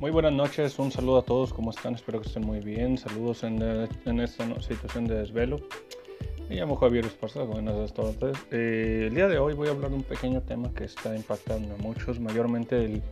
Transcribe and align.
Muy 0.00 0.12
buenas 0.12 0.32
noches, 0.32 0.78
un 0.78 0.92
saludo 0.92 1.18
a 1.18 1.22
todos, 1.22 1.52
¿cómo 1.52 1.70
están? 1.70 1.96
Espero 1.96 2.20
que 2.20 2.28
estén 2.28 2.46
muy 2.46 2.60
bien. 2.60 2.96
Saludos 2.96 3.42
en, 3.42 3.60
en 3.60 4.20
esta 4.20 4.62
situación 4.62 5.06
de 5.06 5.16
desvelo. 5.16 5.58
Me 6.48 6.54
llamo 6.54 6.76
Javier 6.76 7.04
Esparza, 7.04 7.42
buenas 7.42 7.92
tardes. 7.92 8.38
Eh, 8.52 9.06
el 9.08 9.14
día 9.16 9.26
de 9.26 9.40
hoy 9.40 9.54
voy 9.54 9.66
a 9.66 9.72
hablar 9.72 9.90
de 9.90 9.96
un 9.96 10.04
pequeño 10.04 10.40
tema 10.42 10.72
que 10.72 10.84
está 10.84 11.16
impactando 11.16 11.74
a 11.74 11.78
muchos, 11.78 12.20
mayormente 12.20 12.84
el 12.84 13.02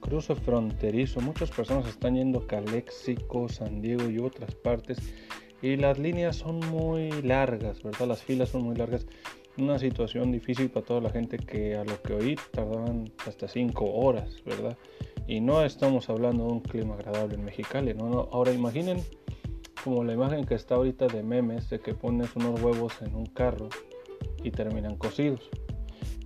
cruce 0.00 0.34
fronterizo. 0.34 1.20
Muchas 1.20 1.48
personas 1.52 1.86
están 1.86 2.16
yendo 2.16 2.40
a 2.40 2.46
Calexico, 2.48 3.48
San 3.48 3.80
Diego 3.80 4.10
y 4.10 4.18
otras 4.18 4.52
partes 4.56 4.98
y 5.62 5.76
las 5.76 5.96
líneas 5.96 6.34
son 6.34 6.58
muy 6.58 7.22
largas, 7.22 7.80
¿verdad? 7.84 8.08
Las 8.08 8.22
filas 8.24 8.48
son 8.48 8.64
muy 8.64 8.74
largas. 8.74 9.06
Una 9.58 9.78
situación 9.78 10.32
difícil 10.32 10.70
para 10.70 10.84
toda 10.84 11.02
la 11.02 11.10
gente 11.10 11.36
que 11.36 11.76
a 11.76 11.84
lo 11.84 12.02
que 12.02 12.14
oí 12.14 12.36
tardaban 12.50 13.12
hasta 13.28 13.46
5 13.46 13.84
horas, 13.84 14.42
¿verdad? 14.44 14.76
Y 15.26 15.40
no 15.40 15.64
estamos 15.64 16.08
hablando 16.08 16.46
de 16.46 16.52
un 16.52 16.60
clima 16.60 16.94
agradable 16.94 17.34
en 17.36 17.44
Mexicali, 17.44 17.94
¿no? 17.94 18.28
Ahora 18.32 18.52
imaginen 18.52 19.02
como 19.82 20.04
la 20.04 20.12
imagen 20.12 20.44
que 20.44 20.54
está 20.54 20.76
ahorita 20.76 21.06
de 21.06 21.22
memes 21.22 21.68
de 21.70 21.80
que 21.80 21.94
pones 21.94 22.34
unos 22.36 22.60
huevos 22.60 23.00
en 23.02 23.14
un 23.14 23.26
carro 23.26 23.68
y 24.42 24.50
terminan 24.50 24.96
cocidos. 24.96 25.50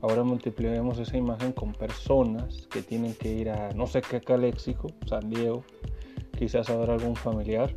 Ahora 0.02 0.24
multipliquemos 0.24 0.98
esa 0.98 1.16
imagen 1.16 1.52
con 1.52 1.72
personas 1.72 2.66
que 2.70 2.82
tienen 2.82 3.14
que 3.14 3.32
ir 3.32 3.50
a 3.50 3.72
no 3.72 3.86
sé 3.86 4.02
qué 4.02 4.20
Caléxico, 4.20 4.88
San 5.06 5.30
Diego, 5.30 5.64
quizás 6.36 6.68
a 6.68 6.76
ver 6.76 6.90
algún 6.90 7.16
familiar, 7.16 7.74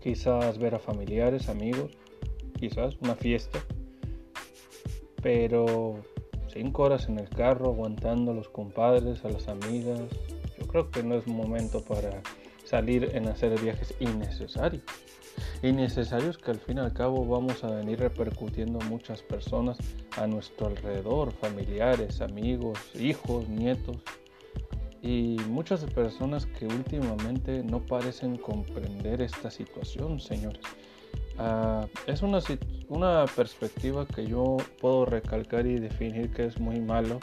quizás 0.00 0.58
ver 0.58 0.74
a 0.74 0.78
familiares, 0.78 1.48
amigos, 1.48 1.96
quizás 2.58 2.96
una 3.00 3.14
fiesta, 3.14 3.58
pero 5.22 6.02
cinco 6.52 6.82
horas 6.84 7.08
en 7.08 7.18
el 7.18 7.28
carro 7.28 7.70
aguantando 7.70 8.32
a 8.32 8.34
los 8.34 8.48
compadres, 8.48 9.24
a 9.24 9.30
las 9.30 9.48
amigas, 9.48 10.00
yo 10.58 10.66
creo 10.66 10.90
que 10.90 11.02
no 11.02 11.14
es 11.14 11.26
momento 11.26 11.82
para 11.82 12.22
salir 12.64 13.10
en 13.14 13.28
hacer 13.28 13.58
viajes 13.60 13.94
innecesarios. 14.00 14.82
Innecesarios 15.62 16.38
que 16.38 16.50
al 16.50 16.58
fin 16.58 16.78
y 16.78 16.80
al 16.80 16.92
cabo 16.92 17.24
vamos 17.24 17.64
a 17.64 17.70
venir 17.70 17.98
repercutiendo 18.00 18.78
muchas 18.80 19.22
personas 19.22 19.78
a 20.16 20.26
nuestro 20.26 20.66
alrededor, 20.66 21.32
familiares, 21.32 22.20
amigos, 22.20 22.78
hijos, 22.94 23.48
nietos. 23.48 23.96
Y 25.00 25.36
muchas 25.48 25.84
personas 25.84 26.46
que 26.46 26.66
últimamente 26.66 27.62
no 27.62 27.80
parecen 27.86 28.36
comprender 28.36 29.22
esta 29.22 29.50
situación, 29.50 30.20
señores. 30.20 30.60
Uh, 31.38 31.86
es 32.06 32.22
una, 32.22 32.40
una 32.88 33.24
perspectiva 33.36 34.06
que 34.06 34.26
yo 34.26 34.56
puedo 34.80 35.04
recalcar 35.04 35.66
y 35.66 35.78
definir 35.78 36.32
que 36.32 36.46
es 36.46 36.58
muy 36.58 36.80
malo 36.80 37.20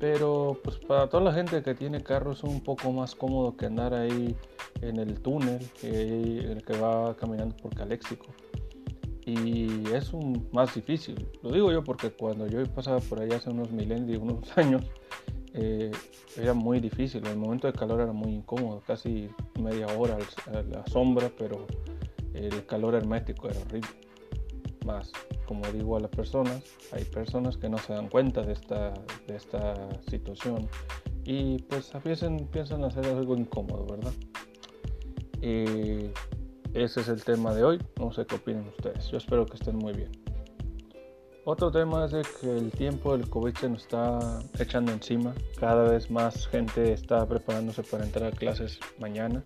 pero 0.00 0.58
pues 0.64 0.78
para 0.78 1.08
toda 1.08 1.22
la 1.22 1.32
gente 1.32 1.62
que 1.62 1.74
tiene 1.74 2.02
carro 2.02 2.32
es 2.32 2.42
un 2.42 2.60
poco 2.62 2.90
más 2.90 3.14
cómodo 3.14 3.54
que 3.56 3.66
andar 3.66 3.92
ahí 3.92 4.34
en 4.80 4.96
el 4.96 5.20
túnel 5.20 5.60
el 5.82 6.64
que 6.64 6.78
va 6.78 7.14
caminando 7.16 7.54
por 7.56 7.74
Caléxico. 7.74 8.26
Y 9.26 9.86
es 9.92 10.14
un 10.14 10.48
más 10.52 10.74
difícil. 10.74 11.28
Lo 11.42 11.52
digo 11.52 11.70
yo 11.70 11.84
porque 11.84 12.10
cuando 12.10 12.46
yo 12.46 12.64
pasaba 12.64 12.98
por 13.00 13.20
allá 13.20 13.36
hace 13.36 13.50
unos 13.50 13.70
milenios 13.70 14.18
unos 14.22 14.56
años 14.56 14.82
eh, 15.52 15.90
era 16.38 16.54
muy 16.54 16.80
difícil. 16.80 17.24
El 17.26 17.36
momento 17.36 17.66
de 17.66 17.74
calor 17.74 18.00
era 18.00 18.12
muy 18.12 18.32
incómodo 18.32 18.82
casi 18.86 19.28
media 19.60 19.86
hora 19.98 20.16
a 20.46 20.62
la 20.62 20.86
sombra 20.86 21.30
pero 21.36 21.66
el 22.34 22.66
calor 22.66 22.94
hermético 22.94 23.48
era 23.48 23.60
horrible. 23.60 23.90
Más 24.84 25.12
como 25.50 25.66
digo 25.72 25.96
a 25.96 26.00
las 26.00 26.12
personas, 26.12 26.62
hay 26.92 27.02
personas 27.02 27.56
que 27.56 27.68
no 27.68 27.76
se 27.76 27.92
dan 27.92 28.08
cuenta 28.08 28.42
de 28.42 28.52
esta, 28.52 28.94
de 29.26 29.34
esta 29.34 29.74
situación 30.08 30.68
y 31.24 31.58
pues 31.62 31.92
a 31.92 31.98
piensan 31.98 32.84
hacer 32.84 33.04
algo 33.06 33.36
incómodo, 33.36 33.84
¿verdad? 33.84 34.12
Y 35.42 36.12
ese 36.72 37.00
es 37.00 37.08
el 37.08 37.24
tema 37.24 37.52
de 37.52 37.64
hoy, 37.64 37.82
no 37.98 38.12
sé 38.12 38.24
qué 38.26 38.36
opinan 38.36 38.68
ustedes, 38.68 39.10
yo 39.10 39.18
espero 39.18 39.44
que 39.44 39.56
estén 39.56 39.74
muy 39.76 39.92
bien. 39.92 40.12
Otro 41.44 41.72
tema 41.72 42.04
es 42.04 42.12
de 42.12 42.22
que 42.40 42.56
el 42.56 42.70
tiempo 42.70 43.16
del 43.16 43.28
COVID 43.28 43.56
se 43.56 43.68
nos 43.68 43.82
está 43.82 44.40
echando 44.56 44.92
encima, 44.92 45.34
cada 45.58 45.90
vez 45.90 46.12
más 46.12 46.46
gente 46.46 46.92
está 46.92 47.26
preparándose 47.26 47.82
para 47.82 48.04
entrar 48.04 48.32
a 48.32 48.36
clases 48.36 48.78
mañana 49.00 49.42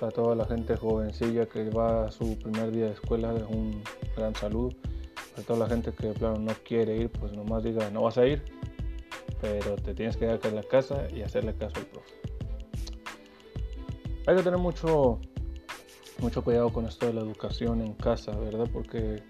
para 0.00 0.12
toda 0.12 0.34
la 0.34 0.46
gente 0.46 0.76
jovencilla 0.76 1.44
que 1.46 1.68
va 1.68 2.06
a 2.06 2.10
su 2.10 2.38
primer 2.38 2.72
día 2.72 2.86
de 2.86 2.92
escuela, 2.92 3.34
un 3.50 3.82
gran 4.16 4.34
saludo 4.34 4.70
a 5.36 5.42
toda 5.42 5.58
la 5.58 5.68
gente 5.68 5.92
que 5.92 6.14
claro, 6.14 6.38
no 6.38 6.52
quiere 6.64 6.96
ir, 6.96 7.10
pues 7.10 7.32
nomás 7.32 7.62
diga, 7.62 7.90
no 7.90 8.02
vas 8.02 8.16
a 8.16 8.26
ir, 8.26 8.42
pero 9.42 9.76
te 9.76 9.94
tienes 9.94 10.16
que 10.16 10.24
quedar 10.24 10.40
en 10.42 10.56
la 10.56 10.62
casa 10.62 11.06
y 11.14 11.20
hacerle 11.20 11.54
caso 11.54 11.76
al 11.76 11.86
profe. 11.86 12.14
Hay 14.26 14.36
que 14.36 14.42
tener 14.42 14.58
mucho, 14.58 15.20
mucho 16.18 16.42
cuidado 16.42 16.72
con 16.72 16.86
esto 16.86 17.06
de 17.06 17.12
la 17.12 17.20
educación 17.20 17.82
en 17.82 17.92
casa, 17.92 18.32
¿verdad? 18.38 18.68
Porque, 18.72 19.22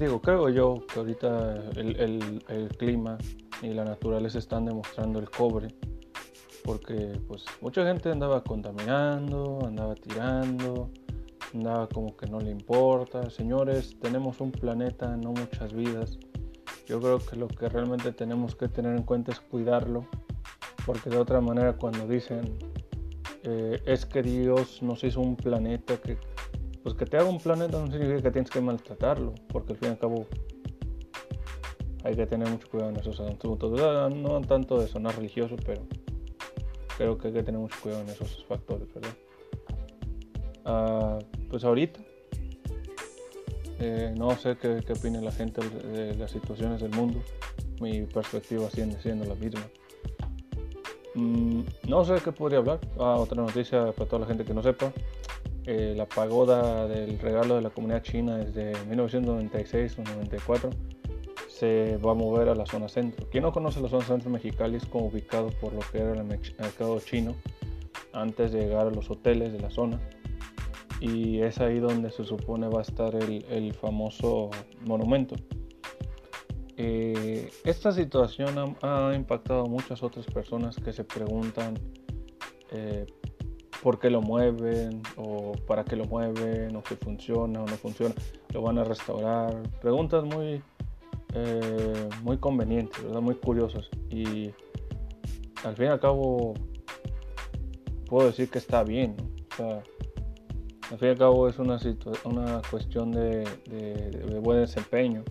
digo, 0.00 0.20
creo 0.20 0.48
yo 0.48 0.84
que 0.92 0.98
ahorita 0.98 1.70
el, 1.76 1.96
el, 2.00 2.44
el 2.48 2.68
clima 2.76 3.16
y 3.62 3.68
la 3.68 3.84
naturaleza 3.84 4.40
están 4.40 4.64
demostrando 4.64 5.20
el 5.20 5.30
cobre 5.30 5.68
porque 6.64 7.20
pues 7.28 7.44
mucha 7.60 7.86
gente 7.86 8.10
andaba 8.10 8.42
contaminando, 8.42 9.60
andaba 9.66 9.94
tirando, 9.94 10.90
nada 11.52 11.86
como 11.88 12.16
que 12.16 12.26
no 12.26 12.40
le 12.40 12.50
importa. 12.50 13.28
Señores, 13.30 13.96
tenemos 14.00 14.40
un 14.40 14.50
planeta, 14.50 15.14
no 15.16 15.32
muchas 15.32 15.74
vidas. 15.74 16.18
Yo 16.86 17.00
creo 17.00 17.18
que 17.18 17.36
lo 17.36 17.48
que 17.48 17.68
realmente 17.68 18.12
tenemos 18.12 18.56
que 18.56 18.68
tener 18.68 18.96
en 18.96 19.02
cuenta 19.02 19.32
es 19.32 19.40
cuidarlo, 19.40 20.06
porque 20.86 21.10
de 21.10 21.18
otra 21.18 21.40
manera 21.40 21.74
cuando 21.74 22.08
dicen 22.08 22.58
eh, 23.42 23.82
es 23.84 24.06
que 24.06 24.22
Dios 24.22 24.82
nos 24.82 25.04
hizo 25.04 25.20
un 25.20 25.36
planeta 25.36 25.98
que 25.98 26.16
pues 26.82 26.94
que 26.94 27.06
te 27.06 27.16
haga 27.16 27.28
un 27.28 27.38
planeta 27.38 27.78
no 27.78 27.90
significa 27.90 28.22
que 28.22 28.30
tienes 28.30 28.50
que 28.50 28.60
maltratarlo, 28.60 29.34
porque 29.48 29.72
al 29.72 29.78
fin 29.78 29.88
y 29.88 29.92
al 29.92 29.98
cabo 29.98 30.26
hay 32.04 32.14
que 32.14 32.26
tener 32.26 32.48
mucho 32.48 32.68
cuidado 32.68 32.90
en 32.90 32.96
esos 32.96 33.20
asuntos. 33.20 33.80
No 34.14 34.40
tanto 34.42 34.78
de 34.78 34.88
sonar 34.88 35.16
religioso, 35.16 35.56
pero 35.64 35.86
creo 36.96 37.18
que 37.18 37.28
hay 37.28 37.34
que 37.34 37.42
tener 37.42 37.60
mucho 37.60 37.76
cuidado 37.82 38.02
en 38.02 38.10
esos 38.10 38.44
factores, 38.46 38.92
¿verdad? 38.94 39.14
Ah, 40.64 41.18
pues 41.50 41.64
ahorita. 41.64 42.00
Eh, 43.80 44.14
no 44.16 44.30
sé 44.36 44.56
qué, 44.56 44.82
qué 44.86 45.10
la 45.10 45.32
gente 45.32 45.60
de 45.68 46.14
las 46.14 46.30
situaciones 46.30 46.80
del 46.80 46.90
mundo. 46.90 47.20
Mi 47.80 48.02
perspectiva 48.02 48.70
sigue 48.70 48.96
siendo 49.00 49.24
la 49.24 49.34
misma. 49.34 49.66
Mm, 51.14 51.62
no 51.88 52.04
sé 52.04 52.14
qué 52.24 52.32
podría 52.32 52.58
hablar. 52.58 52.80
Ah, 52.98 53.16
otra 53.16 53.42
noticia 53.42 53.92
para 53.92 54.08
toda 54.08 54.20
la 54.20 54.26
gente 54.26 54.44
que 54.44 54.54
no 54.54 54.62
sepa. 54.62 54.92
Eh, 55.66 55.94
la 55.96 56.06
pagoda 56.06 56.86
del 56.88 57.18
regalo 57.18 57.56
de 57.56 57.62
la 57.62 57.70
comunidad 57.70 58.02
china 58.02 58.36
desde 58.36 58.72
1996 58.86 59.98
o 59.98 60.02
94 60.02 60.70
se 61.54 61.98
va 61.98 62.12
a 62.12 62.14
mover 62.14 62.48
a 62.48 62.54
la 62.54 62.66
zona 62.66 62.88
centro. 62.88 63.28
Quien 63.30 63.44
no 63.44 63.52
conoce 63.52 63.80
la 63.80 63.88
zona 63.88 64.04
centro 64.04 64.30
mexicali 64.30 64.76
es 64.76 64.86
como 64.86 65.06
ubicado 65.06 65.50
por 65.60 65.72
lo 65.72 65.80
que 65.80 65.98
era 65.98 66.12
el 66.12 66.24
mercado 66.24 66.98
chino 67.00 67.34
antes 68.12 68.52
de 68.52 68.60
llegar 68.60 68.88
a 68.88 68.90
los 68.90 69.08
hoteles 69.10 69.52
de 69.52 69.60
la 69.60 69.70
zona 69.70 70.00
y 71.00 71.40
es 71.42 71.60
ahí 71.60 71.78
donde 71.80 72.10
se 72.10 72.24
supone 72.24 72.68
va 72.68 72.80
a 72.80 72.82
estar 72.82 73.14
el, 73.14 73.74
famoso 73.74 74.50
monumento. 74.86 75.36
Eh, 76.76 77.50
esta 77.64 77.92
situación 77.92 78.76
ha, 78.82 79.12
impactado 79.14 79.62
a 79.62 79.68
muchas 79.68 80.02
otras 80.02 80.26
personas 80.26 80.76
que 80.76 80.92
se 80.92 81.04
preguntan 81.04 81.78
eh, 82.72 83.06
por 83.82 84.00
qué 84.00 84.10
lo 84.10 84.22
mueven 84.22 85.02
o 85.16 85.52
para 85.66 85.84
qué 85.84 85.94
lo 85.94 86.06
mueven 86.06 86.74
o 86.74 86.82
si 86.88 86.96
funciona 86.96 87.62
o 87.62 87.66
no 87.66 87.76
funciona, 87.76 88.14
lo 88.52 88.62
van 88.62 88.78
a 88.78 88.84
restaurar. 88.84 89.62
Preguntas 89.80 90.24
muy, 90.24 90.62
eh, 91.34 92.08
muy 92.22 92.38
convenientes, 92.38 93.02
muy 93.04 93.34
curiosas 93.34 93.88
y 94.08 94.50
al 95.64 95.74
fin 95.76 95.86
y 95.86 95.88
al 95.88 96.00
cabo 96.00 96.54
puedo 98.06 98.28
decir 98.28 98.48
que 98.48 98.58
está 98.58 98.84
bien. 98.84 99.16
Al 99.58 100.98
fin 100.98 101.08
y 101.08 101.10
al 101.10 101.18
cabo 101.18 101.48
es 101.48 101.58
una, 101.58 101.78
una 102.24 102.62
cuestión 102.70 103.10
de, 103.10 103.44
buen 104.42 104.60
desempeño. 104.60 105.24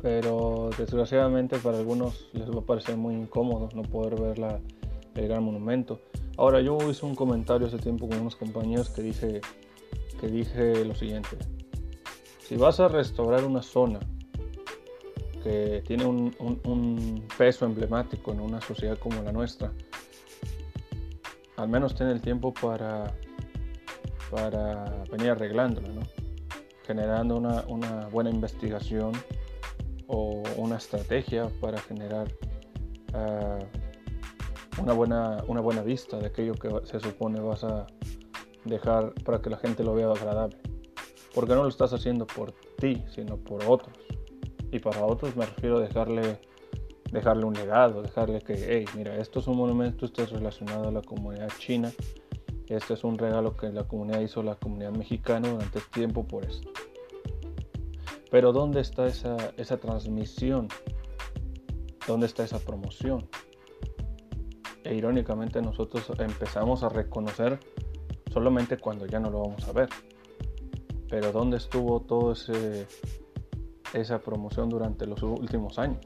Pero 0.00 0.70
desgraciadamente 0.78 1.58
para 1.58 1.78
algunos 1.78 2.28
les 2.32 2.48
va 2.48 2.60
a 2.60 2.64
parecer 2.64 2.96
muy 2.96 3.14
incómodo 3.14 3.68
no 3.74 3.82
poder 3.82 4.20
ver 4.20 4.38
la, 4.38 4.60
el 5.14 5.28
gran 5.28 5.42
monumento. 5.42 6.00
Ahora 6.38 6.60
yo 6.60 6.78
hice 6.88 7.04
un 7.04 7.14
comentario 7.14 7.66
hace 7.66 7.78
tiempo 7.78 8.08
con 8.08 8.20
unos 8.20 8.36
compañeros 8.36 8.88
que 8.90 9.02
dije, 9.02 9.40
que 10.20 10.28
dije 10.28 10.84
lo 10.84 10.94
siguiente. 10.94 11.36
Si 12.46 12.56
vas 12.56 12.78
a 12.80 12.88
restaurar 12.88 13.44
una 13.44 13.62
zona 13.62 13.98
que 15.42 15.82
tiene 15.86 16.04
un, 16.04 17.26
peso 17.36 17.66
emblemático 17.66 18.32
en 18.32 18.40
una 18.40 18.60
sociedad 18.60 18.98
como 18.98 19.22
la 19.22 19.32
nuestra, 19.32 19.72
al 21.56 21.68
menos 21.68 21.94
ten 21.94 22.08
el 22.08 22.20
tiempo 22.20 22.52
para 22.52 23.14
para 24.30 25.04
venir 25.10 25.30
arreglándolo, 25.30 25.88
¿no? 25.88 26.02
generando 26.86 27.36
una, 27.36 28.06
buena 28.08 28.30
investigación 28.30 29.12
o 30.06 30.42
una 30.56 30.76
estrategia 30.76 31.48
para 31.60 31.78
generar 31.78 32.28
uh, 33.12 34.82
una 34.82 34.92
buena, 34.92 35.42
una 35.48 35.60
buena 35.60 35.82
vista 35.82 36.18
de 36.18 36.26
aquello 36.26 36.54
que 36.54 36.70
se 36.84 37.00
supone 37.00 37.40
vas 37.40 37.64
a 37.64 37.86
dejar 38.64 39.12
para 39.24 39.40
que 39.40 39.50
la 39.50 39.56
gente 39.56 39.82
lo 39.82 39.94
vea 39.94 40.10
agradable. 40.10 40.58
Porque 41.36 41.54
no 41.54 41.64
lo 41.64 41.68
estás 41.68 41.92
haciendo 41.92 42.26
por 42.26 42.52
ti, 42.78 43.04
sino 43.14 43.36
por 43.36 43.62
otros. 43.66 43.94
Y 44.72 44.78
para 44.78 45.04
otros 45.04 45.36
me 45.36 45.44
refiero 45.44 45.76
a 45.76 45.80
dejarle, 45.82 46.40
dejarle 47.12 47.44
un 47.44 47.52
legado, 47.52 48.00
dejarle 48.00 48.40
que, 48.40 48.54
hey, 48.54 48.86
mira, 48.96 49.18
esto 49.18 49.40
es 49.40 49.46
un 49.46 49.58
monumento, 49.58 50.06
esto 50.06 50.22
es 50.22 50.30
relacionado 50.30 50.88
a 50.88 50.90
la 50.90 51.02
comunidad 51.02 51.50
china, 51.58 51.92
este 52.68 52.94
es 52.94 53.04
un 53.04 53.18
regalo 53.18 53.54
que 53.54 53.68
la 53.68 53.84
comunidad 53.84 54.20
hizo 54.20 54.42
la 54.42 54.54
comunidad 54.54 54.92
mexicana 54.92 55.50
durante 55.50 55.80
este 55.80 55.90
tiempo 55.90 56.26
por 56.26 56.46
esto. 56.46 56.70
Pero 58.30 58.54
¿dónde 58.54 58.80
está 58.80 59.06
esa, 59.06 59.36
esa 59.58 59.76
transmisión? 59.76 60.68
¿Dónde 62.06 62.28
está 62.28 62.44
esa 62.44 62.60
promoción? 62.60 63.28
E 64.84 64.94
irónicamente 64.94 65.60
nosotros 65.60 66.10
empezamos 66.18 66.82
a 66.82 66.88
reconocer 66.88 67.60
solamente 68.32 68.78
cuando 68.78 69.04
ya 69.04 69.20
no 69.20 69.28
lo 69.28 69.40
vamos 69.40 69.68
a 69.68 69.72
ver. 69.72 69.90
Pero 71.08 71.32
¿dónde 71.32 71.56
estuvo 71.56 72.32
ese 72.32 72.86
esa 73.94 74.18
promoción 74.18 74.68
durante 74.68 75.06
los 75.06 75.22
últimos 75.22 75.78
años? 75.78 76.04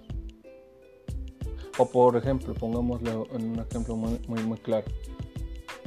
O 1.79 1.87
por 1.87 2.17
ejemplo, 2.17 2.53
pongámoslo 2.55 3.27
en 3.33 3.53
un 3.53 3.59
ejemplo 3.61 3.97
muy, 3.97 4.21
muy, 4.29 4.43
muy 4.43 4.59
claro. 4.59 4.87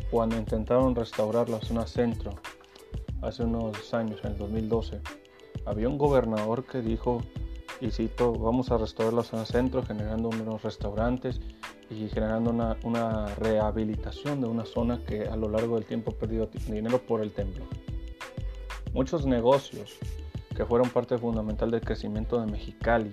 Cuando 0.10 0.38
intentaron 0.38 0.96
restaurar 0.96 1.50
la 1.50 1.60
zona 1.60 1.86
centro 1.86 2.32
hace 3.22 3.44
unos 3.44 3.94
años, 3.94 4.20
en 4.24 4.32
el 4.32 4.38
2012, 4.38 5.02
había 5.66 5.88
un 5.88 5.98
gobernador 5.98 6.66
que 6.66 6.82
dijo, 6.82 7.22
y 7.80 7.92
cito, 7.92 8.34
vamos 8.34 8.72
a 8.72 8.78
restaurar 8.78 9.14
la 9.14 9.24
zona 9.24 9.46
centro 9.46 9.84
generando 9.84 10.30
unos 10.30 10.62
restaurantes 10.64 11.40
y 11.90 12.08
generando 12.10 12.50
una, 12.50 12.78
una, 12.84 13.28
rehabilitación 13.36 14.42
de 14.42 14.48
una 14.48 14.66
zona 14.66 15.04
que 15.04 15.28
a 15.28 15.36
lo 15.36 15.50
largo 15.50 15.76
del 15.76 15.86
tiempo 15.86 16.12
perdió 16.12 16.50
dinero 16.68 17.00
por 17.00 17.22
el 17.22 17.32
temblor. 17.32 17.68
Muchos 18.94 19.26
negocios 19.26 19.98
que 20.56 20.66
fueron 20.66 20.90
parte 20.90 21.18
fundamental 21.18 21.72
del 21.72 21.82
crecimiento 21.82 22.40
de 22.40 22.52
Mexicali, 22.52 23.12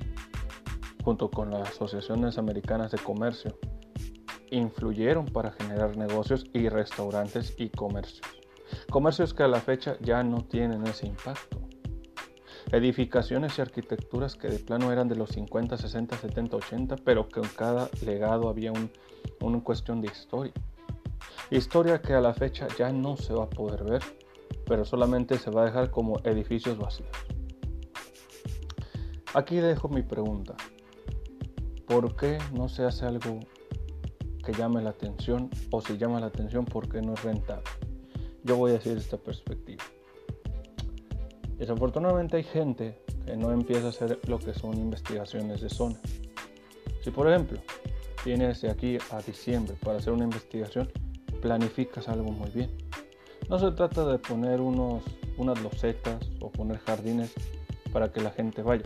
junto 1.05 1.31
con 1.31 1.51
las 1.51 1.71
asociaciones 1.71 2.39
americanas 2.39 2.93
de 2.93 2.99
comercio, 2.99 3.59
influyeron 4.51 5.27
para 5.27 5.53
generar 5.53 5.97
negocios 5.97 6.45
y 6.53 6.69
restaurantes 6.69 7.55
y 7.57 7.71
comercios. 7.71 8.27
Comercios 8.91 9.33
que 9.33 9.43
a 9.43 9.49
la 9.49 9.61
fecha 9.61 9.97
ya 10.01 10.23
no 10.23 10.45
tienen 10.45 10.87
ese 10.87 11.07
impacto 11.07 11.61
edificaciones 12.73 13.59
y 13.59 13.63
arquitecturas 13.63 14.37
que 14.37 14.49
de 14.49 14.59
plano 14.59 14.93
eran 14.93 15.09
de 15.09 15.17
los 15.17 15.31
50, 15.31 15.77
60, 15.77 16.17
70, 16.17 16.57
80, 16.57 16.97
pero 17.05 17.29
que 17.29 17.41
en 17.41 17.49
cada 17.49 17.89
legado 18.05 18.49
había 18.49 18.73
un, 18.73 18.91
una 19.41 19.63
cuestión 19.63 20.01
de 20.01 20.09
historia. 20.09 20.53
Historia 21.51 22.01
que 22.01 22.15
a 22.15 22.21
la 22.21 22.33
fecha 22.33 22.69
ya 22.79 22.93
no 22.93 23.17
se 23.17 23.35
va 23.35 23.45
a 23.45 23.51
poder 23.51 23.85
ver, 23.85 24.03
pero 24.71 24.85
solamente 24.85 25.37
se 25.37 25.51
va 25.51 25.63
a 25.63 25.65
dejar 25.65 25.91
como 25.91 26.21
edificios 26.23 26.79
vacíos. 26.79 27.11
Aquí 29.35 29.57
dejo 29.57 29.89
mi 29.89 30.03
pregunta. 30.03 30.55
¿Por 31.89 32.15
qué 32.15 32.39
no 32.53 32.69
se 32.69 32.85
hace 32.85 33.05
algo 33.05 33.41
que 34.45 34.53
llame 34.53 34.81
la 34.81 34.91
atención? 34.91 35.51
O 35.73 35.81
si 35.81 35.99
llama 35.99 36.21
la 36.21 36.27
atención, 36.27 36.67
¿por 36.67 36.89
qué 36.89 37.03
no 37.03 37.15
es 37.15 37.25
rentable? 37.25 37.65
Yo 38.45 38.57
voy 38.57 38.71
a 38.71 38.75
decir 38.75 38.97
esta 38.97 39.17
perspectiva. 39.17 39.83
Desafortunadamente 41.59 42.37
hay 42.37 42.45
gente 42.45 43.03
que 43.27 43.37
no 43.37 43.51
empieza 43.51 43.87
a 43.87 43.91
hacer 43.91 44.21
lo 44.29 44.39
que 44.39 44.55
son 44.55 44.79
investigaciones 44.79 45.63
de 45.63 45.69
zona. 45.69 45.99
Si 47.03 47.11
por 47.11 47.29
ejemplo 47.29 47.59
vienes 48.25 48.61
de 48.61 48.71
aquí 48.71 48.99
a 49.11 49.21
diciembre 49.21 49.75
para 49.83 49.99
hacer 49.99 50.13
una 50.13 50.23
investigación, 50.23 50.89
planificas 51.43 52.09
algo 52.09 52.31
muy 52.31 52.51
bien. 52.51 52.71
No 53.51 53.59
se 53.59 53.73
trata 53.73 54.05
de 54.05 54.17
poner 54.17 54.61
unos, 54.61 55.03
unas 55.37 55.61
losetas 55.61 56.31
o 56.41 56.53
poner 56.53 56.79
jardines 56.79 57.35
para 57.93 58.13
que 58.13 58.21
la 58.21 58.31
gente 58.31 58.63
vaya. 58.63 58.85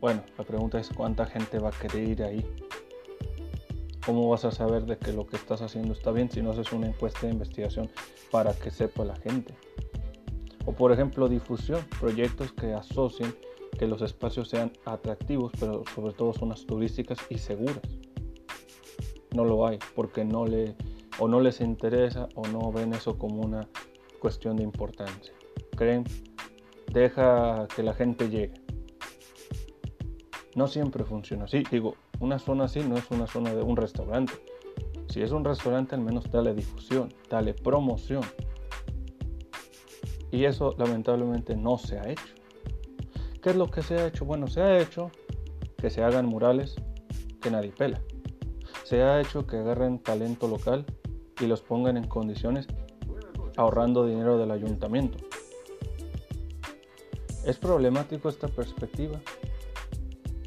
Bueno, 0.00 0.22
la 0.38 0.44
pregunta 0.44 0.80
es 0.80 0.88
cuánta 0.88 1.26
gente 1.26 1.58
va 1.58 1.68
a 1.68 1.72
querer 1.72 2.08
ir 2.08 2.22
ahí. 2.22 2.46
¿Cómo 4.06 4.30
vas 4.30 4.46
a 4.46 4.50
saber 4.50 4.86
de 4.86 4.96
que 4.96 5.12
lo 5.12 5.26
que 5.26 5.36
estás 5.36 5.60
haciendo 5.60 5.92
está 5.92 6.10
bien 6.10 6.30
si 6.30 6.40
no 6.40 6.52
haces 6.52 6.72
una 6.72 6.86
encuesta 6.86 7.26
de 7.26 7.34
investigación 7.34 7.90
para 8.30 8.54
que 8.54 8.70
sepa 8.70 9.04
la 9.04 9.14
gente? 9.16 9.52
O 10.64 10.72
por 10.72 10.90
ejemplo 10.90 11.28
difusión, 11.28 11.84
proyectos 12.00 12.52
que 12.52 12.72
asocien 12.72 13.36
que 13.78 13.86
los 13.86 14.00
espacios 14.00 14.48
sean 14.48 14.72
atractivos, 14.86 15.52
pero 15.60 15.84
sobre 15.94 16.14
todo 16.14 16.32
zonas 16.32 16.64
turísticas 16.64 17.18
y 17.28 17.36
seguras. 17.36 17.82
No 19.34 19.44
lo 19.44 19.66
hay 19.66 19.78
porque 19.94 20.24
no 20.24 20.46
le 20.46 20.76
o 21.18 21.28
no 21.28 21.40
les 21.40 21.60
interesa 21.60 22.26
o 22.36 22.46
no 22.46 22.72
ven 22.72 22.94
eso 22.94 23.18
como 23.18 23.42
una 23.42 23.68
cuestión 24.18 24.56
de 24.56 24.64
importancia. 24.64 25.32
Creen, 25.76 26.04
deja 26.92 27.66
que 27.74 27.82
la 27.82 27.94
gente 27.94 28.28
llegue. 28.28 28.60
No 30.54 30.66
siempre 30.66 31.04
funciona 31.04 31.44
así. 31.44 31.62
Digo, 31.70 31.94
una 32.20 32.38
zona 32.38 32.64
así 32.64 32.80
no 32.80 32.96
es 32.96 33.10
una 33.10 33.26
zona 33.26 33.54
de 33.54 33.62
un 33.62 33.76
restaurante. 33.76 34.32
Si 35.08 35.22
es 35.22 35.32
un 35.32 35.44
restaurante, 35.44 35.94
al 35.94 36.00
menos 36.00 36.30
dale 36.30 36.54
difusión, 36.54 37.14
dale 37.30 37.54
promoción. 37.54 38.22
Y 40.30 40.44
eso 40.44 40.74
lamentablemente 40.76 41.56
no 41.56 41.78
se 41.78 41.98
ha 41.98 42.08
hecho. 42.08 42.34
¿Qué 43.42 43.50
es 43.50 43.56
lo 43.56 43.70
que 43.70 43.82
se 43.82 43.94
ha 43.94 44.06
hecho? 44.06 44.24
Bueno, 44.24 44.46
se 44.48 44.60
ha 44.60 44.78
hecho 44.78 45.10
que 45.78 45.90
se 45.90 46.02
hagan 46.02 46.26
murales 46.26 46.76
que 47.40 47.50
nadie 47.50 47.70
pela. 47.70 48.00
Se 48.84 49.02
ha 49.02 49.20
hecho 49.20 49.46
que 49.46 49.56
agarren 49.56 50.00
talento 50.00 50.48
local 50.48 50.84
y 51.40 51.46
los 51.46 51.62
pongan 51.62 51.96
en 51.96 52.08
condiciones 52.08 52.66
ahorrando 53.58 54.06
dinero 54.06 54.38
del 54.38 54.52
ayuntamiento. 54.52 55.18
¿Es 57.44 57.58
problemático 57.58 58.28
esta 58.28 58.46
perspectiva? 58.46 59.20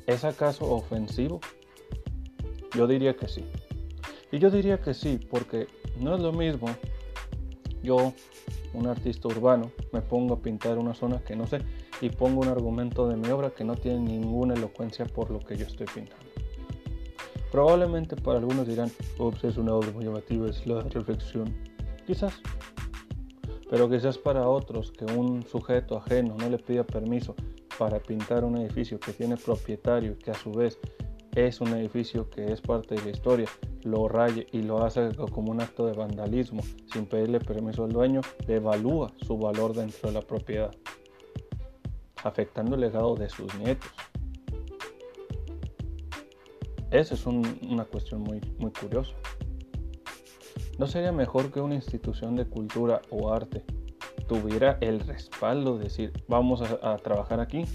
¿Es 0.08 0.24
acaso 0.24 0.72
ofensivo? 0.72 1.42
Yo 2.74 2.88
diría 2.88 3.18
que 3.18 3.28
sí. 3.28 3.44
Y 4.32 4.40
yo 4.40 4.50
diría 4.50 4.80
que 4.80 4.94
sí, 4.94 5.20
porque 5.30 5.68
no 6.00 6.16
es 6.16 6.22
lo 6.22 6.32
mismo 6.32 6.70
yo 7.84 8.14
un 8.74 8.88
artista 8.88 9.28
urbano, 9.28 9.72
me 9.92 10.02
pongo 10.02 10.36
a 10.36 10.42
pintar 10.42 10.78
una 10.78 10.94
zona 10.94 11.20
que 11.20 11.36
no 11.36 11.48
sé 11.48 11.60
y 12.00 12.10
pongo 12.10 12.40
un 12.42 12.48
argumento 12.48 13.10
de 13.10 13.18
mi 13.18 13.28
obra 13.30 13.50
que 13.50 13.66
no 13.66 13.76
tiene 13.76 14.00
ninguna 14.00 14.54
elocuencia 14.54 15.06
por 15.06 15.32
lo 15.32 15.40
que 15.40 15.58
yo 15.58 15.66
estoy 15.66 15.88
pintando. 15.94 16.26
Probablemente 17.52 18.16
para 18.16 18.40
algunos 18.40 18.66
dirán, 18.66 18.90
ups, 19.20 19.44
es 19.44 19.58
una 19.58 19.74
obra 19.74 19.92
muy 19.92 20.06
llamativa, 20.06 20.50
es 20.50 20.66
la 20.66 20.82
reflexión. 20.84 21.54
Quizás. 22.08 22.34
Pero 23.72 23.90
quizás 23.90 24.18
para 24.18 24.50
otros 24.50 24.92
que 24.92 25.06
un 25.06 25.44
sujeto 25.48 25.98
ajeno 25.98 26.36
no 26.38 26.50
le 26.50 26.58
pida 26.58 26.84
permiso 26.84 27.36
para 27.80 28.00
pintar 28.00 28.44
un 28.44 28.58
edificio 28.58 29.00
que 29.00 29.14
tiene 29.14 29.38
propietario 29.38 30.12
y 30.12 30.16
que 30.16 30.32
a 30.32 30.34
su 30.34 30.52
vez 30.52 30.78
es 31.34 31.62
un 31.62 31.70
edificio 31.70 32.30
que 32.30 32.52
es 32.52 32.60
parte 32.60 32.96
de 32.96 33.02
la 33.02 33.12
historia, 33.12 33.48
lo 33.84 34.10
raye 34.10 34.46
y 34.52 34.62
lo 34.62 34.84
hace 34.84 35.12
como 35.32 35.52
un 35.54 35.62
acto 35.62 35.86
de 35.86 35.94
vandalismo 35.94 36.62
sin 36.92 37.06
pedirle 37.06 37.40
permiso 37.40 37.86
al 37.86 37.94
dueño, 37.94 38.20
devalúa 38.46 39.14
su 39.26 39.38
valor 39.38 39.74
dentro 39.74 40.10
de 40.10 40.16
la 40.16 40.22
propiedad, 40.22 40.76
afectando 42.26 42.76
el 42.76 42.82
legado 42.82 43.16
de 43.16 43.30
sus 43.30 43.56
nietos. 43.56 43.90
Esa 46.92 47.14
es 47.14 47.26
una 47.26 47.86
cuestión 47.86 48.20
muy, 48.20 48.42
muy 48.60 48.72
curiosa. 48.72 49.14
¿No 50.82 50.88
sería 50.88 51.12
mejor 51.12 51.52
que 51.52 51.62
una 51.62 51.76
institución 51.76 52.36
de 52.36 52.46
cultura 52.46 53.04
o 53.12 53.32
arte 53.32 53.64
tuviera 54.28 54.80
el 54.82 55.00
respaldo 55.02 55.78
de 55.78 55.84
decir, 55.84 56.12
vamos 56.28 56.64
a 56.64 56.98
trabajar 56.98 57.40
aquí, 57.40 57.66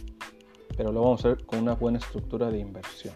pero 0.77 0.91
lo 0.91 1.03
vamos 1.03 1.25
a 1.25 1.29
hacer 1.29 1.47
con 1.47 1.61
una 1.61 1.75
buena 1.75 1.99
estructura 1.99 2.51
de 2.51 2.59
inversión? 2.59 3.15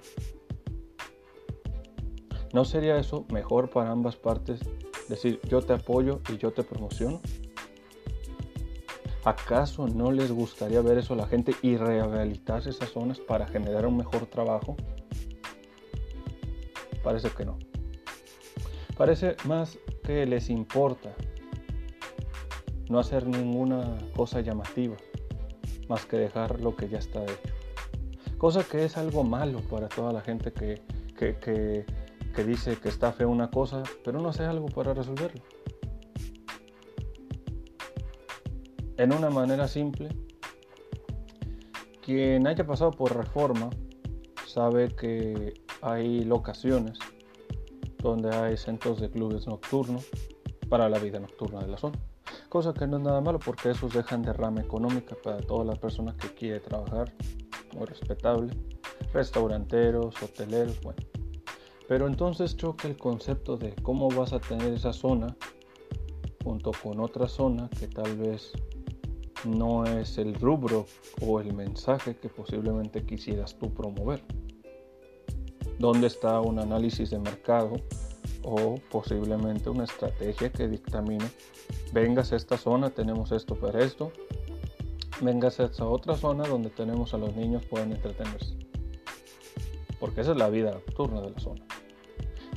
¿No 2.52 2.64
sería 2.64 2.99
eso 2.99 3.26
mejor 3.32 3.70
para 3.70 3.90
ambas 3.90 4.14
partes? 4.14 4.61
Decir, 5.09 5.40
yo 5.49 5.61
te 5.61 5.73
apoyo 5.73 6.20
y 6.32 6.38
yo 6.38 6.52
te 6.52 6.62
promociono. 6.62 7.20
¿Acaso 9.25 9.88
no 9.88 10.12
les 10.12 10.30
gustaría 10.30 10.82
ver 10.82 10.99
eso 10.99 11.14
a 11.14 11.16
la 11.16 11.26
gente 11.26 11.52
y 11.62 11.76
rehabilitar 11.76 12.61
esas 12.61 12.90
zonas 12.90 13.18
para 13.18 13.49
generar 13.49 13.87
un 13.87 13.97
mejor 13.97 14.26
trabajo? 14.26 14.76
Parece 17.02 17.30
que 17.30 17.44
no. 17.44 17.59
Parece 19.00 19.35
más 19.47 19.78
que 20.04 20.26
les 20.26 20.50
importa 20.50 21.14
no 22.90 22.99
hacer 22.99 23.26
ninguna 23.26 23.97
cosa 24.14 24.42
llamativa, 24.42 24.95
más 25.88 26.04
que 26.04 26.19
dejar 26.19 26.61
lo 26.61 26.76
que 26.76 26.87
ya 26.87 26.99
está 26.99 27.23
hecho. 27.23 27.54
Cosa 28.37 28.62
que 28.62 28.85
es 28.85 28.99
algo 28.99 29.25
malo 29.25 29.61
para 29.71 29.88
toda 29.88 30.12
la 30.12 30.21
gente 30.21 30.52
que, 30.52 30.83
que, 31.19 31.87
que 32.35 32.45
dice 32.45 32.76
que 32.76 32.90
está 32.90 33.11
feo 33.11 33.30
una 33.30 33.50
cosa, 33.50 33.85
pero 34.04 34.21
no 34.21 34.28
hace 34.28 34.45
algo 34.45 34.66
para 34.66 34.92
resolverlo. 34.92 35.42
En 38.99 39.14
una 39.14 39.30
manera 39.30 39.66
simple, 39.66 40.11
quien 42.02 42.47
haya 42.47 42.66
pasado 42.66 42.90
por 42.90 43.16
reforma 43.16 43.71
sabe 44.47 44.95
que 44.95 45.54
hay 45.80 46.23
locaciones 46.23 46.99
donde 48.02 48.35
hay 48.35 48.57
centros 48.57 49.00
de 49.00 49.11
clubes 49.11 49.47
nocturnos 49.47 50.09
para 50.69 50.88
la 50.88 50.99
vida 50.99 51.19
nocturna 51.19 51.61
de 51.61 51.69
la 51.69 51.76
zona. 51.76 51.99
Cosa 52.49 52.73
que 52.73 52.87
no 52.87 52.97
es 52.97 53.02
nada 53.02 53.21
malo 53.21 53.38
porque 53.38 53.71
esos 53.71 53.92
dejan 53.92 54.23
derrama 54.23 54.61
económica 54.61 55.16
para 55.23 55.38
toda 55.38 55.64
la 55.64 55.75
persona 55.75 56.16
que 56.16 56.28
quiere 56.35 56.61
trabajar, 56.61 57.12
muy 57.75 57.87
respetable, 57.87 58.52
restauranteros, 59.12 60.14
hoteleros, 60.23 60.80
bueno. 60.83 61.00
Pero 61.88 62.07
entonces 62.07 62.57
choca 62.57 62.87
el 62.87 62.97
concepto 62.97 63.57
de 63.57 63.75
cómo 63.83 64.09
vas 64.09 64.33
a 64.33 64.38
tener 64.38 64.73
esa 64.73 64.92
zona 64.92 65.37
junto 66.45 66.71
con 66.71 67.00
otra 67.00 67.28
zona 67.28 67.69
que 67.69 67.88
tal 67.88 68.16
vez 68.16 68.52
no 69.45 69.85
es 69.85 70.19
el 70.19 70.35
rubro 70.35 70.87
o 71.21 71.40
el 71.40 71.52
mensaje 71.52 72.16
que 72.16 72.28
posiblemente 72.28 73.04
quisieras 73.04 73.59
tú 73.59 73.73
promover. 73.73 74.23
¿Dónde 75.81 76.09
está 76.09 76.43
un 76.43 76.59
análisis 76.59 77.09
de 77.09 77.19
mercado 77.19 77.73
o 78.43 78.75
posiblemente 78.91 79.71
una 79.71 79.85
estrategia 79.85 80.53
que 80.53 80.69
dictamine, 80.69 81.25
vengas 81.95 82.33
a 82.33 82.37
esta 82.37 82.59
zona, 82.59 82.91
tenemos 82.91 83.33
esto 83.33 83.55
para 83.55 83.83
esto, 83.83 84.13
vengas 85.23 85.59
a 85.59 85.65
esta 85.65 85.87
otra 85.87 86.17
zona 86.17 86.47
donde 86.47 86.69
tenemos 86.69 87.15
a 87.15 87.17
los 87.17 87.35
niños 87.35 87.65
pueden 87.65 87.93
entretenerse? 87.93 88.59
Porque 89.99 90.21
esa 90.21 90.33
es 90.33 90.37
la 90.37 90.51
vida 90.51 90.71
nocturna 90.71 91.23
de 91.23 91.31
la 91.31 91.41
zona. 91.41 91.65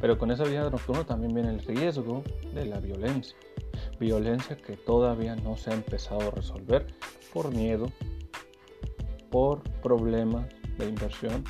Pero 0.01 0.18
con 0.18 0.30
esa 0.30 0.44
vida 0.44 0.70
nocturna 0.70 1.06
también 1.06 1.34
viene 1.34 1.51
el 1.51 1.60
riesgo 1.60 2.24
de 2.53 2.65
la 2.65 2.82
violencia 2.82 3.38
violencia 4.01 4.58
que 4.58 4.75
todavía 4.75 5.38
no 5.38 5.56
se 5.56 5.72
ha 5.72 5.75
empezado 5.75 6.27
a 6.27 6.32
resolver 6.32 6.88
por 7.34 7.56
miedo, 7.56 7.89
por 9.32 9.63
problemas 9.82 10.46
de 10.77 10.89
inversión, 10.89 11.46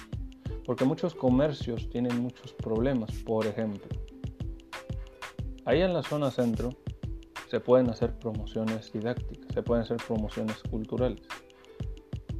porque 0.66 0.86
muchos 0.86 1.14
comercios 1.16 1.90
tienen 1.90 2.22
muchos 2.22 2.54
problemas. 2.54 3.12
Por 3.24 3.46
ejemplo, 3.46 3.88
ahí 5.66 5.82
en 5.82 5.94
la 5.94 6.04
zona 6.04 6.32
centro 6.32 6.70
se 7.50 7.60
pueden 7.60 7.90
hacer 7.90 8.18
promociones 8.18 8.92
didácticas, 8.92 9.54
se 9.54 9.62
pueden 9.62 9.84
hacer 9.84 9.98
promociones 10.08 10.58
culturales. 10.70 11.22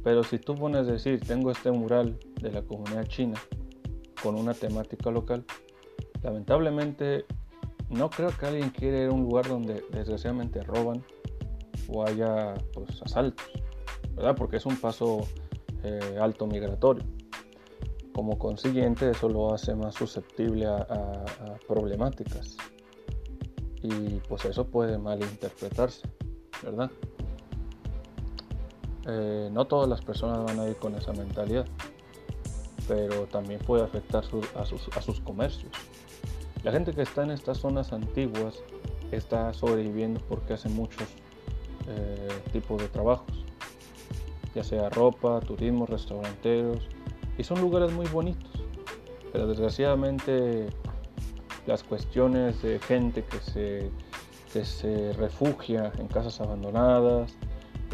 Pero 0.02 0.22
si 0.22 0.38
tú 0.38 0.54
pones 0.54 0.88
a 0.88 0.92
decir, 0.92 1.20
tengo 1.20 1.50
este 1.50 1.70
mural 1.70 2.18
de 2.40 2.50
la 2.50 2.62
comunidad 2.62 3.06
china 3.06 3.40
con 4.22 4.34
una 4.34 4.52
temática 4.54 5.10
local, 5.10 5.44
lamentablemente 6.22 7.24
no 7.88 8.10
creo 8.10 8.30
que 8.36 8.46
alguien 8.46 8.70
quiera 8.70 8.98
ir 8.98 9.08
a 9.08 9.12
un 9.12 9.22
lugar 9.22 9.46
donde 9.46 9.84
desgraciadamente 9.92 10.62
roban 10.62 11.04
o 11.88 12.04
haya 12.04 12.54
pues, 12.72 13.00
asaltos, 13.02 13.46
¿verdad? 14.14 14.34
Porque 14.36 14.56
es 14.56 14.66
un 14.66 14.76
paso 14.76 15.26
eh, 15.82 16.18
alto 16.20 16.46
migratorio. 16.46 17.04
Como 18.14 18.38
consiguiente, 18.38 19.10
eso 19.10 19.28
lo 19.28 19.52
hace 19.52 19.74
más 19.74 19.96
susceptible 19.96 20.66
a, 20.66 21.24
problemáticas. 21.66 22.56
Y 23.82 24.20
pues 24.28 24.44
eso 24.44 24.64
puede 24.64 24.96
malinterpretarse, 24.96 26.08
¿verdad? 26.62 26.90
Eh, 29.06 29.50
no 29.52 29.66
todas 29.66 29.88
las 29.88 30.00
personas 30.00 30.44
van 30.44 30.60
a 30.60 30.68
ir 30.68 30.76
con 30.76 30.94
esa 30.94 31.12
mentalidad, 31.12 31.66
pero 32.88 33.26
también 33.26 33.60
puede 33.60 33.82
afectar 33.82 34.24
a, 34.54 34.64
sus, 34.64 35.20
comercios. 35.20 35.72
La 36.62 36.72
gente 36.72 36.92
que 36.92 37.02
está 37.02 37.24
en 37.24 37.32
estas 37.32 37.58
zonas 37.58 37.92
antiguas 37.92 38.62
está 39.10 39.52
sobreviviendo 39.52 40.20
porque 40.28 40.54
hace 40.54 40.68
muchos 40.68 41.08
eh, 41.88 42.28
tipos 42.52 42.80
de 42.80 42.88
trabajos, 42.88 43.44
ya 44.54 44.64
sea 44.64 44.88
ropa, 44.88 45.40
turismo, 45.40 45.84
restauranteros, 45.84 46.88
y 47.38 47.44
son 47.44 47.60
lugares 47.60 47.92
muy 47.92 48.06
bonitos, 48.06 48.50
pero 49.32 49.46
desgraciadamente 49.46 50.68
las 51.66 51.82
cuestiones 51.82 52.62
de 52.62 52.78
gente 52.78 53.24
que 53.24 53.38
se, 53.38 53.90
que 54.52 54.64
se 54.64 55.12
refugia 55.14 55.92
en 55.98 56.08
casas 56.08 56.40
abandonadas 56.40 57.36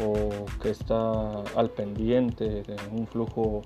o 0.03 0.29
que 0.61 0.69
está 0.69 1.43
al 1.55 1.69
pendiente 1.69 2.63
de 2.63 2.75
un 2.91 3.07
flujo 3.07 3.61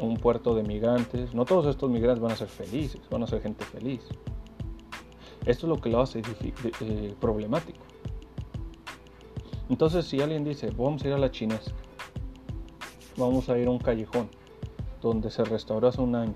un 0.00 0.16
puerto 0.16 0.54
de 0.54 0.62
migrantes. 0.62 1.34
No 1.34 1.44
todos 1.44 1.66
estos 1.66 1.90
migrantes 1.90 2.22
van 2.22 2.32
a 2.32 2.36
ser 2.36 2.48
felices, 2.48 3.00
van 3.10 3.22
a 3.22 3.26
ser 3.26 3.42
gente 3.42 3.64
feliz. 3.64 4.00
Esto 5.44 5.66
es 5.66 5.70
lo 5.70 5.80
que 5.80 5.88
lo 5.88 6.00
hace 6.00 6.22
eh, 6.80 7.14
problemático. 7.20 7.80
Entonces, 9.68 10.06
si 10.06 10.20
alguien 10.20 10.44
dice, 10.44 10.70
vamos 10.70 11.02
a 11.02 11.08
ir 11.08 11.14
a 11.14 11.18
la 11.18 11.30
chinesca, 11.30 11.74
vamos 13.16 13.48
a 13.48 13.58
ir 13.58 13.66
a 13.66 13.70
un 13.70 13.78
callejón 13.78 14.30
donde 15.00 15.30
se 15.30 15.44
restauró 15.44 15.88
hace 15.88 16.00
un 16.00 16.14
año 16.14 16.34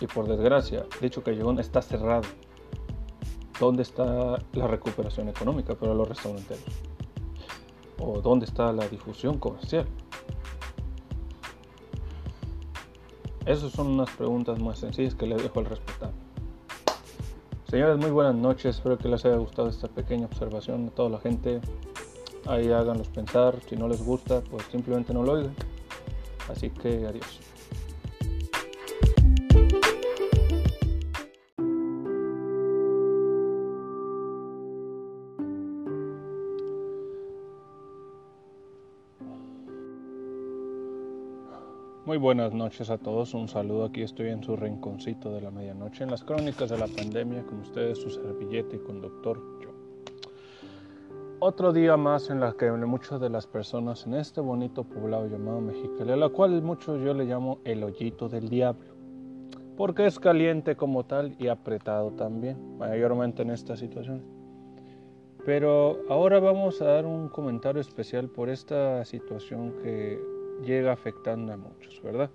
y 0.00 0.06
por 0.06 0.26
desgracia, 0.26 0.84
dicho 1.00 1.22
callejón 1.22 1.60
está 1.60 1.80
cerrado, 1.80 2.22
¿dónde 3.60 3.82
está 3.82 4.38
la 4.52 4.66
recuperación 4.66 5.28
económica 5.28 5.74
para 5.74 5.94
los 5.94 6.08
restauranteros? 6.08 6.64
¿O 7.98 8.20
dónde 8.20 8.46
está 8.46 8.72
la 8.72 8.88
difusión 8.88 9.38
comercial? 9.38 9.86
Esas 13.46 13.72
son 13.72 13.88
unas 13.88 14.10
preguntas 14.10 14.58
más 14.60 14.78
sencillas 14.78 15.14
que 15.14 15.26
le 15.26 15.36
dejo 15.36 15.60
al 15.60 15.66
respetable. 15.66 16.16
Señores, 17.68 17.96
muy 17.96 18.10
buenas 18.10 18.34
noches. 18.34 18.76
Espero 18.76 18.98
que 18.98 19.08
les 19.08 19.24
haya 19.24 19.36
gustado 19.36 19.68
esta 19.68 19.88
pequeña 19.88 20.26
observación 20.26 20.84
de 20.86 20.90
toda 20.90 21.08
la 21.10 21.18
gente. 21.18 21.60
Ahí 22.46 22.70
háganlos 22.70 23.08
pensar. 23.08 23.58
Si 23.68 23.76
no 23.76 23.88
les 23.88 24.04
gusta, 24.04 24.42
pues 24.42 24.64
simplemente 24.70 25.14
no 25.14 25.22
lo 25.22 25.32
oigan. 25.32 25.54
Así 26.48 26.70
que 26.70 27.06
adiós. 27.06 27.51
Muy 42.04 42.18
buenas 42.18 42.52
noches 42.52 42.90
a 42.90 42.98
todos, 42.98 43.32
un 43.32 43.46
saludo, 43.46 43.84
aquí 43.84 44.02
estoy 44.02 44.30
en 44.30 44.42
su 44.42 44.56
rinconcito 44.56 45.30
de 45.30 45.40
la 45.40 45.52
medianoche, 45.52 46.02
en 46.02 46.10
las 46.10 46.24
crónicas 46.24 46.68
de 46.68 46.76
la 46.76 46.88
pandemia, 46.88 47.44
con 47.44 47.60
ustedes 47.60 47.98
su 47.98 48.10
servillete 48.10 48.74
y 48.74 48.78
conductor 48.80 49.40
yo. 49.60 49.68
Otro 51.38 51.72
día 51.72 51.96
más 51.96 52.28
en 52.28 52.40
la 52.40 52.54
que 52.54 52.72
muchas 52.72 53.20
de 53.20 53.30
las 53.30 53.46
personas 53.46 54.04
en 54.04 54.14
este 54.14 54.40
bonito 54.40 54.82
poblado 54.82 55.28
llamado 55.28 55.60
Mexicali, 55.60 56.10
a 56.10 56.16
la 56.16 56.28
cual 56.28 56.60
muchos 56.60 57.00
yo 57.04 57.14
le 57.14 57.24
llamo 57.24 57.60
el 57.62 57.84
hoyito 57.84 58.28
del 58.28 58.48
diablo, 58.48 58.96
porque 59.76 60.04
es 60.06 60.18
caliente 60.18 60.74
como 60.74 61.04
tal 61.04 61.36
y 61.38 61.46
apretado 61.46 62.10
también, 62.10 62.78
mayormente 62.78 63.42
en 63.42 63.50
esta 63.50 63.76
situación. 63.76 64.24
Pero 65.46 66.00
ahora 66.08 66.40
vamos 66.40 66.82
a 66.82 66.86
dar 66.86 67.06
un 67.06 67.28
comentario 67.28 67.80
especial 67.80 68.28
por 68.28 68.48
esta 68.48 69.04
situación 69.04 69.74
que 69.84 70.31
llega 70.62 70.92
afectando 70.92 71.52
a 71.52 71.56
muchos, 71.56 72.00
¿verdad? 72.02 72.30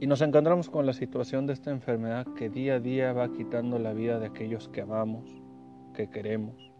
Y 0.00 0.06
nos 0.06 0.20
encontramos 0.20 0.68
con 0.68 0.86
la 0.86 0.92
situación 0.92 1.46
de 1.46 1.52
esta 1.52 1.70
enfermedad 1.70 2.26
que 2.36 2.50
día 2.50 2.74
a 2.74 2.80
día 2.80 3.12
va 3.12 3.32
quitando 3.32 3.78
la 3.78 3.92
vida 3.92 4.18
de 4.18 4.26
aquellos 4.26 4.68
que 4.68 4.82
amamos, 4.82 5.24
que 5.94 6.10
queremos, 6.10 6.72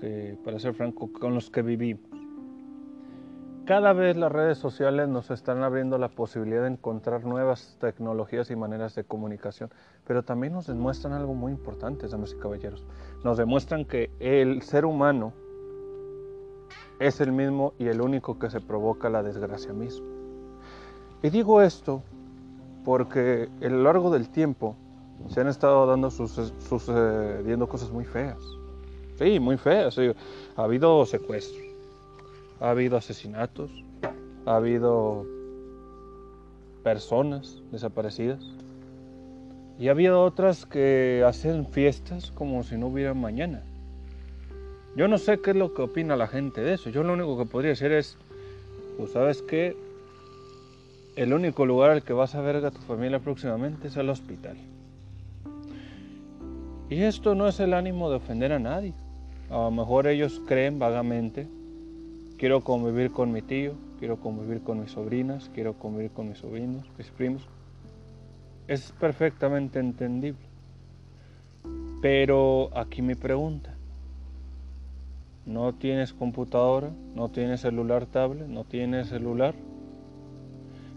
que, 0.00 0.36
para 0.44 0.58
ser 0.58 0.74
franco, 0.74 1.12
con 1.12 1.34
los 1.34 1.50
que 1.50 1.62
vivimos. 1.62 2.10
Cada 3.64 3.92
vez 3.92 4.16
las 4.16 4.32
redes 4.32 4.56
sociales 4.56 5.08
nos 5.08 5.30
están 5.30 5.62
abriendo 5.62 5.98
la 5.98 6.08
posibilidad 6.08 6.62
de 6.62 6.68
encontrar 6.68 7.24
nuevas 7.24 7.76
tecnologías 7.78 8.50
y 8.50 8.56
maneras 8.56 8.94
de 8.94 9.04
comunicación, 9.04 9.70
pero 10.06 10.22
también 10.22 10.54
nos 10.54 10.66
demuestran 10.66 11.12
algo 11.12 11.34
muy 11.34 11.52
importante, 11.52 12.08
damas 12.08 12.32
y 12.32 12.38
caballeros. 12.40 12.86
Nos 13.24 13.36
demuestran 13.36 13.84
que 13.84 14.10
el 14.20 14.62
ser 14.62 14.86
humano 14.86 15.34
es 17.00 17.20
el 17.20 17.32
mismo 17.32 17.74
y 17.78 17.86
el 17.86 18.00
único 18.00 18.38
que 18.38 18.50
se 18.50 18.60
provoca 18.60 19.08
la 19.08 19.22
desgracia 19.22 19.72
misma. 19.72 20.06
Y 21.22 21.30
digo 21.30 21.62
esto 21.62 22.02
porque 22.84 23.48
a 23.62 23.68
lo 23.68 23.82
largo 23.82 24.10
del 24.10 24.28
tiempo 24.28 24.76
se 25.28 25.40
han 25.40 25.48
estado 25.48 25.86
dando 25.86 26.10
sucediendo 26.10 27.68
cosas 27.68 27.90
muy 27.90 28.04
feas. 28.04 28.38
Sí, 29.18 29.40
muy 29.40 29.56
feas. 29.56 29.98
Ha 30.56 30.62
habido 30.62 31.04
secuestros, 31.06 31.62
ha 32.60 32.70
habido 32.70 32.96
asesinatos, 32.96 33.70
ha 34.46 34.56
habido 34.56 35.26
personas 36.82 37.62
desaparecidas. 37.72 38.40
Y 39.78 39.88
ha 39.88 39.92
habido 39.92 40.24
otras 40.24 40.66
que 40.66 41.22
hacen 41.26 41.66
fiestas 41.66 42.32
como 42.32 42.64
si 42.64 42.76
no 42.76 42.88
hubiera 42.88 43.14
mañana. 43.14 43.62
Yo 44.98 45.06
no 45.06 45.16
sé 45.16 45.38
qué 45.38 45.50
es 45.50 45.56
lo 45.56 45.74
que 45.74 45.82
opina 45.82 46.16
la 46.16 46.26
gente 46.26 46.60
de 46.60 46.74
eso. 46.74 46.90
Yo 46.90 47.04
lo 47.04 47.12
único 47.12 47.38
que 47.38 47.48
podría 47.48 47.68
decir 47.70 47.92
es, 47.92 48.18
pues 48.96 49.12
sabes 49.12 49.42
qué, 49.42 49.76
el 51.14 51.32
único 51.32 51.64
lugar 51.66 51.92
al 51.92 52.02
que 52.02 52.12
vas 52.12 52.34
a 52.34 52.40
ver 52.40 52.56
a 52.56 52.72
tu 52.72 52.80
familia 52.80 53.20
próximamente 53.20 53.86
es 53.86 53.96
el 53.96 54.10
hospital. 54.10 54.56
Y 56.90 57.00
esto 57.02 57.36
no 57.36 57.46
es 57.46 57.60
el 57.60 57.74
ánimo 57.74 58.10
de 58.10 58.16
ofender 58.16 58.50
a 58.50 58.58
nadie. 58.58 58.92
A 59.50 59.58
lo 59.58 59.70
mejor 59.70 60.08
ellos 60.08 60.42
creen 60.48 60.80
vagamente, 60.80 61.46
quiero 62.36 62.62
convivir 62.62 63.12
con 63.12 63.30
mi 63.30 63.40
tío, 63.40 63.74
quiero 64.00 64.16
convivir 64.16 64.64
con 64.64 64.80
mis 64.80 64.90
sobrinas, 64.90 65.48
quiero 65.54 65.74
convivir 65.74 66.10
con 66.10 66.28
mis 66.28 66.38
sobrinos, 66.38 66.84
mis 66.98 67.06
primos. 67.10 67.46
es 68.66 68.92
perfectamente 68.98 69.78
entendible. 69.78 70.44
Pero 72.02 72.76
aquí 72.76 73.00
mi 73.00 73.14
pregunta. 73.14 73.77
¿No 75.48 75.72
tienes 75.72 76.12
computadora? 76.12 76.90
¿No 77.14 77.30
tienes 77.30 77.62
celular 77.62 78.04
tablet? 78.04 78.46
¿No 78.48 78.64
tienes 78.64 79.06
celular? 79.06 79.54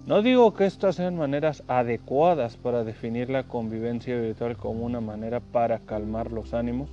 No 0.05 0.21
digo 0.21 0.53
que 0.53 0.65
estas 0.65 0.97
sean 0.97 1.15
maneras 1.15 1.63
adecuadas 1.69 2.57
para 2.57 2.83
definir 2.83 3.29
la 3.29 3.43
convivencia 3.43 4.19
virtual 4.19 4.57
como 4.57 4.85
una 4.85 4.99
manera 4.99 5.39
para 5.39 5.79
calmar 5.79 6.33
los 6.33 6.53
ánimos, 6.53 6.89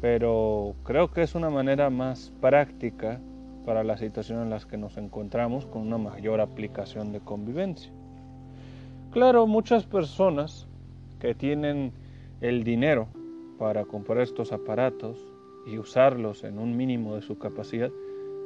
pero 0.00 0.74
creo 0.82 1.12
que 1.12 1.22
es 1.22 1.36
una 1.36 1.50
manera 1.50 1.88
más 1.88 2.32
práctica 2.40 3.20
para 3.64 3.84
la 3.84 3.96
situación 3.96 4.42
en 4.42 4.50
la 4.50 4.58
que 4.58 4.76
nos 4.76 4.96
encontramos 4.96 5.66
con 5.66 5.82
una 5.82 5.98
mayor 5.98 6.40
aplicación 6.40 7.12
de 7.12 7.20
convivencia. 7.20 7.92
Claro, 9.12 9.46
muchas 9.46 9.86
personas 9.86 10.66
que 11.20 11.32
tienen 11.32 11.92
el 12.40 12.64
dinero 12.64 13.06
para 13.56 13.84
comprar 13.84 14.18
estos 14.22 14.50
aparatos 14.50 15.29
y 15.66 15.78
usarlos 15.78 16.44
en 16.44 16.58
un 16.58 16.76
mínimo 16.76 17.14
de 17.14 17.22
su 17.22 17.38
capacidad, 17.38 17.90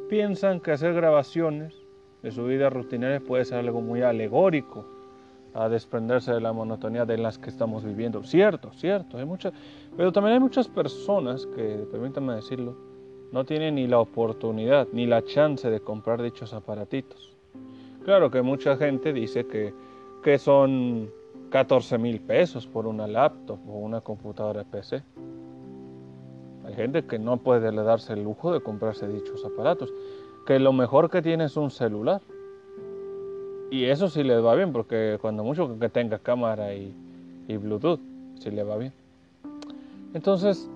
piensan 0.08 0.60
que 0.60 0.72
hacer 0.72 0.94
grabaciones 0.94 1.74
de 2.22 2.30
su 2.30 2.44
vida 2.44 2.70
rutinaria 2.70 3.20
puede 3.20 3.44
ser 3.44 3.58
algo 3.58 3.80
muy 3.80 4.02
alegórico 4.02 4.84
a 5.54 5.68
desprenderse 5.68 6.32
de 6.32 6.40
la 6.40 6.52
monotonía 6.52 7.04
de 7.04 7.18
las 7.18 7.38
que 7.38 7.50
estamos 7.50 7.84
viviendo. 7.84 8.22
Cierto, 8.24 8.72
cierto, 8.72 9.18
hay 9.18 9.24
muchas, 9.24 9.52
pero 9.96 10.12
también 10.12 10.34
hay 10.34 10.40
muchas 10.40 10.68
personas 10.68 11.46
que, 11.46 11.86
permítanme 11.90 12.34
decirlo, 12.34 12.76
no 13.32 13.44
tienen 13.44 13.76
ni 13.76 13.86
la 13.86 14.00
oportunidad 14.00 14.88
ni 14.92 15.06
la 15.06 15.22
chance 15.24 15.70
de 15.70 15.80
comprar 15.80 16.22
dichos 16.22 16.52
aparatitos. 16.52 17.36
Claro 18.04 18.30
que 18.30 18.42
mucha 18.42 18.76
gente 18.76 19.12
dice 19.12 19.46
que 19.46 19.72
que 20.24 20.38
son 20.38 21.10
14 21.50 21.98
mil 21.98 22.18
pesos 22.18 22.66
por 22.66 22.86
una 22.86 23.06
laptop 23.06 23.58
o 23.68 23.74
una 23.74 24.00
computadora 24.00 24.64
PC. 24.64 25.02
Hay 26.66 26.74
gente 26.74 27.04
que 27.04 27.18
no 27.18 27.38
puede 27.38 27.70
darse 27.72 28.14
el 28.14 28.24
lujo 28.24 28.52
de 28.52 28.60
comprarse 28.60 29.06
dichos 29.08 29.44
aparatos, 29.44 29.92
que 30.46 30.58
lo 30.58 30.72
mejor 30.72 31.10
que 31.10 31.22
tiene 31.22 31.44
es 31.44 31.56
un 31.56 31.70
celular. 31.70 32.20
Y 33.70 33.84
eso 33.84 34.08
sí 34.08 34.22
le 34.22 34.40
va 34.40 34.54
bien, 34.54 34.72
porque 34.72 35.18
cuando 35.20 35.44
mucho 35.44 35.78
que 35.78 35.88
tenga 35.88 36.18
cámara 36.18 36.74
y, 36.74 36.94
y 37.48 37.56
Bluetooth, 37.56 38.00
sí 38.38 38.50
le 38.50 38.62
va 38.62 38.76
bien. 38.76 38.92
Entonces, 40.14 40.70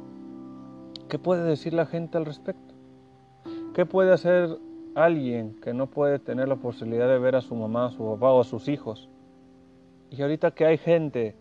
¿qué 1.09 1.19
puede 1.19 1.45
decir 1.45 1.75
la 1.75 1.87
gente 1.87 2.19
al 2.19 2.27
respecto? 2.27 2.75
¿Qué 3.75 3.87
puede 3.87 4.13
hacer 4.13 4.59
alguien 4.95 5.61
que 5.63 5.73
no 5.73 5.87
puede 5.87 6.19
tener 6.19 6.49
la 6.49 6.57
posibilidad 6.57 7.09
de 7.09 7.19
ver 7.19 7.37
a 7.37 7.41
su 7.41 7.55
mamá, 7.55 7.87
a 7.87 7.91
su 7.91 7.99
papá 7.99 8.33
o 8.33 8.41
a 8.41 8.45
sus 8.45 8.69
hijos 8.69 9.09
y 10.11 10.23
ahorita 10.23 10.51
que 10.53 10.67
hay 10.67 10.79
gente 10.79 11.35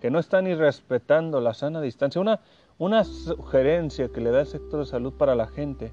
que 0.00 0.10
no 0.10 0.18
está 0.18 0.42
ni 0.42 0.54
respetando 0.54 1.40
la 1.40 1.54
sana 1.54 1.80
distancia, 1.80 2.20
una, 2.20 2.40
una 2.78 3.04
sugerencia 3.04 4.08
que 4.08 4.20
le 4.20 4.30
da 4.30 4.40
el 4.40 4.46
sector 4.46 4.80
de 4.80 4.86
salud 4.86 5.12
para 5.12 5.34
la 5.34 5.46
gente, 5.46 5.92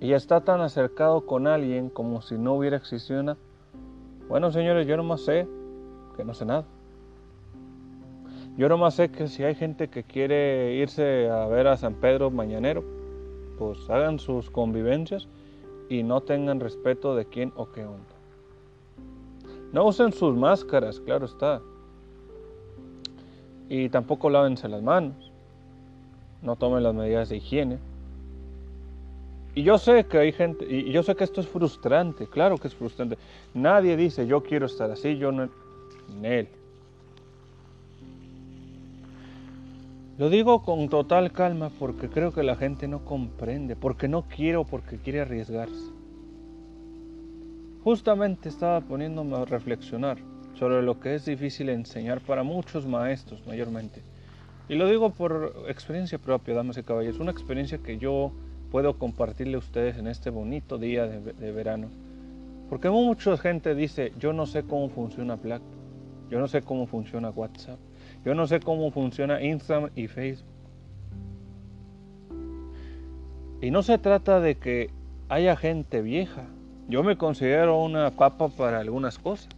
y 0.00 0.08
ya 0.08 0.16
está 0.16 0.40
tan 0.40 0.60
acercado 0.60 1.26
con 1.26 1.46
alguien 1.46 1.88
como 1.88 2.22
si 2.22 2.36
no 2.36 2.54
hubiera 2.54 2.76
existido 2.76 3.20
una... 3.20 3.36
Bueno, 4.28 4.50
señores, 4.50 4.86
yo 4.86 4.96
nomás 4.96 5.20
sé 5.20 5.46
que 6.16 6.24
no 6.24 6.34
sé 6.34 6.44
nada. 6.44 6.64
Yo 8.56 8.68
nomás 8.68 8.94
sé 8.94 9.10
que 9.10 9.28
si 9.28 9.44
hay 9.44 9.54
gente 9.54 9.88
que 9.88 10.04
quiere 10.04 10.74
irse 10.74 11.30
a 11.30 11.46
ver 11.46 11.66
a 11.66 11.76
San 11.76 11.94
Pedro 11.94 12.30
mañanero, 12.30 12.84
pues 13.58 13.88
hagan 13.88 14.18
sus 14.18 14.50
convivencias 14.50 15.28
y 15.88 16.02
no 16.02 16.20
tengan 16.20 16.60
respeto 16.60 17.14
de 17.14 17.24
quién 17.26 17.52
o 17.56 17.70
qué 17.72 17.84
onda. 17.84 18.12
No 19.72 19.86
usen 19.86 20.12
sus 20.12 20.36
máscaras, 20.36 21.00
claro 21.00 21.24
está. 21.24 21.62
Y 23.70 23.88
tampoco 23.88 24.28
lávense 24.28 24.68
las 24.68 24.82
manos. 24.82 25.31
No 26.42 26.56
tomen 26.56 26.82
las 26.82 26.94
medidas 26.94 27.28
de 27.28 27.36
higiene. 27.36 27.78
Y 29.54 29.62
yo 29.62 29.78
sé 29.78 30.04
que 30.06 30.18
hay 30.18 30.32
gente, 30.32 30.64
y 30.68 30.90
yo 30.92 31.02
sé 31.02 31.14
que 31.14 31.24
esto 31.24 31.40
es 31.40 31.46
frustrante, 31.46 32.26
claro 32.26 32.56
que 32.56 32.68
es 32.68 32.74
frustrante. 32.74 33.18
Nadie 33.52 33.96
dice 33.96 34.26
yo 34.26 34.42
quiero 34.42 34.66
estar 34.66 34.90
así, 34.90 35.16
yo 35.16 35.30
no. 35.30 35.48
En 36.10 36.24
él. 36.24 36.48
Lo 40.18 40.28
digo 40.28 40.62
con 40.62 40.88
total 40.88 41.32
calma 41.32 41.70
porque 41.78 42.08
creo 42.08 42.32
que 42.32 42.42
la 42.42 42.56
gente 42.56 42.86
no 42.86 43.04
comprende, 43.04 43.76
porque 43.76 44.08
no 44.08 44.22
quiere 44.22 44.56
o 44.56 44.64
porque 44.64 44.98
quiere 44.98 45.20
arriesgarse. 45.20 45.90
Justamente 47.82 48.48
estaba 48.48 48.80
poniéndome 48.80 49.36
a 49.36 49.44
reflexionar 49.44 50.18
sobre 50.54 50.82
lo 50.82 51.00
que 51.00 51.14
es 51.14 51.24
difícil 51.24 51.68
enseñar 51.70 52.20
para 52.20 52.42
muchos 52.42 52.86
maestros 52.86 53.44
mayormente. 53.46 54.02
Y 54.72 54.74
lo 54.74 54.88
digo 54.88 55.10
por 55.10 55.66
experiencia 55.68 56.18
propia, 56.18 56.54
damas 56.54 56.78
y 56.78 56.82
caballeros, 56.82 57.20
una 57.20 57.30
experiencia 57.30 57.76
que 57.76 57.98
yo 57.98 58.32
puedo 58.70 58.98
compartirle 58.98 59.56
a 59.56 59.58
ustedes 59.58 59.98
en 59.98 60.06
este 60.06 60.30
bonito 60.30 60.78
día 60.78 61.06
de, 61.06 61.52
verano. 61.52 61.88
Porque 62.70 62.88
mucha 62.88 63.36
gente 63.36 63.74
dice, 63.74 64.14
yo 64.18 64.32
no 64.32 64.46
sé 64.46 64.62
cómo 64.62 64.88
funciona 64.88 65.36
Black, 65.36 65.60
yo 66.30 66.40
no 66.40 66.48
sé 66.48 66.62
cómo 66.62 66.86
funciona 66.86 67.28
WhatsApp, 67.28 67.78
yo 68.24 68.34
no 68.34 68.46
sé 68.46 68.60
cómo 68.60 68.90
funciona 68.90 69.42
Instagram 69.42 69.90
y 69.94 70.06
Facebook. 70.06 70.48
Y 73.60 73.70
no 73.70 73.82
se 73.82 73.98
trata 73.98 74.40
de 74.40 74.54
que 74.54 74.88
haya 75.28 75.54
gente 75.54 76.00
vieja, 76.00 76.46
yo 76.88 77.02
me 77.02 77.18
considero 77.18 77.78
una 77.78 78.10
papa 78.12 78.48
para 78.48 78.78
algunas 78.78 79.18
cosas. 79.18 79.54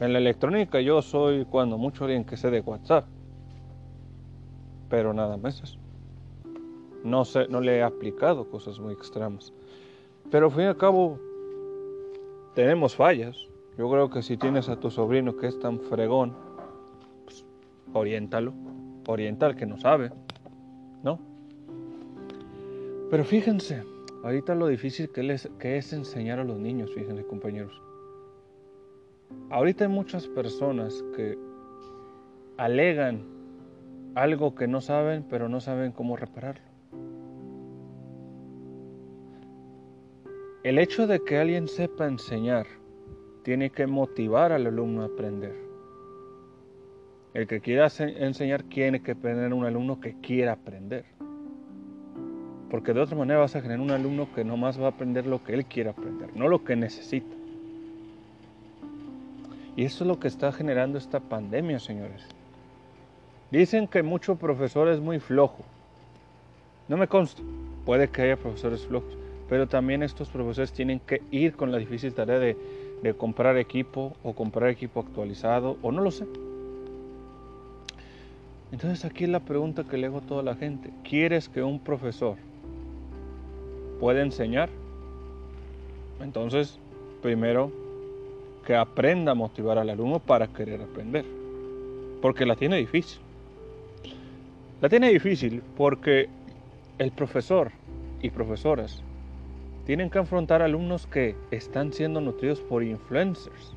En 0.00 0.12
la 0.12 0.18
electrónica 0.18 0.80
yo 0.80 1.00
soy 1.00 1.44
cuando 1.44 1.78
mucho 1.78 2.06
alguien 2.06 2.24
que 2.24 2.36
sé 2.36 2.50
de 2.50 2.58
WhatsApp. 2.58 3.04
Pero 4.92 5.14
nada 5.14 5.38
más. 5.38 5.78
No, 7.02 7.24
sé, 7.24 7.48
no 7.48 7.62
le 7.62 7.78
he 7.78 7.82
aplicado 7.82 8.48
cosas 8.50 8.78
muy 8.78 8.92
extremas. 8.92 9.54
Pero 10.30 10.46
al 10.46 10.52
fin 10.52 10.62
y 10.64 10.66
al 10.66 10.76
cabo 10.76 11.18
tenemos 12.54 12.94
fallas. 12.94 13.48
Yo 13.78 13.90
creo 13.90 14.10
que 14.10 14.20
si 14.20 14.36
tienes 14.36 14.68
a 14.68 14.78
tu 14.78 14.90
sobrino 14.90 15.34
que 15.38 15.46
es 15.46 15.58
tan 15.58 15.80
fregón, 15.80 16.34
pues, 17.24 17.44
oriéntalo. 17.94 18.52
Orienta 19.08 19.46
al 19.46 19.56
que 19.56 19.64
no 19.64 19.78
sabe. 19.78 20.12
¿No? 21.02 21.18
Pero 23.10 23.24
fíjense, 23.24 23.82
Ahorita 24.22 24.54
lo 24.54 24.68
difícil 24.68 25.10
que, 25.10 25.76
es 25.76 25.92
enseñar 25.92 26.38
a 26.38 26.44
los 26.44 26.56
niños, 26.56 26.94
fíjense 26.94 27.24
compañeros. 27.24 27.82
Ahorita 29.50 29.84
hay 29.84 29.90
muchas 29.90 30.28
personas 30.28 31.02
que 31.16 31.36
alegan 32.56 33.31
algo 34.14 34.54
que 34.54 34.68
no 34.68 34.80
saben, 34.80 35.24
pero 35.28 35.48
no 35.48 35.60
saben 35.60 35.92
cómo 35.92 36.16
repararlo. 36.16 36.62
El 40.62 40.78
hecho 40.78 41.06
de 41.06 41.20
que 41.20 41.38
alguien 41.38 41.66
sepa 41.66 42.06
enseñar 42.06 42.66
tiene 43.42 43.70
que 43.70 43.86
motivar 43.86 44.52
al 44.52 44.66
alumno 44.66 45.02
a 45.02 45.06
aprender. 45.06 45.54
El 47.34 47.46
que 47.46 47.60
quiera 47.60 47.88
enseñar 47.98 48.62
tiene 48.62 49.02
que 49.02 49.14
tener 49.14 49.52
un 49.52 49.64
alumno 49.64 50.00
que 50.00 50.14
quiera 50.20 50.52
aprender. 50.52 51.04
Porque 52.70 52.92
de 52.92 53.00
otra 53.00 53.16
manera 53.16 53.40
vas 53.40 53.56
a 53.56 53.60
generar 53.60 53.80
un 53.80 53.90
alumno 53.90 54.32
que 54.34 54.44
nomás 54.44 54.80
va 54.80 54.86
a 54.86 54.90
aprender 54.90 55.26
lo 55.26 55.42
que 55.42 55.54
él 55.54 55.64
quiere 55.66 55.90
aprender, 55.90 56.34
no 56.36 56.48
lo 56.48 56.62
que 56.62 56.76
necesita. 56.76 57.34
Y 59.74 59.84
eso 59.84 60.04
es 60.04 60.08
lo 60.08 60.20
que 60.20 60.28
está 60.28 60.52
generando 60.52 60.98
esta 60.98 61.20
pandemia, 61.20 61.78
señores. 61.78 62.26
Dicen 63.52 63.86
que 63.86 64.02
mucho 64.02 64.34
profesor 64.34 64.88
es 64.88 64.98
muy 64.98 65.20
flojo. 65.20 65.62
No 66.88 66.96
me 66.96 67.06
consta. 67.06 67.40
Puede 67.86 68.08
que 68.08 68.22
haya 68.22 68.36
profesores 68.36 68.84
flojos. 68.84 69.16
Pero 69.48 69.68
también 69.68 70.02
estos 70.02 70.28
profesores 70.28 70.72
tienen 70.72 70.98
que 70.98 71.22
ir 71.30 71.54
con 71.54 71.70
la 71.70 71.78
difícil 71.78 72.12
tarea 72.12 72.40
de, 72.40 72.56
de 73.02 73.14
comprar 73.14 73.56
equipo 73.56 74.16
o 74.24 74.32
comprar 74.32 74.70
equipo 74.70 74.98
actualizado 74.98 75.76
o 75.82 75.92
no 75.92 76.00
lo 76.00 76.10
sé. 76.10 76.26
Entonces 78.72 79.04
aquí 79.04 79.22
es 79.22 79.30
la 79.30 79.40
pregunta 79.40 79.84
que 79.84 79.96
le 79.96 80.08
hago 80.08 80.18
a 80.18 80.22
toda 80.22 80.42
la 80.42 80.56
gente. 80.56 80.90
¿Quieres 81.04 81.48
que 81.48 81.62
un 81.62 81.78
profesor 81.78 82.36
puede 84.02 84.20
enseñar. 84.20 84.68
Entonces, 86.20 86.76
primero, 87.22 87.70
que 88.66 88.74
aprenda 88.74 89.30
a 89.30 89.34
motivar 89.36 89.78
al 89.78 89.90
alumno 89.90 90.18
para 90.18 90.48
querer 90.48 90.82
aprender. 90.82 91.24
Porque 92.20 92.44
la 92.44 92.56
tiene 92.56 92.78
difícil. 92.78 93.21
La 94.82 94.88
tiene 94.88 95.10
difícil 95.10 95.62
porque 95.76 96.28
el 96.98 97.12
profesor 97.12 97.70
y 98.20 98.30
profesoras 98.30 99.00
tienen 99.86 100.10
que 100.10 100.18
afrontar 100.18 100.60
alumnos 100.60 101.06
que 101.06 101.36
están 101.52 101.92
siendo 101.92 102.20
nutridos 102.20 102.60
por 102.62 102.82
influencers. 102.82 103.76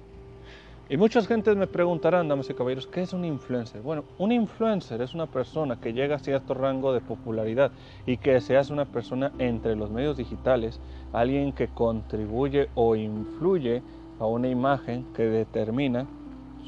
Y 0.90 0.98
muchas 0.98 1.28
gentes 1.28 1.56
me 1.58 1.68
preguntarán, 1.68 2.28
damas 2.28 2.50
y 2.50 2.56
caballeros, 2.56 2.88
¿qué 2.88 3.04
es 3.04 3.14
un 3.14 3.24
influencer? 3.24 3.84
Bueno, 3.84 4.04
un 4.18 4.32
influencer 4.32 5.00
es 5.04 5.14
una 5.14 5.28
persona 5.28 5.80
que 5.80 5.94
llega 5.94 6.16
a 6.16 6.20
cierto 6.20 6.56
rango 6.56 6.92
de 6.92 7.02
popularidad 7.02 7.72
y 8.08 8.18
que 8.18 8.42
se 8.42 8.58
hace 8.58 8.74
una 8.74 8.86
persona 8.86 9.32
entre 9.38 9.76
los 9.76 9.92
medios 9.92 10.18
digitales, 10.18 10.80
alguien 11.14 11.54
que 11.54 11.68
contribuye 11.68 12.70
o 12.74 12.96
influye 12.96 13.84
a 14.20 14.26
una 14.26 14.48
imagen 14.48 15.06
que 15.14 15.26
determina 15.26 16.08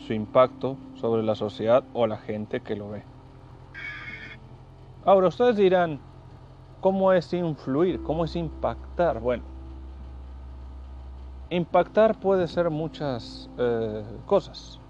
su 0.06 0.14
impacto 0.14 0.78
sobre 0.94 1.24
la 1.24 1.34
sociedad 1.34 1.84
o 1.94 2.06
la 2.06 2.18
gente 2.18 2.60
que 2.60 2.76
lo 2.76 2.92
ve. 2.92 3.17
Ahora 5.08 5.30
ustedes 5.30 5.56
dirán, 5.56 6.02
¿cómo 6.82 7.14
es 7.14 7.32
influir? 7.32 8.04
¿Cómo 8.04 8.26
es 8.26 8.36
impactar? 8.36 9.22
Bueno, 9.22 9.46
impactar 11.50 12.20
puede 12.20 12.46
ser 12.50 12.70
muchas 12.70 13.50
eh, 13.58 14.04
cosas. 14.26 14.82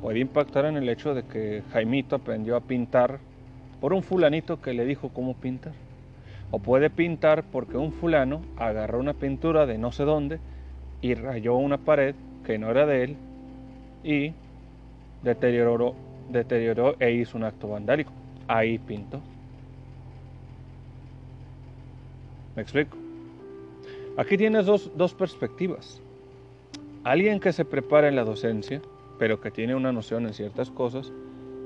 Puede 0.00 0.18
impactar 0.18 0.64
en 0.64 0.78
el 0.78 0.88
hecho 0.88 1.14
de 1.14 1.22
que 1.22 1.62
Jaimito 1.70 2.16
aprendió 2.16 2.56
a 2.56 2.60
pintar 2.60 3.20
por 3.80 3.92
un 3.92 4.02
fulanito 4.02 4.60
que 4.60 4.72
le 4.72 4.84
dijo 4.84 5.10
cómo 5.10 5.34
pintar. 5.34 5.74
O 6.50 6.58
puede 6.58 6.90
pintar 6.90 7.44
porque 7.44 7.76
un 7.76 7.92
fulano 7.92 8.42
agarró 8.56 8.98
una 8.98 9.14
pintura 9.14 9.64
de 9.64 9.78
no 9.78 9.92
sé 9.92 10.02
dónde 10.02 10.40
y 11.02 11.14
rayó 11.14 11.54
una 11.54 11.78
pared 11.78 12.16
que 12.44 12.58
no 12.58 12.68
era 12.68 12.84
de 12.84 13.04
él 13.04 13.16
y 14.02 14.32
deterioró, 15.22 15.94
deterioró 16.32 16.96
e 16.98 17.12
hizo 17.12 17.38
un 17.38 17.44
acto 17.44 17.68
vandálico. 17.68 18.10
Ahí 18.48 18.78
pintó. 18.78 19.20
¿Me 22.56 22.62
explico? 22.62 22.96
Aquí 24.16 24.36
tienes 24.36 24.66
dos, 24.66 24.90
dos 24.96 25.14
perspectivas. 25.14 26.00
Alguien 27.04 27.40
que 27.40 27.52
se 27.52 27.64
prepara 27.64 28.08
en 28.08 28.16
la 28.16 28.24
docencia, 28.24 28.80
pero 29.18 29.40
que 29.40 29.50
tiene 29.50 29.74
una 29.74 29.92
noción 29.92 30.26
en 30.26 30.34
ciertas 30.34 30.70
cosas, 30.70 31.12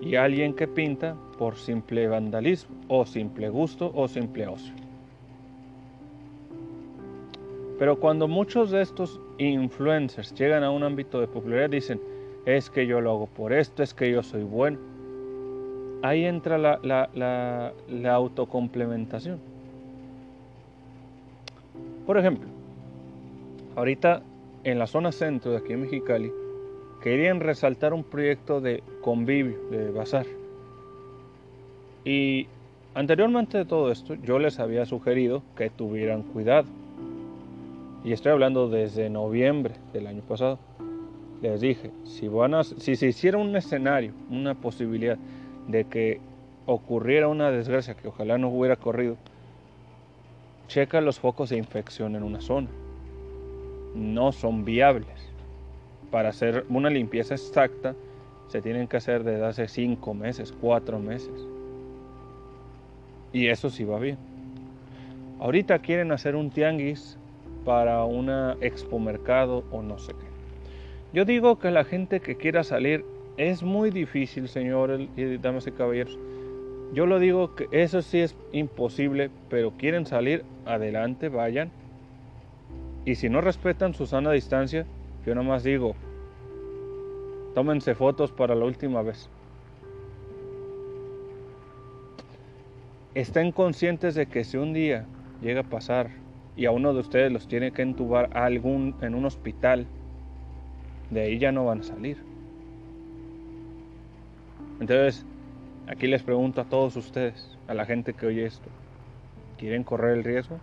y 0.00 0.16
alguien 0.16 0.54
que 0.54 0.68
pinta 0.68 1.16
por 1.38 1.56
simple 1.56 2.06
vandalismo, 2.06 2.76
o 2.88 3.04
simple 3.04 3.48
gusto, 3.48 3.90
o 3.94 4.08
simple 4.08 4.46
ocio. 4.46 4.74
Pero 7.78 7.98
cuando 8.00 8.26
muchos 8.26 8.70
de 8.70 8.80
estos 8.82 9.20
influencers 9.38 10.34
llegan 10.34 10.64
a 10.64 10.70
un 10.70 10.82
ámbito 10.82 11.20
de 11.20 11.26
popularidad, 11.26 11.70
dicen, 11.70 12.00
es 12.46 12.70
que 12.70 12.86
yo 12.86 13.00
lo 13.00 13.10
hago 13.10 13.26
por 13.26 13.52
esto, 13.52 13.82
es 13.82 13.92
que 13.92 14.10
yo 14.10 14.22
soy 14.22 14.44
bueno. 14.44 14.78
Ahí 16.02 16.24
entra 16.24 16.56
la, 16.56 16.78
la, 16.82 18.14
autocomplementación. 18.14 19.40
Por 22.06 22.18
ejemplo, 22.18 22.48
ahorita 23.74 24.22
en 24.64 24.78
la 24.78 24.86
zona 24.86 25.12
centro 25.12 25.50
de 25.50 25.58
aquí 25.58 25.72
en 25.72 25.82
Mexicali, 25.82 26.32
querían 27.02 27.40
resaltar 27.40 27.92
un 27.92 28.04
proyecto 28.04 28.60
de 28.60 28.82
convivio, 29.02 29.58
de 29.70 29.90
bazar. 29.90 30.26
Y 32.04 32.46
anteriormente 32.94 33.58
de 33.58 33.64
todo 33.64 33.92
esto, 33.92 34.14
yo 34.14 34.38
les 34.38 34.58
había 34.58 34.86
sugerido 34.86 35.42
que 35.56 35.70
tuvieran 35.70 36.22
cuidado. 36.22 36.66
Y 38.04 38.12
estoy 38.12 38.32
hablando 38.32 38.68
desde 38.68 39.10
noviembre 39.10 39.74
del 39.92 40.06
año 40.06 40.22
pasado 40.22 40.58
les 41.42 41.60
dije, 41.60 41.90
si, 42.04 42.28
van 42.28 42.64
si 42.64 42.96
se 42.96 43.08
hiciera 43.08 43.38
un 43.38 43.54
escenario, 43.56 44.12
una 44.30 44.54
posibilidad 44.54 45.18
de 45.68 45.84
que 45.84 46.20
ocurriera 46.66 47.28
una 47.28 47.50
desgracia 47.50 47.94
que 47.94 48.08
ojalá 48.08 48.38
no 48.38 48.48
hubiera 48.48 48.76
corrido, 48.76 49.16
checa 50.66 51.00
los 51.00 51.18
focos 51.18 51.50
de 51.50 51.56
infección 51.56 52.16
en 52.16 52.22
una 52.22 52.40
zona. 52.40 52.68
No 53.94 54.32
son 54.32 54.64
viables. 54.64 55.32
Para 56.10 56.30
hacer 56.30 56.64
una 56.68 56.90
limpieza 56.90 57.34
exacta 57.34 57.94
se 58.48 58.62
tienen 58.62 58.86
que 58.86 58.96
hacer 58.96 59.24
desde 59.24 59.44
hace 59.44 59.68
cinco 59.68 60.14
meses, 60.14 60.52
cuatro 60.60 60.98
meses. 60.98 61.46
Y 63.32 63.48
eso 63.48 63.70
sí 63.70 63.84
va 63.84 63.98
bien. 63.98 64.18
Ahorita 65.40 65.80
quieren 65.80 66.12
hacer 66.12 66.36
un 66.36 66.50
tianguis 66.50 67.18
para 67.64 68.04
una 68.04 68.56
expo 68.60 68.98
mercado 68.98 69.64
o 69.70 69.82
no 69.82 69.98
sé 69.98 70.12
qué. 70.12 70.26
Yo 71.12 71.24
digo 71.24 71.58
que 71.58 71.70
la 71.70 71.84
gente 71.84 72.20
que 72.20 72.36
quiera 72.36 72.62
salir 72.62 73.04
es 73.36 73.62
muy 73.62 73.90
difícil, 73.90 74.48
señores 74.48 75.08
y 75.16 75.36
damas 75.38 75.66
y 75.66 75.72
caballeros. 75.72 76.18
Yo 76.92 77.06
lo 77.06 77.18
digo 77.18 77.54
que 77.54 77.68
eso 77.72 78.00
sí 78.00 78.20
es 78.20 78.36
imposible, 78.52 79.30
pero 79.50 79.72
quieren 79.72 80.06
salir, 80.06 80.44
adelante, 80.64 81.28
vayan. 81.28 81.70
Y 83.04 83.16
si 83.16 83.28
no 83.28 83.40
respetan 83.40 83.94
su 83.94 84.06
sana 84.06 84.32
distancia, 84.32 84.86
yo 85.24 85.34
nomás 85.34 85.62
digo, 85.62 85.94
tómense 87.54 87.94
fotos 87.94 88.32
para 88.32 88.54
la 88.54 88.64
última 88.64 89.02
vez. 89.02 89.28
Estén 93.14 93.50
conscientes 93.50 94.14
de 94.14 94.26
que 94.26 94.44
si 94.44 94.56
un 94.56 94.72
día 94.72 95.06
llega 95.40 95.60
a 95.60 95.64
pasar 95.64 96.10
y 96.54 96.66
a 96.66 96.70
uno 96.70 96.92
de 96.94 97.00
ustedes 97.00 97.32
los 97.32 97.48
tiene 97.48 97.72
que 97.72 97.82
entubar 97.82 98.30
algún, 98.36 98.94
en 99.00 99.14
un 99.14 99.24
hospital, 99.24 99.86
de 101.10 101.20
ahí 101.22 101.38
ya 101.38 101.52
no 101.52 101.64
van 101.64 101.80
a 101.80 101.84
salir. 101.84 102.18
Entonces, 104.80 105.24
aquí 105.86 106.06
les 106.06 106.22
pregunto 106.22 106.60
a 106.60 106.64
todos 106.64 106.96
ustedes, 106.96 107.56
a 107.68 107.74
la 107.74 107.86
gente 107.86 108.14
que 108.14 108.26
oye 108.26 108.46
esto, 108.46 108.68
¿quieren 109.58 109.84
correr 109.84 110.16
el 110.16 110.24
riesgo? 110.24 110.58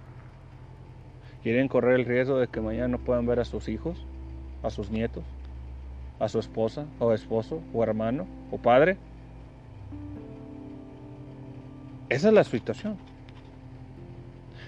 ¿Quieren 1.44 1.68
correr 1.68 2.00
el 2.00 2.06
riesgo 2.06 2.38
de 2.38 2.48
que 2.48 2.62
mañana 2.62 2.88
no 2.88 3.00
puedan 3.00 3.26
ver 3.26 3.40
a 3.40 3.46
sus 3.46 3.68
hijos, 3.68 4.06
a 4.64 4.70
sus 4.70 4.90
nietos, 4.90 5.24
a 6.20 6.30
su 6.30 6.40
esposa 6.40 6.86
o 7.00 7.12
esposo 7.14 7.62
o 7.74 7.84
hermano 7.84 8.26
o 8.52 8.58
padre? 8.58 8.98
Esa 12.10 12.30
es 12.30 12.34
la 12.34 12.44
situación. 12.44 12.98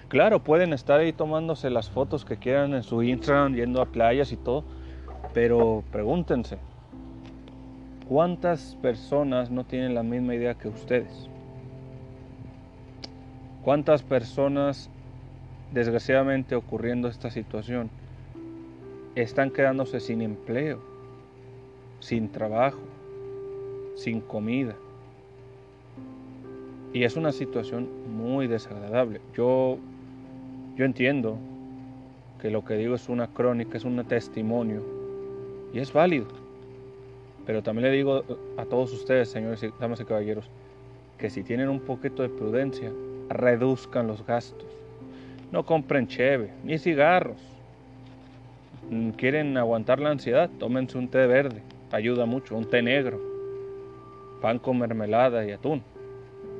Claro, 0.08 0.40
pueden 0.40 0.72
estar 0.72 1.00
ahí 1.00 1.12
tomándose 1.12 1.70
las 1.70 1.90
fotos 1.90 2.24
que 2.24 2.36
quieran 2.36 2.74
en 2.74 2.82
su 2.82 3.02
Instagram, 3.02 3.54
yendo 3.54 3.80
a 3.82 3.86
playas 3.86 4.30
y 4.30 4.36
todo, 4.36 4.62
pero 5.32 5.82
pregúntense, 5.90 6.58
¿cuántas 8.08 8.76
personas 8.76 9.50
no 9.50 9.64
tienen 9.64 9.94
la 9.94 10.02
misma 10.02 10.34
idea 10.34 10.54
que 10.54 10.68
ustedes? 10.68 11.28
¿Cuántas 13.62 14.02
personas, 14.02 14.90
desgraciadamente 15.72 16.54
ocurriendo 16.54 17.08
esta 17.08 17.30
situación, 17.30 17.90
están 19.16 19.50
quedándose 19.50 19.98
sin 19.98 20.22
empleo, 20.22 20.80
sin 21.98 22.30
trabajo, 22.30 22.80
sin 23.96 24.20
comida? 24.20 24.76
Y 26.92 27.02
es 27.02 27.16
una 27.16 27.32
situación 27.32 27.88
muy 28.16 28.46
desagradable. 28.46 29.20
Yo, 29.34 29.78
yo 30.76 30.84
entiendo 30.84 31.36
que 32.40 32.50
lo 32.50 32.64
que 32.64 32.74
digo 32.74 32.94
es 32.94 33.08
una 33.08 33.26
crónica, 33.26 33.76
es 33.76 33.84
un 33.84 34.02
testimonio 34.04 34.82
y 35.74 35.80
es 35.80 35.92
válido. 35.92 36.45
Pero 37.46 37.62
también 37.62 37.90
le 37.90 37.96
digo 37.96 38.24
a 38.56 38.64
todos 38.64 38.92
ustedes, 38.92 39.28
señores 39.28 39.62
y 39.62 39.70
damas 39.80 40.00
y 40.00 40.04
caballeros, 40.04 40.50
que 41.16 41.30
si 41.30 41.42
tienen 41.42 41.68
un 41.68 41.80
poquito 41.80 42.22
de 42.22 42.28
prudencia, 42.28 42.92
reduzcan 43.28 44.08
los 44.08 44.26
gastos. 44.26 44.66
No 45.52 45.64
compren 45.64 46.08
cheve, 46.08 46.50
ni 46.64 46.76
cigarros. 46.78 47.40
Mm, 48.90 49.10
quieren 49.10 49.56
aguantar 49.56 50.00
la 50.00 50.10
ansiedad, 50.10 50.50
tómense 50.58 50.98
un 50.98 51.08
té 51.08 51.26
verde, 51.26 51.62
ayuda 51.92 52.26
mucho, 52.26 52.56
un 52.56 52.68
té 52.68 52.82
negro, 52.82 53.20
pan 54.40 54.58
con 54.58 54.78
mermelada 54.78 55.44
y 55.46 55.52
atún. 55.52 55.82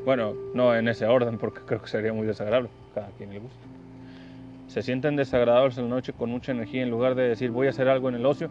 Bueno, 0.04 0.34
no 0.54 0.74
en 0.74 0.86
ese 0.86 1.06
orden 1.06 1.36
porque 1.36 1.60
creo 1.66 1.82
que 1.82 1.88
sería 1.88 2.12
muy 2.12 2.26
desagradable, 2.26 2.70
cada 2.94 3.08
quien 3.18 3.30
le 3.30 3.40
gusta. 3.40 3.58
Se 4.68 4.82
sienten 4.82 5.16
desagradables 5.16 5.78
en 5.78 5.84
la 5.84 5.96
noche 5.96 6.12
con 6.12 6.30
mucha 6.30 6.52
energía 6.52 6.82
en 6.82 6.90
lugar 6.90 7.14
de 7.16 7.28
decir 7.28 7.50
voy 7.50 7.66
a 7.66 7.70
hacer 7.70 7.88
algo 7.88 8.08
en 8.08 8.16
el 8.16 8.26
ocio, 8.26 8.50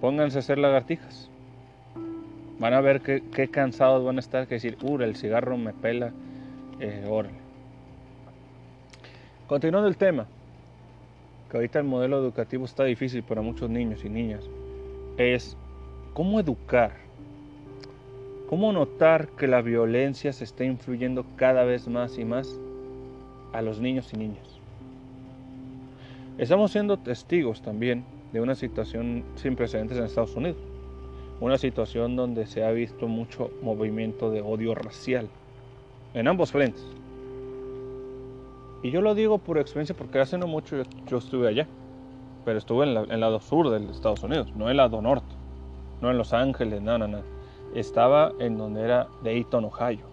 pónganse 0.00 0.38
a 0.38 0.40
hacer 0.40 0.58
lagartijas. 0.58 1.30
Van 2.58 2.72
a 2.72 2.80
ver 2.80 3.00
qué, 3.00 3.48
cansados 3.48 4.04
van 4.04 4.16
a 4.16 4.20
estar, 4.20 4.46
que 4.46 4.54
decir, 4.54 4.76
uh, 4.82 5.00
el 5.00 5.16
cigarro 5.16 5.56
me 5.56 5.72
pela, 5.72 6.12
eh, 6.80 7.04
órale. 7.08 7.34
Continuando 9.46 9.88
el 9.88 9.96
tema, 9.96 10.26
que 11.50 11.56
ahorita 11.56 11.80
el 11.80 11.84
modelo 11.84 12.18
educativo 12.18 12.64
está 12.64 12.84
difícil 12.84 13.22
para 13.22 13.42
muchos 13.42 13.68
niños 13.68 14.04
y 14.04 14.08
niñas, 14.08 14.44
es 15.18 15.56
cómo 16.14 16.40
educar, 16.40 16.92
cómo 18.48 18.72
notar 18.72 19.28
que 19.28 19.48
la 19.48 19.60
violencia 19.60 20.32
se 20.32 20.44
está 20.44 20.64
influyendo 20.64 21.26
cada 21.36 21.64
vez 21.64 21.88
más 21.88 22.18
y 22.18 22.24
más 22.24 22.58
a 23.52 23.62
los 23.62 23.80
niños 23.80 24.12
y 24.12 24.16
niñas. 24.16 24.60
Estamos 26.38 26.72
siendo 26.72 26.96
testigos 26.96 27.62
también 27.62 28.04
de 28.32 28.40
una 28.40 28.54
situación 28.54 29.24
sin 29.36 29.54
precedentes 29.54 29.98
en 29.98 30.04
Estados 30.04 30.34
Unidos. 30.34 30.73
Una 31.40 31.58
situación 31.58 32.16
donde 32.16 32.46
se 32.46 32.64
ha 32.64 32.70
visto 32.70 33.08
mucho 33.08 33.50
movimiento 33.62 34.30
de 34.30 34.40
odio 34.40 34.74
racial 34.74 35.28
en 36.14 36.28
ambos 36.28 36.52
frentes. 36.52 36.86
Y 38.82 38.90
yo 38.90 39.00
lo 39.00 39.14
digo 39.14 39.38
por 39.38 39.58
experiencia 39.58 39.96
porque 39.96 40.20
hace 40.20 40.38
no 40.38 40.46
mucho 40.46 40.76
yo, 41.06 41.18
estuve 41.18 41.48
allá, 41.48 41.66
pero 42.44 42.58
estuve 42.58 42.84
en, 42.84 43.10
el 43.10 43.20
lado 43.20 43.40
sur 43.40 43.70
de 43.70 43.90
Estados 43.90 44.22
Unidos, 44.22 44.52
no 44.54 44.66
en 44.66 44.72
el 44.72 44.76
lado 44.76 45.00
norte, 45.02 45.34
no 46.00 46.10
en 46.10 46.18
Los 46.18 46.32
Ángeles, 46.32 46.82
nada, 46.82 47.08
nada. 47.08 47.24
Estaba 47.74 48.32
en 48.38 48.58
donde 48.58 48.82
era 48.82 49.08
Dayton, 49.24 49.64
Ohio, 49.64 50.06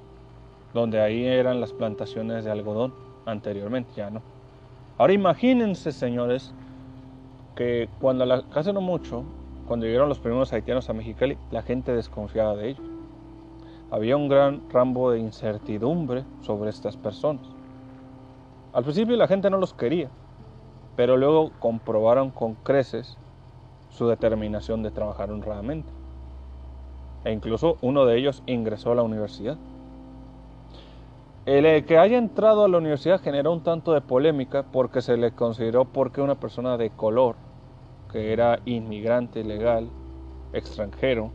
donde 0.74 1.02
ahí 1.02 1.26
eran 1.26 1.60
las 1.60 1.74
plantaciones 1.74 2.46
de 2.46 2.52
algodón 2.52 2.94
anteriormente, 3.26 3.92
ya 3.96 4.10
no. 4.10 4.22
Ahora 4.98 5.14
imagínense, 5.14 5.92
señores, 5.92 6.54
que 7.56 7.90
cuando 8.00 8.26
la, 8.26 8.44
hace 8.56 8.72
no 8.72 8.82
mucho, 8.82 9.26
cuando 9.72 9.86
llegaron 9.86 10.10
los 10.10 10.20
primeros 10.20 10.52
haitianos 10.52 10.90
a 10.90 10.94
Mexicali, 10.94 11.38
la 11.50 11.62
gente 11.62 11.94
desconfiaba 11.94 12.58
de 12.58 12.72
ellos. 12.72 12.86
Había 13.90 14.18
un 14.18 14.28
gran 14.28 14.64
rambo 14.70 15.12
de 15.12 15.20
incertidumbre 15.20 16.26
sobre 16.42 16.70
estas 16.70 16.98
personas. 16.98 17.48
Al 18.74 18.84
principio 18.84 19.16
la 19.16 19.30
gente 19.30 19.50
no 19.50 19.60
los 19.60 19.74
quería, 19.74 20.10
pero 20.98 21.16
luego 21.16 21.52
comprobaron 21.60 22.32
con 22.32 22.56
creces 22.56 23.18
su 23.92 24.10
determinación 24.10 24.84
de 24.84 24.92
trabajar 24.92 25.32
honradamente. 25.32 25.88
E 27.24 27.32
incluso 27.32 27.78
uno 27.82 28.06
de 28.06 28.18
ellos 28.18 28.44
ingresó 28.48 28.92
a 28.92 28.96
la 28.96 29.04
universidad. 29.04 29.56
El 31.46 31.86
que 31.86 31.98
haya 31.98 32.18
entrado 32.18 32.66
a 32.66 32.68
la 32.68 32.78
universidad 32.78 33.22
generó 33.22 33.54
un 33.54 33.64
tanto 33.64 33.94
de 33.94 34.02
polémica 34.02 34.64
porque 34.64 35.02
se 35.02 35.16
le 35.16 35.32
consideró 35.32 35.86
porque 35.86 36.20
una 36.20 36.36
persona 36.36 36.76
de 36.76 36.90
color, 36.90 37.38
que 38.12 38.34
era 38.34 38.60
inmigrante 38.66 39.44
legal, 39.44 39.90
extranjero, 40.54 41.32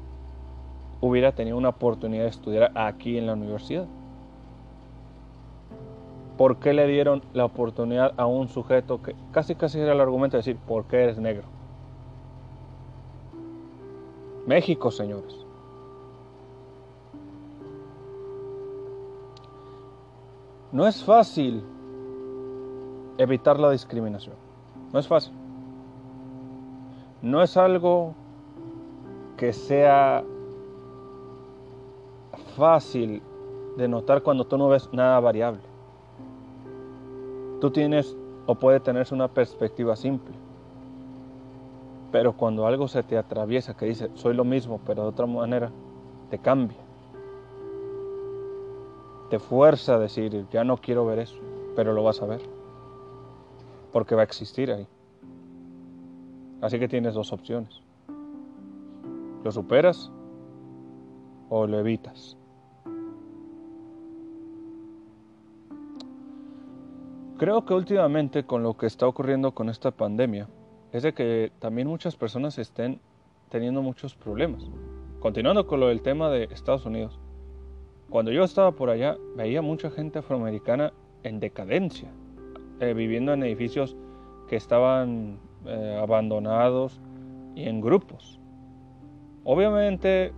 hubiera 1.00 1.32
tenido 1.32 1.56
una 1.56 1.70
oportunidad 1.70 2.24
de 2.24 2.30
estudiar 2.30 2.72
aquí 2.74 3.18
en 3.18 3.26
la 3.26 3.34
universidad. 3.34 3.86
¿Por 6.36 6.58
qué 6.58 6.74
le 6.74 6.86
dieron 6.86 7.22
la 7.32 7.46
oportunidad 7.46 8.12
a 8.18 8.26
un 8.26 8.48
sujeto 8.48 9.02
que 9.02 9.14
casi 9.32 9.54
casi 9.54 9.80
era 9.80 9.92
el 9.92 10.00
argumento 10.00 10.36
de 10.36 10.40
decir, 10.40 10.56
¿por 10.56 10.84
qué 10.84 11.04
eres 11.04 11.18
negro? 11.18 11.44
México, 14.46 14.90
señores. 14.90 15.34
No 20.72 20.86
es 20.86 21.02
fácil 21.02 21.64
evitar 23.16 23.58
la 23.58 23.70
discriminación. 23.70 24.36
No 24.92 24.98
es 24.98 25.08
fácil. 25.08 25.32
No 27.22 27.42
es 27.42 27.56
algo 27.56 28.14
que 29.36 29.52
sea 29.52 30.24
fácil 32.56 33.22
de 33.76 33.88
notar 33.88 34.22
cuando 34.22 34.44
tú 34.44 34.56
no 34.56 34.68
ves 34.68 34.88
nada 34.92 35.18
variable. 35.20 35.60
Tú 37.60 37.70
tienes 37.70 38.16
o 38.46 38.54
puede 38.54 38.80
tenerse 38.80 39.14
una 39.14 39.28
perspectiva 39.28 39.96
simple. 39.96 40.34
Pero 42.12 42.32
cuando 42.32 42.66
algo 42.66 42.88
se 42.88 43.02
te 43.02 43.18
atraviesa 43.18 43.76
que 43.76 43.86
dice, 43.86 44.10
soy 44.14 44.34
lo 44.34 44.44
mismo, 44.44 44.80
pero 44.86 45.02
de 45.02 45.08
otra 45.08 45.26
manera, 45.26 45.70
te 46.30 46.38
cambia 46.38 46.86
te 49.28 49.38
fuerza 49.38 49.94
a 49.94 49.98
decir, 49.98 50.46
ya 50.50 50.64
no 50.64 50.76
quiero 50.76 51.04
ver 51.04 51.18
eso, 51.20 51.36
pero 51.74 51.92
lo 51.92 52.02
vas 52.02 52.22
a 52.22 52.26
ver, 52.26 52.40
porque 53.92 54.14
va 54.14 54.22
a 54.22 54.24
existir 54.24 54.70
ahí. 54.70 54.86
Así 56.60 56.78
que 56.78 56.88
tienes 56.88 57.14
dos 57.14 57.32
opciones. 57.32 57.80
¿Lo 59.44 59.52
superas 59.52 60.10
o 61.48 61.66
lo 61.66 61.78
evitas? 61.78 62.36
Creo 67.38 67.66
que 67.66 67.74
últimamente 67.74 68.44
con 68.44 68.62
lo 68.62 68.78
que 68.78 68.86
está 68.86 69.06
ocurriendo 69.06 69.52
con 69.52 69.68
esta 69.68 69.90
pandemia 69.90 70.48
es 70.92 71.02
de 71.02 71.12
que 71.12 71.52
también 71.58 71.86
muchas 71.86 72.16
personas 72.16 72.58
estén 72.58 72.98
teniendo 73.50 73.82
muchos 73.82 74.14
problemas. 74.14 74.70
Continuando 75.20 75.66
con 75.66 75.80
lo 75.80 75.88
del 75.88 76.00
tema 76.00 76.30
de 76.30 76.44
Estados 76.44 76.86
Unidos, 76.86 77.18
cuando 78.08 78.30
yo 78.30 78.42
estaba 78.42 78.72
por 78.72 78.88
allá, 78.88 79.18
veía 79.36 79.60
mucha 79.60 79.90
gente 79.90 80.20
afroamericana 80.20 80.94
en 81.24 81.38
decadencia, 81.38 82.08
eh, 82.80 82.94
viviendo 82.94 83.34
en 83.34 83.42
edificios 83.42 83.96
que 84.48 84.56
estaban 84.56 85.38
eh, 85.66 85.98
abandonados 86.00 87.00
y 87.54 87.64
en 87.64 87.80
grupos. 87.80 88.40
Obviamente, 89.44 90.32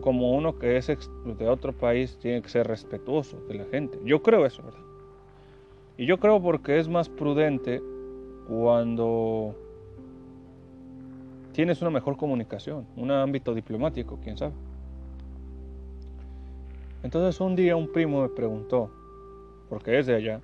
como 0.00 0.32
uno 0.32 0.58
que 0.58 0.76
es 0.76 0.86
de 0.86 1.48
otro 1.48 1.72
país, 1.72 2.18
tiene 2.18 2.42
que 2.42 2.48
ser 2.48 2.66
respetuoso 2.66 3.40
de 3.48 3.54
la 3.54 3.64
gente. 3.66 3.98
Yo 4.04 4.22
creo 4.22 4.46
eso, 4.46 4.62
¿verdad? 4.62 4.80
Y 5.96 6.06
yo 6.06 6.18
creo 6.18 6.40
porque 6.40 6.78
es 6.78 6.88
más 6.88 7.08
prudente 7.08 7.82
cuando 8.48 9.54
tienes 11.52 11.80
una 11.82 11.90
mejor 11.90 12.16
comunicación, 12.16 12.86
un 12.96 13.10
ámbito 13.10 13.54
diplomático, 13.54 14.18
quién 14.22 14.36
sabe. 14.36 14.54
Entonces 17.02 17.40
un 17.40 17.56
día 17.56 17.76
un 17.76 17.92
primo 17.92 18.22
me 18.22 18.28
preguntó, 18.28 18.90
porque 19.68 19.98
es 19.98 20.06
de 20.06 20.14
allá, 20.14 20.40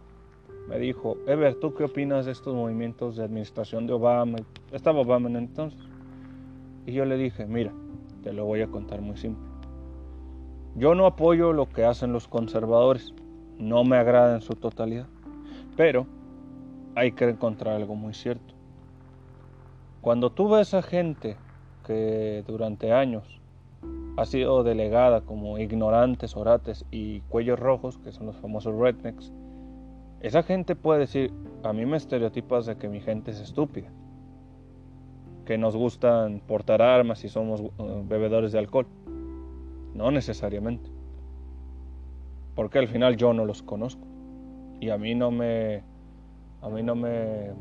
me 0.69 0.79
dijo, 0.79 1.17
Ever, 1.27 1.55
¿tú 1.61 1.75
qué 1.75 1.85
opinas 1.85 2.27
de 2.27 2.33
estos 2.33 2.55
movimientos 2.55 3.17
de 3.17 3.25
administración 3.25 3.87
de 3.87 3.93
Obama? 3.93 4.39
Estaba 4.73 5.01
Obama 5.01 5.29
en 5.29 5.37
entonces. 5.37 5.81
Y 6.87 6.93
yo 6.93 7.05
le 7.05 7.17
dije, 7.17 7.47
mira, 7.47 7.73
te 8.23 8.33
lo 8.33 8.45
voy 8.45 8.63
a 8.63 8.69
contar 8.69 9.01
muy 9.01 9.17
simple. 9.17 9.45
Yo 10.77 10.95
no 10.95 11.07
apoyo 11.07 11.53
lo 11.53 11.69
que 11.69 11.85
hacen 11.85 12.13
los 12.13 12.29
conservadores, 12.29 13.15
no 13.59 13.85
me 13.85 13.97
agrada 13.97 14.35
en 14.35 14.43
su 14.43 14.55
totalidad, 14.55 15.07
pero 15.77 16.07
hay 16.95 17.13
que 17.13 17.29
encontrar 17.29 17.77
algo 17.77 17.95
muy 17.95 18.15
cierto. 18.15 18.55
Cuando 20.01 20.31
tú 20.31 20.49
ves 20.49 20.75
a 20.75 20.83
gente 20.83 21.37
que 21.87 22.45
durante 22.47 22.93
años 22.93 23.41
ha 24.17 24.25
sido 24.25 24.63
delegada 24.63 25.21
como 25.23 25.59
ignorantes, 25.59 26.37
orates 26.37 26.85
y 26.91 27.21
cuellos 27.23 27.59
rojos, 27.59 27.99
que 27.99 28.13
son 28.13 28.27
los 28.27 28.37
famosos 28.37 28.75
rednecks, 28.79 29.33
esa 30.21 30.43
gente 30.43 30.75
puede 30.75 31.01
decir, 31.01 31.33
a 31.63 31.73
mí 31.73 31.85
me 31.85 31.97
estereotipas 31.97 32.67
de 32.67 32.77
que 32.77 32.89
mi 32.89 33.01
gente 33.01 33.31
es 33.31 33.41
estúpida, 33.41 33.89
que 35.45 35.59
nos 35.59 35.77
gustan 35.77 36.41
portar 36.47 36.83
armas 36.83 37.25
y 37.25 37.29
somos 37.29 37.61
uh, 37.61 37.73
bebedores 38.07 38.53
de 38.53 38.59
alcohol. 38.59 38.87
No 39.95 40.11
necesariamente. 40.11 40.91
Porque 42.55 42.79
al 42.79 42.89
final 42.89 43.17
yo 43.17 43.33
no 43.33 43.45
los 43.45 43.63
conozco. 43.63 44.07
Y 44.81 44.91
a 44.91 44.99
mí 44.99 45.15
no 45.15 45.31
me 45.31 45.83
a 46.61 46.69
mí 46.69 46.83
no 46.83 46.95
me 46.95 47.53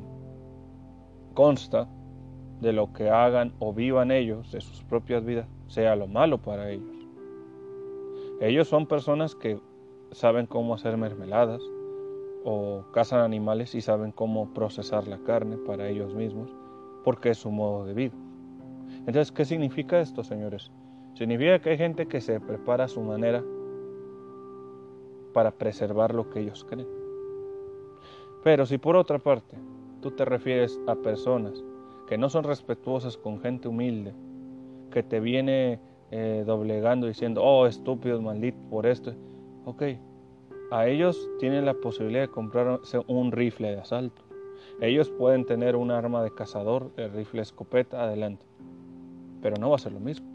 consta 1.33 1.87
de 2.61 2.73
lo 2.73 2.91
que 2.93 3.09
hagan 3.09 3.53
o 3.59 3.73
vivan 3.73 4.11
ellos 4.11 4.51
de 4.51 4.61
sus 4.61 4.83
propias 4.83 5.23
vidas 5.23 5.47
sea 5.67 5.95
lo 5.95 6.07
malo 6.07 6.39
para 6.39 6.69
ellos. 6.71 6.95
Ellos 8.41 8.67
son 8.67 8.87
personas 8.87 9.35
que 9.35 9.59
saben 10.11 10.45
cómo 10.45 10.73
hacer 10.73 10.97
mermeladas 10.97 11.61
o 12.45 12.86
cazan 12.93 13.21
animales 13.21 13.73
y 13.73 13.81
saben 13.81 14.12
cómo 14.12 14.53
procesar 14.53 15.08
la 15.08 15.17
carne 15.17 15.58
para 15.58 15.89
ellos 15.89 16.13
mismos 16.13 16.55
porque 17.03 17.31
es 17.31 17.39
su 17.39 17.51
modo 17.51 17.86
de 17.86 17.93
vida. 17.93 18.13
Entonces, 18.99 19.31
¿qué 19.31 19.45
significa 19.45 19.99
esto, 19.99 20.23
señores? 20.23 20.71
Significa 21.15 21.60
que 21.60 21.71
hay 21.71 21.77
gente 21.77 22.08
que 22.08 22.21
se 22.21 22.39
prepara 22.39 22.86
a 22.86 22.88
su 22.88 23.01
manera 23.01 23.43
para 25.34 25.51
preservar 25.51 26.13
lo 26.13 26.29
que 26.29 26.41
ellos 26.41 26.63
creen. 26.69 26.88
Pero 28.43 28.65
si 28.67 28.77
por 28.77 28.95
otra 28.95 29.17
parte 29.17 29.58
tú 30.01 30.12
te 30.12 30.23
refieres 30.23 30.79
a 30.88 30.95
personas 30.95 31.63
que 32.08 32.17
no 32.17 32.29
son 32.29 32.43
respetuosas 32.43 33.17
con 33.17 33.39
gente 33.39 33.67
humilde, 33.67 34.13
que 34.91 35.01
te 35.01 35.19
viene 35.19 35.79
eh, 36.12 36.43
doblegando 36.45 37.08
diciendo, 37.08 37.43
oh, 37.43 37.65
estúpidos, 37.65 38.21
maldito, 38.21 38.58
por 38.69 38.86
esto. 38.86 39.13
Ok, 39.65 39.84
a 40.71 40.88
ellos 40.88 41.30
tienen 41.39 41.65
la 41.65 41.73
posibilidad 41.73 42.21
de 42.21 42.30
comprar 42.30 42.80
un 43.08 43.32
rifle 43.32 43.71
de 43.71 43.80
asalto. 43.80 44.21
Ellos 44.82 45.10
pueden 45.10 45.45
tener 45.45 45.75
un 45.75 45.91
arma 45.91 46.23
de 46.23 46.34
cazador, 46.34 46.93
de 46.95 47.08
rifle 47.08 47.41
escopeta, 47.41 48.04
adelante. 48.04 48.45
Pero 49.41 49.56
no 49.58 49.69
va 49.69 49.75
a 49.75 49.80
ser 49.80 49.93
lo 49.93 49.99
mismo. 49.99 50.28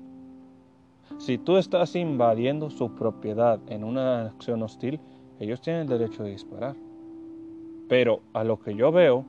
Si 1.19 1.37
tú 1.37 1.57
estás 1.57 1.97
invadiendo 1.97 2.71
su 2.71 2.95
propiedad 2.95 3.61
en 3.69 3.85
una 3.85 4.27
acción 4.27 4.62
hostil, 4.62 5.01
ellos 5.38 5.61
tienen 5.61 5.83
el 5.83 5.88
derecho 5.88 6.23
de 6.23 6.31
disparar. 6.31 6.77
Pero 7.88 8.21
a 8.33 8.45
lo 8.45 8.61
que 8.61 8.75
yo 8.75 8.93
veo, 8.93 9.25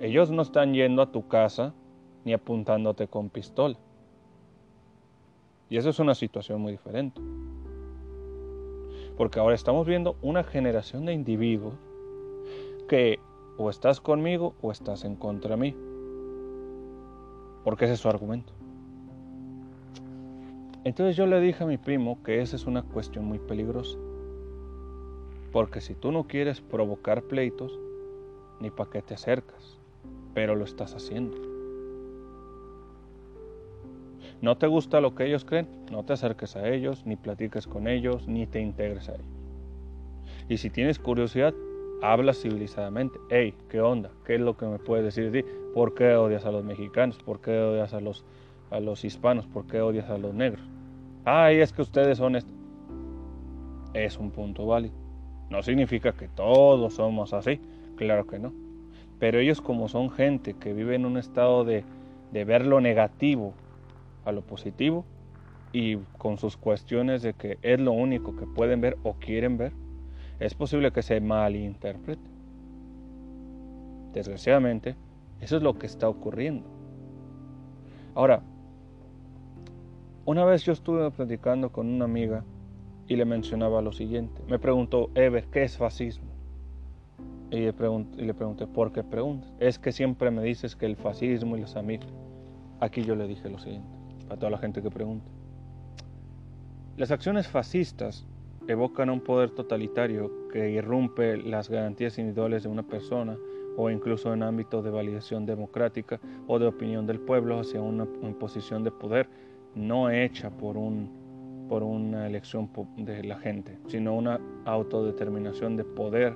ellos 0.00 0.30
no 0.30 0.42
están 0.42 0.74
yendo 0.74 1.00
a 1.02 1.12
tu 1.12 1.28
casa 1.28 1.74
ni 2.24 2.32
apuntándote 2.32 3.08
con 3.08 3.30
pistola. 3.30 3.76
Y 5.70 5.76
esa 5.76 5.90
es 5.90 5.98
una 5.98 6.14
situación 6.14 6.60
muy 6.60 6.72
diferente. 6.72 7.20
Porque 9.18 9.40
ahora 9.40 9.56
estamos 9.56 9.84
viendo 9.86 10.16
una 10.22 10.44
generación 10.44 11.04
de 11.04 11.12
individuos 11.12 11.74
que 12.88 13.18
o 13.56 13.68
estás 13.68 14.00
conmigo 14.00 14.54
o 14.62 14.70
estás 14.70 15.04
en 15.04 15.16
contra 15.16 15.56
de 15.56 15.60
mí. 15.60 15.76
Porque 17.64 17.86
ese 17.86 17.94
es 17.94 18.00
su 18.00 18.08
argumento. 18.08 18.52
Entonces 20.84 21.16
yo 21.16 21.26
le 21.26 21.40
dije 21.40 21.64
a 21.64 21.66
mi 21.66 21.76
primo 21.76 22.22
que 22.22 22.40
esa 22.40 22.54
es 22.54 22.66
una 22.66 22.82
cuestión 22.82 23.24
muy 23.24 23.40
peligrosa. 23.40 23.98
Porque 25.52 25.80
si 25.80 25.94
tú 25.94 26.12
no 26.12 26.28
quieres 26.28 26.60
provocar 26.60 27.22
pleitos, 27.24 27.76
ni 28.60 28.70
para 28.70 28.90
qué 28.90 29.02
te 29.02 29.14
acercas, 29.14 29.78
pero 30.32 30.54
lo 30.54 30.64
estás 30.64 30.94
haciendo. 30.94 31.47
No 34.40 34.56
te 34.56 34.68
gusta 34.68 35.00
lo 35.00 35.14
que 35.14 35.26
ellos 35.26 35.44
creen, 35.44 35.66
no 35.90 36.04
te 36.04 36.12
acerques 36.12 36.54
a 36.54 36.68
ellos, 36.68 37.04
ni 37.06 37.16
platiques 37.16 37.66
con 37.66 37.88
ellos, 37.88 38.28
ni 38.28 38.46
te 38.46 38.60
integres 38.60 39.08
a 39.08 39.14
ellos. 39.14 39.26
Y 40.48 40.58
si 40.58 40.70
tienes 40.70 40.98
curiosidad, 40.98 41.52
habla 42.02 42.32
civilizadamente. 42.32 43.18
Hey, 43.30 43.54
¿qué 43.68 43.80
onda? 43.80 44.10
¿Qué 44.24 44.36
es 44.36 44.40
lo 44.40 44.56
que 44.56 44.66
me 44.66 44.78
puedes 44.78 45.04
decir 45.04 45.30
de 45.30 45.42
ti? 45.42 45.48
¿Por 45.74 45.94
qué 45.94 46.14
odias 46.14 46.44
a 46.44 46.52
los 46.52 46.64
mexicanos? 46.64 47.18
¿Por 47.18 47.40
qué 47.40 47.58
odias 47.58 47.92
a 47.94 48.00
los 48.00 48.24
a 48.70 48.80
los 48.80 49.04
hispanos? 49.04 49.46
¿Por 49.46 49.66
qué 49.66 49.80
odias 49.80 50.08
a 50.10 50.18
los 50.18 50.34
negros? 50.34 50.64
Ay, 51.24 51.60
es 51.60 51.72
que 51.72 51.82
ustedes 51.82 52.18
son... 52.18 52.36
Es 53.94 54.18
un 54.18 54.30
punto 54.30 54.66
válido. 54.66 54.94
No 55.50 55.62
significa 55.62 56.12
que 56.12 56.28
todos 56.28 56.94
somos 56.94 57.32
así, 57.32 57.60
claro 57.96 58.26
que 58.26 58.38
no. 58.38 58.52
Pero 59.18 59.38
ellos 59.38 59.60
como 59.60 59.88
son 59.88 60.10
gente 60.10 60.54
que 60.54 60.72
vive 60.72 60.94
en 60.94 61.06
un 61.06 61.16
estado 61.16 61.64
de, 61.64 61.84
de 62.32 62.44
ver 62.44 62.66
lo 62.66 62.80
negativo 62.80 63.54
a 64.24 64.32
lo 64.32 64.42
positivo 64.42 65.04
y 65.72 65.96
con 66.16 66.38
sus 66.38 66.56
cuestiones 66.56 67.22
de 67.22 67.34
que 67.34 67.58
es 67.62 67.78
lo 67.80 67.92
único 67.92 68.36
que 68.36 68.46
pueden 68.46 68.80
ver 68.80 68.96
o 69.02 69.14
quieren 69.14 69.58
ver, 69.58 69.72
es 70.40 70.54
posible 70.54 70.92
que 70.92 71.02
se 71.02 71.20
malinterprete. 71.20 72.30
Desgraciadamente, 74.12 74.96
eso 75.40 75.56
es 75.56 75.62
lo 75.62 75.78
que 75.78 75.86
está 75.86 76.08
ocurriendo. 76.08 76.66
Ahora, 78.14 78.42
una 80.24 80.44
vez 80.44 80.64
yo 80.64 80.72
estuve 80.72 81.10
platicando 81.10 81.70
con 81.70 81.88
una 81.88 82.04
amiga 82.04 82.44
y 83.06 83.16
le 83.16 83.24
mencionaba 83.24 83.80
lo 83.80 83.92
siguiente. 83.92 84.42
Me 84.48 84.58
preguntó, 84.58 85.10
Ever, 85.14 85.46
¿qué 85.46 85.64
es 85.64 85.76
fascismo? 85.76 86.28
Y 87.50 87.60
le, 87.60 87.72
pregunté, 87.72 88.22
y 88.22 88.26
le 88.26 88.34
pregunté, 88.34 88.66
¿por 88.66 88.92
qué 88.92 89.02
preguntas? 89.02 89.50
Es 89.58 89.78
que 89.78 89.90
siempre 89.90 90.30
me 90.30 90.42
dices 90.42 90.76
que 90.76 90.84
el 90.84 90.96
fascismo 90.96 91.56
y 91.56 91.62
los 91.62 91.76
amigos. 91.76 92.08
Aquí 92.80 93.02
yo 93.02 93.16
le 93.16 93.26
dije 93.26 93.48
lo 93.48 93.58
siguiente, 93.58 93.88
a 94.30 94.36
toda 94.36 94.50
la 94.50 94.58
gente 94.58 94.82
que 94.82 94.90
pregunta. 94.90 95.26
Las 96.96 97.10
acciones 97.10 97.46
fascistas 97.46 98.26
evocan 98.66 99.08
un 99.08 99.20
poder 99.20 99.50
totalitario 99.50 100.48
que 100.52 100.70
irrumpe 100.70 101.36
las 101.36 101.70
garantías 101.70 102.18
individuales 102.18 102.64
de 102.64 102.68
una 102.68 102.82
persona 102.82 103.36
o 103.76 103.90
incluso 103.90 104.34
en 104.34 104.42
ámbitos 104.42 104.84
de 104.84 104.90
validación 104.90 105.46
democrática 105.46 106.20
o 106.48 106.58
de 106.58 106.66
opinión 106.66 107.06
del 107.06 107.20
pueblo 107.20 107.60
hacia 107.60 107.80
una 107.80 108.06
posición 108.40 108.82
de 108.82 108.90
poder 108.90 109.28
no 109.74 110.10
hecha 110.10 110.50
por 110.50 110.76
un 110.76 111.28
por 111.68 111.82
una 111.82 112.26
elección 112.26 112.70
de 112.96 113.22
la 113.22 113.38
gente, 113.38 113.78
sino 113.86 114.16
una 114.16 114.40
autodeterminación 114.64 115.76
de 115.76 115.84
poder 115.84 116.34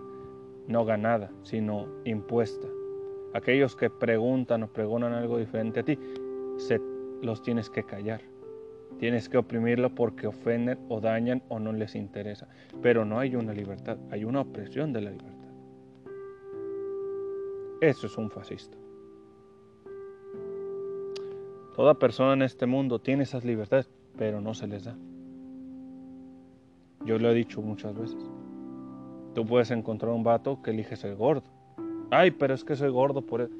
no 0.69 0.85
ganada, 0.85 1.31
sino 1.43 1.89
impuesta. 2.05 2.69
Aquellos 3.35 3.75
que 3.75 3.89
preguntan 3.89 4.63
o 4.63 4.69
preguntan 4.69 5.15
algo 5.15 5.39
diferente 5.39 5.81
a 5.81 5.83
ti, 5.83 5.99
se, 6.59 6.81
los 7.23 7.43
tienes 7.43 7.71
que 7.71 7.85
callar. 7.85 8.21
Tienes 8.99 9.29
que 9.29 9.39
oprimirlo 9.39 9.95
porque 9.95 10.27
ofenden 10.27 10.79
o 10.89 11.01
dañan 11.01 11.43
o 11.49 11.59
no 11.59 11.73
les 11.73 11.95
interesa. 11.95 12.49
Pero 12.83 13.05
no 13.05 13.19
hay 13.19 13.35
una 13.35 13.53
libertad, 13.53 13.97
hay 14.11 14.25
una 14.25 14.43
opresión 14.43 14.93
de 14.93 15.01
la 15.01 15.11
libertad. 15.11 15.49
Eso 17.81 18.07
es 18.07 18.17
un 18.19 18.31
fascista. 18.31 18.77
Toda 21.75 21.95
persona 21.95 22.35
en 22.35 22.43
este 22.43 22.67
mundo 22.67 23.01
tiene 23.01 23.23
esas 23.23 23.45
libertades, 23.45 23.91
pero 24.17 24.41
no 24.41 24.55
se 24.55 24.67
les 24.67 24.85
da. 24.85 24.97
Yo 27.05 27.19
lo 27.19 27.31
he 27.31 27.35
dicho 27.35 27.63
muchas 27.63 27.97
veces. 27.99 28.23
Tú 29.35 29.47
puedes 29.47 29.71
encontrar 29.71 30.13
un 30.13 30.23
vato 30.23 30.63
que 30.63 30.71
elige 30.71 30.95
ser 30.95 31.17
gordo. 31.17 31.45
Ay, 32.11 32.31
pero 32.31 32.55
es 32.55 32.63
que 32.63 32.77
soy 32.77 32.91
gordo 32.91 33.23
por 33.23 33.41
eso. 33.41 33.55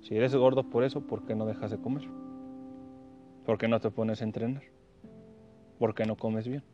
Si 0.00 0.16
eres 0.16 0.34
gordo 0.34 0.64
por 0.64 0.82
eso, 0.82 1.02
¿por 1.02 1.24
qué 1.24 1.34
no 1.34 1.46
dejas 1.46 1.70
de 1.70 1.78
comer? 1.78 2.08
¿Por 3.46 3.58
qué 3.58 3.68
no 3.68 3.78
te 3.78 3.92
pones 3.92 4.20
a 4.20 4.24
entrenar? 4.24 4.64
¿Por 5.78 5.94
qué 5.94 6.04
no 6.04 6.16
comes 6.16 6.48
bien? 6.48 6.64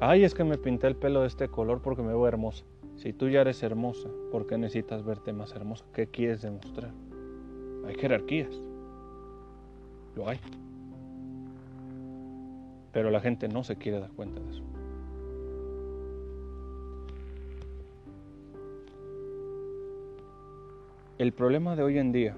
Ay, 0.00 0.22
es 0.22 0.34
que 0.34 0.44
me 0.44 0.58
pinté 0.58 0.86
el 0.86 0.96
pelo 0.96 1.22
de 1.22 1.28
este 1.28 1.48
color 1.48 1.80
porque 1.80 2.02
me 2.02 2.08
veo 2.08 2.28
hermosa. 2.28 2.66
Si 2.96 3.14
tú 3.14 3.30
ya 3.30 3.40
eres 3.40 3.62
hermosa, 3.62 4.10
¿por 4.30 4.46
qué 4.46 4.58
necesitas 4.58 5.02
verte 5.02 5.32
más 5.32 5.52
hermosa? 5.52 5.86
¿Qué 5.94 6.08
quieres 6.08 6.42
demostrar? 6.42 6.92
Hay 7.86 7.94
jerarquías. 7.94 8.54
Lo 10.14 10.28
hay. 10.28 10.38
Pero 12.92 13.10
la 13.10 13.20
gente 13.20 13.48
no 13.48 13.64
se 13.64 13.76
quiere 13.76 13.98
dar 13.98 14.10
cuenta 14.10 14.40
de 14.40 14.50
eso. 14.50 14.62
El 21.16 21.32
problema 21.32 21.76
de 21.76 21.82
hoy 21.82 21.98
en 21.98 22.12
día 22.12 22.36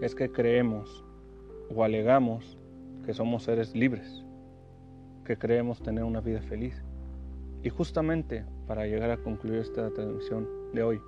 es 0.00 0.14
que 0.14 0.30
creemos 0.30 1.04
o 1.74 1.84
alegamos 1.84 2.58
que 3.04 3.14
somos 3.14 3.44
seres 3.44 3.74
libres, 3.74 4.24
que 5.24 5.36
creemos 5.36 5.82
tener 5.82 6.04
una 6.04 6.20
vida 6.20 6.40
feliz. 6.42 6.82
Y 7.62 7.70
justamente 7.70 8.44
para 8.66 8.86
llegar 8.86 9.10
a 9.10 9.16
concluir 9.16 9.60
esta 9.60 9.90
transmisión 9.90 10.48
de 10.72 10.82
hoy, 10.82 11.00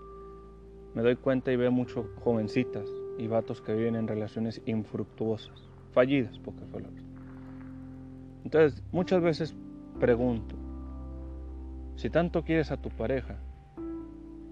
me 0.94 1.02
doy 1.02 1.16
cuenta 1.16 1.52
y 1.52 1.56
veo 1.56 1.70
muchos 1.70 2.06
jovencitas 2.20 2.88
y 3.18 3.26
vatos 3.26 3.60
que 3.60 3.74
viven 3.74 3.96
en 3.96 4.08
relaciones 4.08 4.62
infructuosas, 4.64 5.68
fallidas, 5.92 6.38
fue 6.38 6.80
lo 6.80 6.88
entonces, 8.46 8.80
muchas 8.92 9.20
veces 9.20 9.56
pregunto, 9.98 10.54
si 11.96 12.10
tanto 12.10 12.44
quieres 12.44 12.70
a 12.70 12.76
tu 12.76 12.90
pareja, 12.90 13.38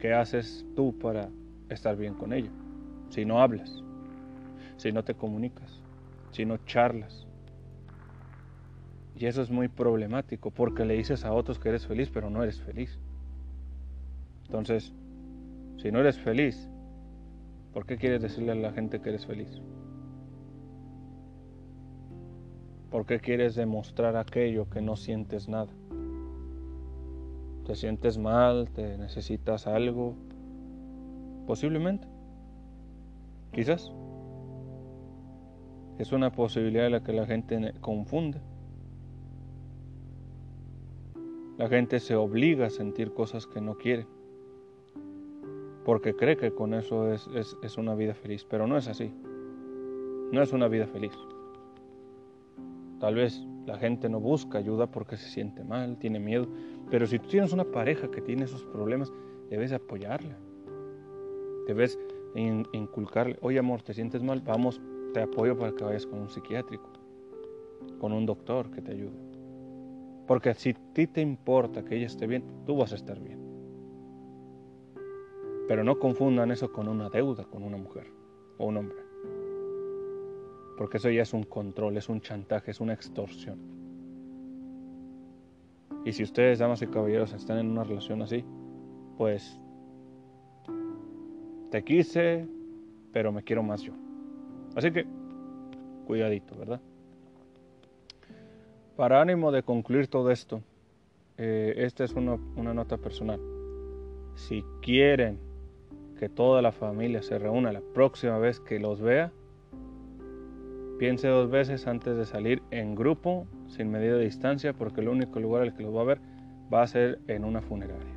¿qué 0.00 0.12
haces 0.12 0.66
tú 0.74 0.98
para 0.98 1.28
estar 1.68 1.96
bien 1.96 2.14
con 2.14 2.32
ella? 2.32 2.50
Si 3.10 3.24
no 3.24 3.40
hablas, 3.40 3.83
si 4.76 4.92
no 4.92 5.04
te 5.04 5.14
comunicas, 5.14 5.82
si 6.30 6.44
no 6.44 6.58
charlas. 6.58 7.26
Y 9.16 9.26
eso 9.26 9.42
es 9.42 9.50
muy 9.50 9.68
problemático 9.68 10.50
porque 10.50 10.84
le 10.84 10.94
dices 10.94 11.24
a 11.24 11.32
otros 11.32 11.58
que 11.58 11.68
eres 11.68 11.86
feliz, 11.86 12.10
pero 12.10 12.30
no 12.30 12.42
eres 12.42 12.60
feliz. 12.60 12.98
Entonces, 14.46 14.92
si 15.78 15.92
no 15.92 16.00
eres 16.00 16.18
feliz, 16.18 16.68
¿por 17.72 17.86
qué 17.86 17.96
quieres 17.96 18.22
decirle 18.22 18.52
a 18.52 18.56
la 18.56 18.72
gente 18.72 19.00
que 19.00 19.10
eres 19.10 19.26
feliz? 19.26 19.60
¿Por 22.90 23.06
qué 23.06 23.18
quieres 23.18 23.54
demostrar 23.54 24.16
aquello 24.16 24.68
que 24.68 24.80
no 24.80 24.96
sientes 24.96 25.48
nada? 25.48 25.72
¿Te 27.66 27.74
sientes 27.74 28.18
mal? 28.18 28.70
¿Te 28.70 28.98
necesitas 28.98 29.66
algo? 29.66 30.14
Posiblemente. 31.46 32.06
Quizás. 33.52 33.92
Es 35.98 36.12
una 36.12 36.32
posibilidad 36.32 36.84
de 36.84 36.90
la 36.90 37.02
que 37.02 37.12
la 37.12 37.26
gente 37.26 37.74
confunde. 37.80 38.40
La 41.56 41.68
gente 41.68 42.00
se 42.00 42.16
obliga 42.16 42.66
a 42.66 42.70
sentir 42.70 43.12
cosas 43.12 43.46
que 43.46 43.60
no 43.60 43.76
quiere. 43.76 44.06
Porque 45.84 46.14
cree 46.14 46.36
que 46.36 46.52
con 46.52 46.74
eso 46.74 47.12
es, 47.12 47.28
es, 47.34 47.56
es 47.62 47.78
una 47.78 47.94
vida 47.94 48.14
feliz. 48.14 48.44
Pero 48.44 48.66
no 48.66 48.76
es 48.76 48.88
así. 48.88 49.12
No 50.32 50.42
es 50.42 50.52
una 50.52 50.66
vida 50.68 50.86
feliz. 50.86 51.12
Tal 52.98 53.14
vez 53.14 53.46
la 53.66 53.78
gente 53.78 54.08
no 54.08 54.20
busca 54.20 54.58
ayuda 54.58 54.86
porque 54.86 55.16
se 55.16 55.28
siente 55.28 55.64
mal, 55.64 55.96
tiene 55.98 56.18
miedo, 56.18 56.46
pero 56.90 57.06
si 57.06 57.18
tú 57.18 57.28
tienes 57.28 57.52
una 57.52 57.64
pareja 57.64 58.10
que 58.10 58.20
tiene 58.20 58.44
esos 58.44 58.64
problemas, 58.64 59.12
debes 59.50 59.72
apoyarla. 59.72 60.36
Debes 61.66 61.98
inculcarle, 62.34 63.38
oye 63.40 63.58
amor, 63.58 63.82
¿te 63.82 63.94
sientes 63.94 64.22
mal? 64.22 64.40
Vamos, 64.40 64.80
te 65.14 65.22
apoyo 65.22 65.56
para 65.56 65.72
que 65.72 65.82
vayas 65.82 66.06
con 66.06 66.20
un 66.20 66.28
psiquiátrico, 66.28 66.90
con 67.98 68.12
un 68.12 68.26
doctor 68.26 68.70
que 68.70 68.82
te 68.82 68.92
ayude. 68.92 69.16
Porque 70.26 70.52
si 70.52 70.70
a 70.70 70.92
ti 70.92 71.06
te 71.06 71.22
importa 71.22 71.82
que 71.82 71.96
ella 71.96 72.06
esté 72.06 72.26
bien, 72.26 72.44
tú 72.66 72.76
vas 72.76 72.92
a 72.92 72.96
estar 72.96 73.18
bien. 73.18 73.38
Pero 75.66 75.82
no 75.82 75.98
confundan 75.98 76.50
eso 76.50 76.70
con 76.70 76.88
una 76.88 77.08
deuda 77.08 77.44
con 77.44 77.62
una 77.62 77.78
mujer 77.78 78.12
o 78.58 78.66
un 78.66 78.76
hombre 78.76 79.04
porque 80.76 80.96
eso 80.96 81.10
ya 81.10 81.22
es 81.22 81.32
un 81.32 81.44
control, 81.44 81.96
es 81.96 82.08
un 82.08 82.20
chantaje, 82.20 82.70
es 82.70 82.80
una 82.80 82.94
extorsión. 82.94 83.58
Y 86.04 86.12
si 86.12 86.22
ustedes, 86.22 86.58
damas 86.58 86.82
y 86.82 86.86
caballeros, 86.86 87.32
están 87.32 87.58
en 87.58 87.70
una 87.70 87.84
relación 87.84 88.22
así, 88.22 88.44
pues 89.16 89.58
te 91.70 91.82
quise, 91.82 92.46
pero 93.12 93.32
me 93.32 93.42
quiero 93.42 93.62
más 93.62 93.82
yo. 93.82 93.92
Así 94.74 94.90
que, 94.90 95.06
cuidadito, 96.06 96.56
¿verdad? 96.56 96.80
Para 98.96 99.20
ánimo 99.20 99.52
de 99.52 99.62
concluir 99.62 100.08
todo 100.08 100.30
esto, 100.30 100.62
eh, 101.36 101.74
esta 101.78 102.04
es 102.04 102.12
una, 102.14 102.34
una 102.56 102.74
nota 102.74 102.96
personal. 102.96 103.40
Si 104.36 104.64
quieren 104.82 105.38
que 106.18 106.28
toda 106.28 106.62
la 106.62 106.72
familia 106.72 107.22
se 107.22 107.38
reúna 107.38 107.72
la 107.72 107.82
próxima 107.92 108.38
vez 108.38 108.60
que 108.60 108.78
los 108.78 109.00
vea, 109.00 109.32
Piense 110.98 111.26
dos 111.26 111.50
veces 111.50 111.88
antes 111.88 112.16
de 112.16 112.24
salir 112.24 112.62
en 112.70 112.94
grupo, 112.94 113.48
sin 113.66 113.90
medida 113.90 114.14
de 114.16 114.24
distancia, 114.24 114.72
porque 114.72 115.00
el 115.00 115.08
único 115.08 115.40
lugar 115.40 115.62
al 115.62 115.74
que 115.74 115.82
los 115.82 115.94
va 115.94 116.02
a 116.02 116.04
ver 116.04 116.20
va 116.72 116.82
a 116.82 116.86
ser 116.86 117.18
en 117.26 117.44
una 117.44 117.60
funeraria. 117.60 118.14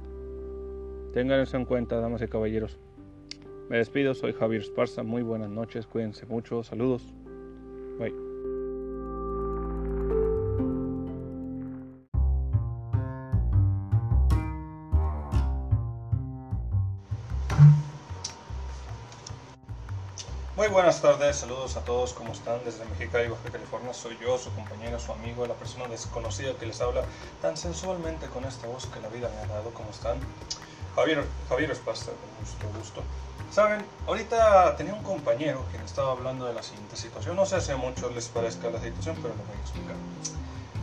Tengan 1.11 1.39
eso 1.39 1.57
en 1.57 1.65
cuenta, 1.65 1.99
damas 1.99 2.21
y 2.21 2.27
caballeros. 2.27 2.79
Me 3.69 3.79
despido, 3.79 4.13
soy 4.13 4.31
Javier 4.31 4.61
Esparza. 4.61 5.03
Muy 5.03 5.23
buenas 5.23 5.49
noches, 5.49 5.85
cuídense 5.85 6.25
mucho, 6.25 6.63
saludos. 6.63 7.03
Bye. 7.99 8.13
Muy 20.55 20.69
buenas 20.69 21.01
tardes, 21.01 21.35
saludos 21.35 21.75
a 21.75 21.81
todos, 21.83 22.13
¿cómo 22.13 22.31
están? 22.31 22.59
Desde 22.63 22.85
Mexicali, 22.85 23.27
Baja 23.27 23.49
California, 23.51 23.93
soy 23.93 24.17
yo, 24.21 24.37
su 24.37 24.49
compañero, 24.53 24.97
su 24.97 25.11
amigo, 25.11 25.45
la 25.45 25.53
persona 25.53 25.87
desconocida 25.87 26.53
que 26.53 26.65
les 26.65 26.79
habla 26.79 27.03
tan 27.41 27.57
sensualmente 27.57 28.27
con 28.27 28.45
esta 28.45 28.65
voz 28.67 28.85
que 28.87 29.01
la 29.01 29.09
vida 29.09 29.29
me 29.29 29.41
ha 29.41 29.47
dado, 29.55 29.71
¿cómo 29.71 29.89
están? 29.89 30.17
Javier, 30.97 31.23
Javier 31.47 31.69
Espasta, 31.69 32.11
con 32.11 32.65
mucho 32.65 32.79
gusto. 32.79 33.03
Saben, 33.51 33.85
ahorita 34.07 34.75
tenía 34.77 34.95
un 34.95 35.03
compañero 35.03 35.63
quien 35.69 35.83
estaba 35.83 36.11
hablando 36.11 36.45
de 36.45 36.55
la 36.55 36.63
siguiente 36.63 36.95
situación, 36.95 37.35
no 37.35 37.45
sé 37.45 37.61
si 37.61 37.71
a 37.71 37.77
muchos 37.77 38.15
les 38.15 38.27
parezca 38.29 38.71
la 38.71 38.81
situación, 38.81 39.15
pero 39.21 39.35
lo 39.35 39.43
voy 39.43 39.55
a 39.55 39.61
explicar. 39.61 39.95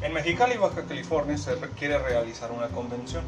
En 0.03 0.13
Mexicali, 0.13 0.57
Baja 0.57 0.85
California, 0.85 1.37
se 1.37 1.59
quiere 1.77 1.99
realizar 1.99 2.53
una 2.53 2.69
convención. 2.69 3.25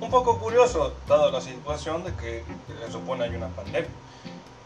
Un 0.00 0.10
poco 0.10 0.40
curioso, 0.40 0.94
dado 1.06 1.30
la 1.30 1.40
situación 1.40 2.02
de 2.02 2.12
que 2.14 2.42
se 2.84 2.90
supone 2.90 3.22
hay 3.22 3.36
una 3.36 3.48
pandemia. 3.50 3.88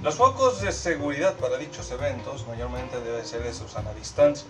Los 0.03 0.14
focos 0.14 0.62
de 0.62 0.72
seguridad 0.72 1.35
para 1.35 1.59
dichos 1.59 1.91
eventos 1.91 2.47
mayormente 2.47 3.01
deben 3.01 3.26
ser 3.26 3.43
de 3.43 3.53
Susana 3.53 3.91
a 3.91 3.95
distancia. 3.95 4.49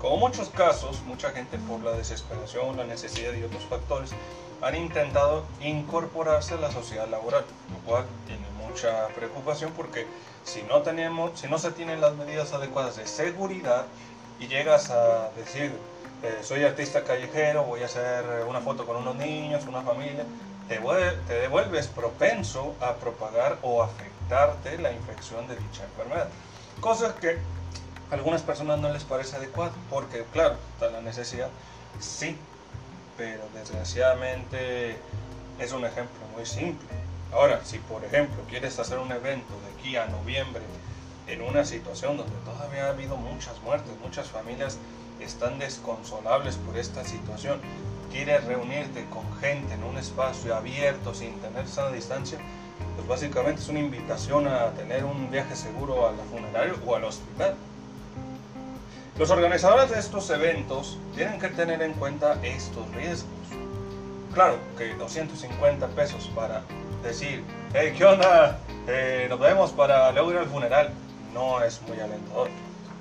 Como 0.00 0.16
muchos 0.16 0.48
casos, 0.48 1.02
mucha 1.06 1.30
gente 1.30 1.56
por 1.56 1.80
la 1.84 1.92
desesperación, 1.92 2.76
la 2.76 2.84
necesidad 2.84 3.32
y 3.32 3.44
otros 3.44 3.64
factores 3.66 4.10
han 4.62 4.74
intentado 4.74 5.44
incorporarse 5.60 6.54
a 6.54 6.58
la 6.58 6.70
sociedad 6.70 7.08
laboral, 7.08 7.44
lo 7.70 7.78
cual 7.88 8.04
tiene 8.26 8.46
mucha 8.66 9.08
preocupación 9.08 9.72
porque 9.76 10.06
si 10.44 10.62
no, 10.62 10.82
tenemos, 10.82 11.38
si 11.38 11.48
no 11.48 11.58
se 11.58 11.72
tienen 11.72 12.00
las 12.00 12.14
medidas 12.14 12.52
adecuadas 12.52 12.96
de 12.96 13.06
seguridad 13.06 13.86
y 14.38 14.48
llegas 14.48 14.90
a 14.90 15.30
decir 15.36 15.72
eh, 16.22 16.38
soy 16.42 16.64
artista 16.64 17.04
callejero, 17.04 17.64
voy 17.64 17.82
a 17.82 17.86
hacer 17.86 18.24
una 18.48 18.60
foto 18.60 18.86
con 18.86 18.96
unos 18.96 19.16
niños, 19.16 19.64
una 19.66 19.82
familia, 19.82 20.24
te, 20.66 20.80
te 21.26 21.34
devuelves 21.34 21.88
propenso 21.88 22.74
a 22.80 22.94
propagar 22.94 23.58
o 23.62 23.82
afectarte 23.82 24.78
la 24.78 24.92
infección 24.92 25.46
de 25.46 25.56
dicha 25.56 25.84
enfermedad. 25.84 26.28
Cosas 26.80 27.12
que 27.14 27.38
a 28.10 28.14
algunas 28.14 28.42
personas 28.42 28.78
no 28.78 28.90
les 28.92 29.04
parece 29.04 29.36
adecuado, 29.36 29.72
porque 29.90 30.24
claro, 30.32 30.56
está 30.74 30.90
la 30.90 31.02
necesidad, 31.02 31.48
sí, 32.00 32.38
pero 33.16 33.42
desgraciadamente 33.54 34.96
es 35.58 35.72
un 35.72 35.84
ejemplo 35.84 36.20
muy 36.34 36.46
simple. 36.46 36.88
Ahora, 37.32 37.60
si 37.64 37.78
por 37.78 38.04
ejemplo 38.04 38.42
quieres 38.48 38.78
hacer 38.78 38.98
un 38.98 39.10
evento 39.10 39.52
de 39.64 39.78
aquí 39.78 39.96
a 39.96 40.06
noviembre 40.06 40.62
en 41.26 41.42
una 41.42 41.64
situación 41.64 42.16
donde 42.16 42.36
todavía 42.44 42.86
ha 42.86 42.90
habido 42.90 43.16
muchas 43.16 43.60
muertes, 43.62 43.92
muchas 44.02 44.28
familias 44.28 44.78
están 45.20 45.58
desconsolables 45.58 46.56
por 46.56 46.76
esta 46.76 47.04
situación, 47.04 47.60
quieres 48.12 48.44
reunirte 48.44 49.04
con 49.06 49.24
gente 49.40 49.74
en 49.74 49.82
un 49.82 49.98
espacio 49.98 50.54
abierto 50.54 51.14
sin 51.14 51.34
tener 51.40 51.66
sana 51.66 51.90
distancia, 51.90 52.38
pues 52.94 53.08
básicamente 53.08 53.60
es 53.60 53.68
una 53.68 53.80
invitación 53.80 54.46
a 54.46 54.70
tener 54.72 55.04
un 55.04 55.30
viaje 55.30 55.56
seguro 55.56 56.08
al 56.08 56.16
funerario 56.30 56.74
o 56.86 56.94
al 56.94 57.04
hospital. 57.04 57.54
Los 59.18 59.30
organizadores 59.30 59.90
de 59.90 59.98
estos 59.98 60.28
eventos 60.28 60.98
tienen 61.14 61.40
que 61.40 61.48
tener 61.48 61.80
en 61.80 61.94
cuenta 61.94 62.38
estos 62.42 62.86
riesgos. 62.94 63.30
Claro 64.34 64.58
que 64.76 64.94
250 64.94 65.86
pesos 65.88 66.30
para 66.34 66.62
decir, 67.02 67.42
hey, 67.72 67.94
¿qué 67.96 68.04
onda? 68.04 68.58
Eh, 68.86 69.24
nos 69.30 69.40
vemos 69.40 69.72
para 69.72 70.12
luego 70.12 70.32
ir 70.32 70.36
al 70.36 70.46
funeral, 70.46 70.90
no 71.32 71.62
es 71.62 71.80
muy 71.88 71.98
alentador. 71.98 72.50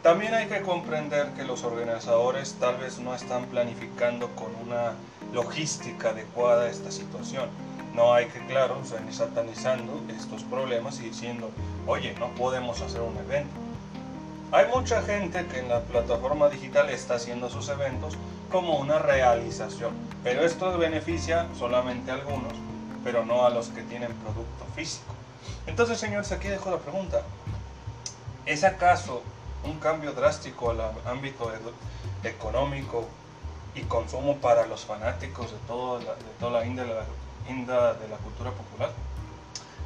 También 0.03 0.33
hay 0.33 0.45
que 0.45 0.61
comprender 0.61 1.31
que 1.33 1.43
los 1.43 1.65
organizadores 1.65 2.55
tal 2.61 2.77
vez 2.77 2.97
no 2.99 3.13
están 3.13 3.47
planificando 3.47 4.29
con 4.37 4.55
una 4.65 4.93
logística 5.33 6.11
adecuada 6.11 6.69
esta 6.69 6.91
situación. 6.91 7.49
No 7.93 8.13
hay 8.13 8.27
que, 8.27 8.39
claro, 8.45 8.77
ni 9.05 9.11
satanizando 9.11 10.01
estos 10.17 10.43
problemas 10.43 10.97
y 11.01 11.09
diciendo, 11.09 11.49
oye, 11.85 12.15
no 12.21 12.33
podemos 12.35 12.79
hacer 12.81 13.01
un 13.01 13.17
evento. 13.17 13.65
Hay 14.55 14.67
mucha 14.67 15.01
gente 15.01 15.45
que 15.47 15.59
en 15.59 15.67
la 15.67 15.81
plataforma 15.81 16.47
digital 16.47 16.89
está 16.89 17.15
haciendo 17.15 17.49
sus 17.49 17.67
eventos 17.67 18.13
como 18.49 18.77
una 18.77 18.99
realización, 18.99 19.91
pero 20.23 20.45
esto 20.45 20.77
beneficia 20.77 21.45
solamente 21.59 22.09
a 22.09 22.13
algunos, 22.13 22.53
pero 23.03 23.25
no 23.25 23.45
a 23.45 23.49
los 23.49 23.67
que 23.67 23.81
tienen 23.81 24.13
producto 24.13 24.63
físico. 24.73 25.13
Entonces, 25.67 25.99
señores, 25.99 26.31
aquí 26.31 26.47
dejo 26.47 26.71
la 26.71 26.77
pregunta. 26.77 27.23
¿Es 28.45 28.63
acaso 28.63 29.23
un 29.65 29.77
cambio 29.77 30.13
drástico 30.13 30.71
al 30.71 30.79
ámbito 31.05 31.51
económico 32.23 33.09
y 33.75 33.81
consumo 33.81 34.37
para 34.37 34.65
los 34.67 34.85
fanáticos 34.85 35.51
de, 35.51 35.57
todo 35.67 35.99
de 35.99 36.05
toda 36.39 36.61
la 36.61 36.65
índole 36.65 36.93
de 36.93 38.07
la 38.07 38.17
cultura 38.23 38.51
popular? 38.51 38.89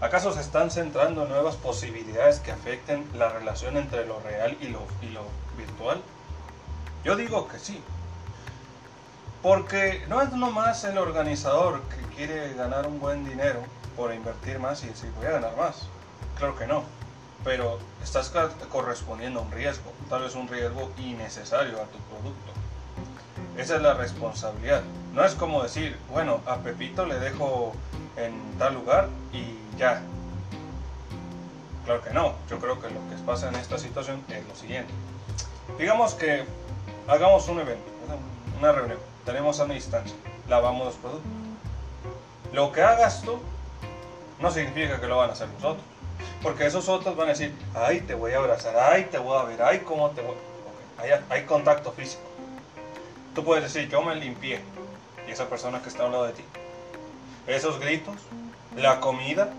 ¿Acaso 0.02 0.34
se 0.34 0.42
están 0.42 0.72
centrando 0.72 1.24
en 1.24 1.30
nuevas 1.30 1.56
posibilidades 1.56 2.40
que 2.40 2.52
afecten 2.52 3.06
la 3.16 3.30
relación 3.30 3.78
entre 3.78 4.06
lo 4.06 4.20
real 4.20 4.58
y 4.62 4.68
lo, 4.68 4.82
virtual? 5.58 6.02
Yo 7.04 7.16
digo 7.16 7.48
que 7.48 7.60
sí. 7.60 7.82
Porque 9.42 10.04
no 10.08 10.22
es 10.22 10.32
nomás 10.32 10.84
el 10.84 10.98
organizador 10.98 11.82
que 11.84 12.16
quiere 12.16 12.54
ganar 12.54 12.88
un 12.88 13.00
buen 13.00 13.26
dinero 13.26 13.62
por 13.96 14.14
invertir 14.14 14.60
más 14.60 14.84
y 14.84 14.88
decir 14.88 15.12
voy 15.18 15.28
a 15.28 15.32
ganar 15.32 15.56
más. 15.58 15.88
Claro 16.38 16.58
que 16.58 16.68
no 16.68 16.84
pero 17.44 17.80
estás 18.04 18.32
correspondiendo 18.70 19.40
a 19.40 19.44
un 19.44 19.52
riesgo, 19.52 19.92
tal 20.10 20.24
vez 20.24 20.36
un 20.36 20.48
riesgo 20.48 20.92
innecesario 20.98 21.82
a 21.82 21.86
tu 21.86 21.98
producto. 22.00 22.52
Esa 23.58 23.78
es 23.78 23.82
la 23.82 23.94
responsabilidad. 23.94 24.82
No 25.14 25.24
es 25.24 25.36
como 25.36 25.64
decir, 25.64 25.98
bueno, 26.10 26.42
a 26.46 26.58
Pepito 26.58 27.06
le 27.06 27.20
dejo 27.20 27.74
en 28.26 28.58
tal 28.58 28.76
lugar 28.76 29.10
y 29.34 29.78
ya. 29.78 30.02
Claro 31.86 32.02
que 32.04 32.12
no. 32.12 32.34
Yo 32.50 32.60
creo 32.60 32.80
que 32.80 32.90
lo 32.90 33.00
que 33.10 33.16
pasa 33.26 33.50
en 33.50 33.56
esta 33.56 33.78
situación 33.78 34.24
es 34.30 34.46
lo 34.48 34.56
siguiente. 34.56 34.94
Digamos 35.78 36.14
que 36.14 36.44
hagamos 37.08 37.48
un 37.48 37.60
evento, 37.60 37.90
una 38.58 38.72
reunión. 38.72 39.00
Tenemos 39.26 39.60
a 39.60 39.66
una 39.66 39.74
distancia. 39.74 40.16
Lavamos 40.48 40.86
los 40.86 40.96
productos. 40.96 41.32
Lo 42.54 42.72
que 42.72 42.82
hagas 42.82 43.22
tú 43.22 43.40
no 44.40 44.52
significa 44.52 45.00
que 45.00 45.08
lo 45.08 45.18
van 45.18 45.30
a 45.30 45.34
hacer 45.34 45.48
nosotros. 45.50 45.84
Porque 46.42 46.66
esos 46.66 46.88
otros 46.90 47.16
van 47.16 47.28
a 47.28 47.32
decir, 47.32 47.54
ay, 47.76 48.02
te 48.02 48.14
voy 48.14 48.32
a 48.34 48.38
abrazar, 48.38 48.76
ay, 48.78 49.08
te 49.12 49.18
voy 49.18 49.38
a 49.38 49.44
ver, 49.44 49.62
ay, 49.62 49.80
cómo 49.80 50.10
te 50.12 50.22
voy. 50.22 50.36
Okay. 50.98 51.12
Hay, 51.12 51.26
hay, 51.30 51.46
contacto 51.46 51.92
físico. 51.92 52.24
Tú 53.36 53.44
puedes 53.44 53.64
decir, 53.64 53.90
yo 53.90 54.02
me 54.02 54.16
limpié. 54.16 54.62
Y 55.28 55.32
esa 55.32 55.50
persona 55.50 55.82
que 55.82 55.90
está 55.90 56.06
al 56.06 56.12
lado 56.12 56.26
de 56.26 56.34
ti. 56.34 56.44
Esos 57.48 57.80
gritos, 57.80 58.16
la 58.76 59.00
comida, 59.00 59.50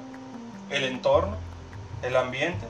el 0.71 0.85
entorno, 0.85 1.37
el 2.03 2.17
ambiente. 2.17 2.67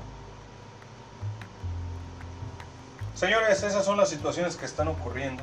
Señores, 3.14 3.62
esas 3.62 3.84
son 3.84 3.98
las 3.98 4.08
situaciones 4.08 4.56
que 4.56 4.64
están 4.64 4.88
ocurriendo. 4.88 5.42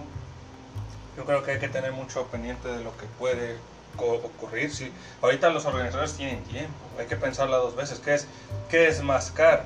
Yo 1.16 1.26
creo 1.26 1.44
que 1.44 1.52
hay 1.52 1.60
que 1.60 1.70
tener 1.70 1.92
mucho 1.92 2.26
pendiente 2.28 2.68
de 2.68 2.84
lo 2.84 2.96
que 2.98 3.06
puede 3.20 3.58
ocurrir. 3.98 4.74
Si 4.74 4.92
ahorita 5.22 5.50
los 5.50 5.66
organizadores 5.66 6.14
tienen 6.14 6.44
tiempo, 6.44 6.74
hay 7.00 7.06
que 7.06 7.16
pensarla 7.16 7.58
dos 7.58 7.76
veces. 7.76 8.00
¿Qué 8.00 8.14
es, 8.14 8.28
qué 8.70 8.88
es 8.88 9.02
más 9.02 9.32
caro? 9.32 9.64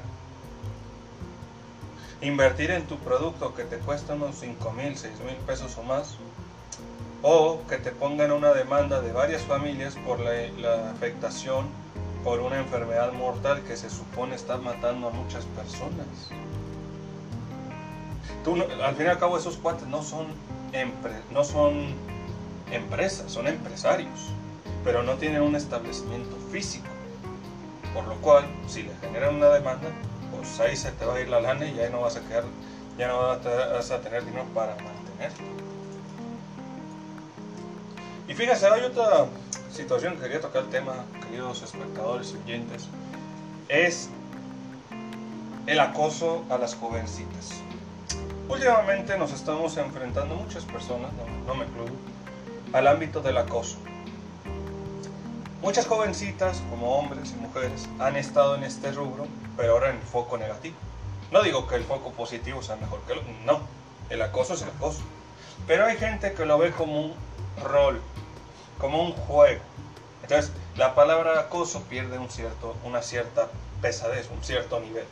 Invertir 2.21 2.71
en 2.71 2.85
tu 2.85 2.99
producto 2.99 3.55
que 3.55 3.63
te 3.63 3.77
cuesta 3.77 4.13
unos 4.13 4.35
5 4.39 4.71
mil, 4.71 4.97
6 4.97 5.19
mil 5.21 5.35
pesos 5.37 5.77
o 5.77 5.83
más. 5.83 6.17
O 7.23 7.59
que 7.69 7.77
te 7.77 7.91
pongan 7.91 8.31
una 8.31 8.51
demanda 8.53 8.99
de 8.99 9.11
varias 9.11 9.43
familias 9.43 9.95
por 10.07 10.19
la, 10.19 10.89
afectación 10.89 11.67
por 12.23 12.39
una 12.39 12.57
enfermedad 12.57 13.13
mortal 13.13 13.61
que 13.61 13.77
se 13.77 13.89
supone 13.89 14.35
está 14.35 14.57
matando 14.57 15.07
a 15.07 15.11
muchas 15.11 15.45
personas. 15.45 16.07
Al 18.83 18.95
fin 18.95 19.05
y 19.05 19.09
al 19.09 19.19
cabo 19.19 19.37
esos 19.37 19.57
cuates 19.57 19.87
no 19.87 20.01
son, 20.01 20.27
no 21.31 21.43
son 21.43 21.93
empresas, 22.71 23.31
son 23.31 23.47
empresarios, 23.47 24.31
pero 24.83 25.03
no 25.03 25.13
tienen 25.15 25.43
un 25.43 25.55
establecimiento 25.55 26.35
físico. 26.51 26.87
Por 27.93 28.07
lo 28.07 28.15
cual, 28.15 28.45
si 28.67 28.83
le 28.83 28.95
generan 29.01 29.35
una 29.35 29.49
demanda, 29.49 29.89
pues 30.35 30.59
ahí 30.59 30.75
se 30.75 30.91
te 30.91 31.05
va 31.05 31.15
a 31.15 31.21
ir 31.21 31.29
la 31.29 31.41
lana 31.41 31.65
y 31.65 31.75
ya 31.75 31.89
no 31.89 32.01
vas 32.01 32.15
a 32.15 32.21
quedar, 32.21 32.45
ya 32.97 33.09
no 33.09 33.19
vas 33.19 33.91
a 33.91 34.01
tener 34.01 34.25
dinero 34.25 34.45
para 34.55 34.75
mantener. 34.75 35.31
Y 38.31 38.33
fíjese, 38.33 38.65
hay 38.65 38.83
otra 38.83 39.25
situación 39.73 40.15
que 40.15 40.21
quería 40.21 40.39
tocar 40.39 40.63
el 40.63 40.69
tema, 40.69 41.03
queridos 41.21 41.63
espectadores 41.63 42.31
y 42.31 42.41
oyentes, 42.41 42.87
es 43.67 44.09
el 45.67 45.77
acoso 45.81 46.45
a 46.49 46.57
las 46.57 46.73
jovencitas. 46.75 47.49
Últimamente 48.47 49.17
nos 49.17 49.33
estamos 49.33 49.75
enfrentando 49.75 50.35
muchas 50.35 50.63
personas, 50.63 51.11
no, 51.11 51.25
no 51.45 51.55
me 51.55 51.65
incluyo, 51.65 51.91
al 52.71 52.87
ámbito 52.87 53.19
del 53.19 53.37
acoso. 53.37 53.75
Muchas 55.61 55.85
jovencitas, 55.85 56.63
como 56.69 56.99
hombres 56.99 57.33
y 57.37 57.41
mujeres, 57.41 57.89
han 57.99 58.15
estado 58.15 58.55
en 58.55 58.63
este 58.63 58.93
rubro, 58.93 59.27
pero 59.57 59.73
ahora 59.73 59.89
en 59.89 59.97
el 59.97 60.03
foco 60.03 60.37
negativo. 60.37 60.77
No 61.33 61.43
digo 61.43 61.67
que 61.67 61.75
el 61.75 61.83
foco 61.83 62.13
positivo 62.13 62.63
sea 62.63 62.77
mejor 62.77 63.01
que 63.01 63.11
el 63.11 63.19
no, 63.45 63.59
el 64.09 64.21
acoso 64.21 64.53
es 64.53 64.61
el 64.61 64.69
acoso. 64.69 65.01
Pero 65.67 65.85
hay 65.85 65.97
gente 65.97 66.31
que 66.31 66.45
lo 66.45 66.57
ve 66.57 66.71
como 66.71 67.01
un 67.01 67.13
rol, 67.61 68.01
como 68.77 69.01
un 69.01 69.13
juego. 69.13 69.61
Entonces, 70.23 70.51
la 70.77 70.95
palabra 70.95 71.39
acoso 71.39 71.83
pierde 71.83 72.17
un 72.17 72.29
cierto, 72.29 72.75
una 72.83 73.01
cierta 73.01 73.49
pesadez, 73.81 74.29
un 74.29 74.43
cierto 74.43 74.79
nivel. 74.79 75.05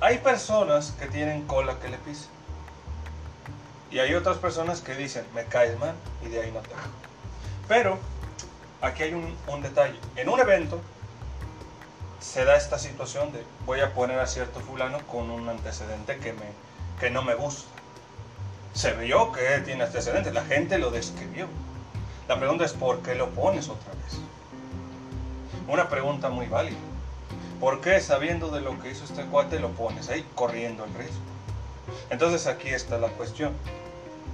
Hay 0.00 0.18
personas 0.18 0.92
que 0.98 1.06
tienen 1.06 1.46
cola 1.46 1.78
que 1.78 1.88
le 1.88 1.98
pisa. 1.98 2.26
Y 3.90 3.98
hay 3.98 4.14
otras 4.14 4.38
personas 4.38 4.80
que 4.80 4.94
dicen, 4.94 5.26
me 5.34 5.44
caes 5.44 5.78
mal 5.78 5.94
y 6.24 6.28
de 6.28 6.40
ahí 6.40 6.52
no 6.52 6.60
te 6.60 6.70
Pero 7.68 7.98
aquí 8.80 9.02
hay 9.02 9.14
un, 9.14 9.36
un 9.48 9.62
detalle. 9.62 9.98
En 10.16 10.28
un 10.28 10.40
evento 10.40 10.80
se 12.20 12.44
da 12.44 12.56
esta 12.56 12.78
situación 12.78 13.32
de 13.32 13.44
voy 13.66 13.80
a 13.80 13.92
poner 13.94 14.20
a 14.20 14.26
cierto 14.26 14.60
fulano 14.60 14.98
con 15.06 15.30
un 15.30 15.48
antecedente 15.48 16.18
que, 16.18 16.32
me, 16.32 16.46
que 17.00 17.10
no 17.10 17.22
me 17.22 17.34
gusta. 17.34 17.69
Se 18.72 18.92
vio 18.92 19.32
que 19.32 19.58
tiene 19.64 19.84
antecedentes, 19.84 20.32
la 20.32 20.44
gente 20.44 20.78
lo 20.78 20.90
describió. 20.90 21.46
La 22.28 22.38
pregunta 22.38 22.64
es 22.64 22.72
¿por 22.72 23.00
qué 23.00 23.14
lo 23.14 23.30
pones 23.30 23.68
otra 23.68 23.92
vez? 23.92 24.20
Una 25.68 25.88
pregunta 25.88 26.28
muy 26.28 26.46
válida. 26.46 26.78
¿Por 27.60 27.80
qué 27.80 28.00
sabiendo 28.00 28.50
de 28.50 28.60
lo 28.60 28.80
que 28.80 28.90
hizo 28.90 29.04
este 29.04 29.24
cuate 29.24 29.60
lo 29.60 29.70
pones 29.70 30.08
ahí 30.08 30.24
corriendo 30.34 30.84
el 30.84 30.94
riesgo? 30.94 31.20
Entonces 32.08 32.46
aquí 32.46 32.68
está 32.68 32.98
la 32.98 33.08
cuestión. 33.08 33.52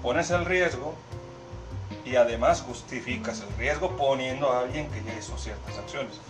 Pones 0.02 0.30
el 0.30 0.44
riesgo 0.44 0.94
y 2.04 2.16
además 2.16 2.62
justificas 2.62 3.40
el 3.40 3.56
riesgo 3.56 3.96
poniendo 3.96 4.52
a 4.52 4.60
alguien 4.60 4.88
que 4.90 5.02
ya 5.02 5.18
hizo 5.18 5.36
ciertas 5.38 5.76
acciones. 5.78 6.20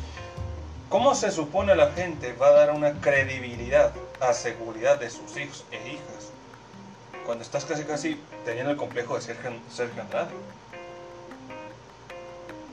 ¿Cómo 0.88 1.14
se 1.14 1.30
supone 1.32 1.74
la 1.74 1.90
gente 1.90 2.32
va 2.34 2.48
a 2.48 2.52
dar 2.52 2.70
una 2.70 2.92
credibilidad 3.00 3.92
a 4.20 4.32
seguridad 4.32 4.98
de 4.98 5.10
sus 5.10 5.36
hijos 5.36 5.64
e 5.72 5.76
hijas 5.88 6.15
cuando 7.26 7.42
estás 7.42 7.64
casi 7.64 7.82
casi 7.82 8.20
teniendo 8.44 8.70
el 8.70 8.76
complejo 8.76 9.16
de 9.16 9.20
Sergio 9.20 10.00
Andrade? 10.00 10.30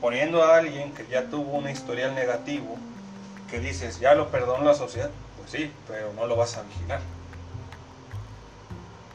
Poniendo 0.00 0.44
a 0.44 0.56
alguien 0.56 0.94
que 0.94 1.06
ya 1.08 1.28
tuvo 1.28 1.58
un 1.58 1.68
historial 1.68 2.14
negativo, 2.14 2.76
que 3.50 3.58
dices, 3.58 3.98
ya 3.98 4.14
lo 4.14 4.30
perdonó 4.30 4.64
la 4.64 4.74
sociedad, 4.74 5.10
pues 5.36 5.50
sí, 5.50 5.72
pero 5.88 6.12
no 6.12 6.26
lo 6.26 6.36
vas 6.36 6.56
a 6.56 6.62
vigilar. 6.62 7.00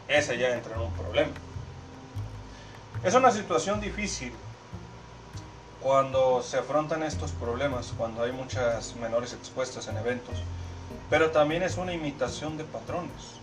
Ese 0.09 0.37
ya 0.37 0.49
entra 0.49 0.75
en 0.75 0.81
un 0.81 0.93
problema. 0.93 1.31
Es 3.03 3.13
una 3.13 3.31
situación 3.31 3.79
difícil 3.79 4.33
cuando 5.81 6.43
se 6.43 6.57
afrontan 6.57 7.03
estos 7.03 7.31
problemas, 7.31 7.93
cuando 7.97 8.23
hay 8.23 8.33
muchas 8.33 8.95
menores 8.97 9.31
expuestas 9.33 9.87
en 9.87 9.97
eventos, 9.97 10.43
pero 11.09 11.31
también 11.31 11.63
es 11.63 11.77
una 11.77 11.93
imitación 11.93 12.57
de 12.57 12.65
patrones. 12.65 13.39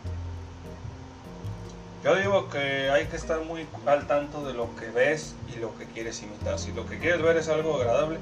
Yo 2.04 2.14
digo 2.14 2.48
que 2.48 2.90
hay 2.90 3.06
que 3.06 3.16
estar 3.16 3.40
muy 3.44 3.66
al 3.84 4.06
tanto 4.06 4.44
de 4.46 4.54
lo 4.54 4.74
que 4.76 4.90
ves 4.90 5.34
y 5.54 5.58
lo 5.58 5.76
que 5.76 5.86
quieres 5.86 6.22
imitar. 6.22 6.58
Si 6.58 6.72
lo 6.72 6.86
que 6.86 6.98
quieres 6.98 7.20
ver 7.22 7.36
es 7.36 7.48
algo 7.48 7.76
agradable, 7.76 8.18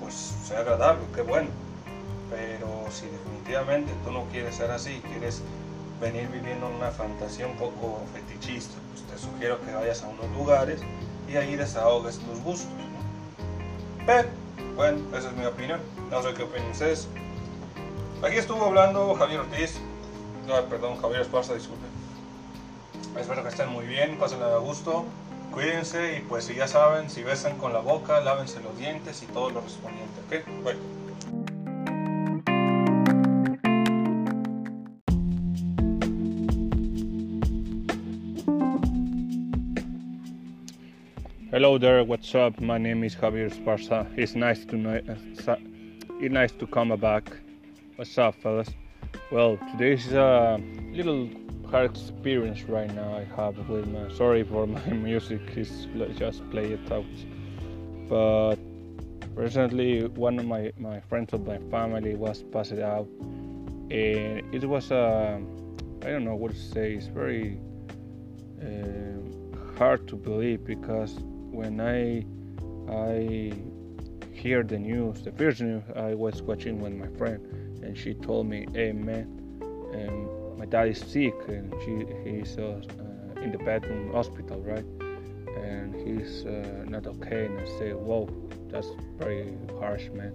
pues 0.00 0.14
sea 0.44 0.60
agradable, 0.60 1.04
qué 1.14 1.22
bueno. 1.22 1.48
Pero 2.30 2.84
si 2.90 3.06
definitivamente 3.06 3.92
tú 4.04 4.10
no 4.10 4.24
quieres 4.24 4.56
ser 4.56 4.70
así, 4.70 5.00
quieres 5.08 5.42
venir 6.00 6.28
viviendo 6.28 6.68
una 6.68 6.90
fantasía 6.90 7.46
un 7.46 7.56
poco 7.56 8.02
fetichista, 8.12 8.74
pues 8.92 9.02
te 9.04 9.18
sugiero 9.18 9.60
que 9.64 9.72
vayas 9.72 10.02
a 10.02 10.08
unos 10.08 10.30
lugares 10.36 10.80
y 11.28 11.36
ahí 11.36 11.56
desahogues 11.56 12.18
tus 12.18 12.40
gustos. 12.40 12.68
Pero, 14.04 14.28
bueno, 14.74 14.98
esa 15.16 15.30
es 15.30 15.36
mi 15.36 15.46
opinión. 15.46 15.80
No 16.10 16.22
sé 16.22 16.34
qué 16.34 16.42
opinan 16.42 16.70
ustedes. 16.70 17.08
Aquí 18.22 18.36
estuvo 18.36 18.64
hablando 18.64 19.14
Javier 19.14 19.40
Ortiz. 19.40 19.78
No, 20.46 20.60
perdón, 20.66 21.00
Javier 21.00 21.22
Esparza, 21.22 21.54
disculpe. 21.54 21.95
Espero 23.18 23.42
que 23.42 23.48
estén 23.48 23.70
muy 23.70 23.86
bien, 23.86 24.18
pasen 24.18 24.42
a 24.42 24.58
gusto, 24.58 25.06
cuídense 25.50 26.18
y 26.18 26.20
pues 26.20 26.44
si 26.44 26.54
ya 26.54 26.68
saben, 26.68 27.08
si 27.08 27.22
besan 27.22 27.56
con 27.56 27.72
la 27.72 27.80
boca, 27.80 28.20
lávense 28.20 28.60
los 28.60 28.76
dientes 28.78 29.22
y 29.22 29.26
todo 29.26 29.50
lo 29.50 29.62
respondiente, 29.62 30.20
¿ok? 30.26 30.62
Bueno. 30.62 30.80
Hello 41.50 41.78
there, 41.78 42.02
what's 42.02 42.34
up? 42.34 42.60
My 42.60 42.78
name 42.78 43.02
is 43.04 43.16
Javier 43.16 43.50
Esparza. 43.50 44.06
It's 44.16 44.36
nice 44.36 44.66
to 44.66 44.76
know, 44.76 45.00
it's 46.20 46.32
nice 46.32 46.52
to 46.58 46.66
come 46.66 46.94
back. 46.96 47.24
What's 47.96 48.18
up, 48.18 48.34
fellas? 48.42 48.68
Well, 49.32 49.58
today 49.72 49.94
is 49.94 50.12
a 50.12 50.60
little 50.92 51.30
hard 51.70 51.90
experience 51.90 52.62
right 52.64 52.92
now 52.94 53.16
I 53.16 53.24
have 53.36 53.68
with 53.68 53.86
my. 53.88 54.08
Sorry 54.14 54.42
for 54.44 54.66
my 54.78 54.88
music, 54.90 55.40
it's 55.56 55.86
just 56.18 56.48
play 56.50 56.72
it 56.72 56.92
out. 56.92 57.04
But 58.08 58.56
recently, 59.34 60.06
one 60.06 60.38
of 60.38 60.46
my 60.46 60.72
my 60.78 61.00
friends 61.00 61.32
of 61.32 61.46
my 61.46 61.58
family 61.70 62.14
was 62.14 62.42
passed 62.52 62.78
out, 62.78 63.08
and 63.90 64.42
it 64.54 64.64
was 64.64 64.90
a. 64.90 65.40
I 66.02 66.08
don't 66.10 66.24
know 66.24 66.36
what 66.36 66.52
to 66.52 66.58
say. 66.58 66.94
It's 66.94 67.06
very 67.06 67.58
uh, 68.62 69.78
hard 69.78 70.06
to 70.08 70.16
believe 70.16 70.64
because 70.64 71.18
when 71.50 71.80
I 71.80 72.24
I 72.88 73.52
hear 74.32 74.62
the 74.62 74.78
news, 74.78 75.22
the 75.22 75.32
first 75.32 75.60
news 75.60 75.82
I 75.96 76.14
was 76.14 76.42
watching 76.42 76.80
with 76.80 76.92
my 76.92 77.08
friend, 77.18 77.40
and 77.82 77.96
she 77.98 78.14
told 78.14 78.46
me, 78.46 78.66
"Hey 78.72 78.92
man, 78.92 79.26
um, 79.94 80.35
dad 80.68 80.88
is 80.88 81.00
sick, 81.00 81.34
and 81.48 81.72
she 81.82 81.94
he's 82.24 82.58
uh, 82.58 82.80
uh, 82.98 83.40
in 83.40 83.52
the 83.52 83.58
bed 83.58 83.84
in 83.84 84.12
hospital, 84.12 84.60
right? 84.60 84.84
And 85.56 85.94
he's 85.94 86.44
uh, 86.44 86.84
not 86.86 87.06
okay." 87.06 87.46
And 87.46 87.60
I 87.60 87.64
say, 87.78 87.92
"Whoa, 87.92 88.28
that's 88.68 88.88
very 89.18 89.54
harsh, 89.80 90.08
man." 90.10 90.34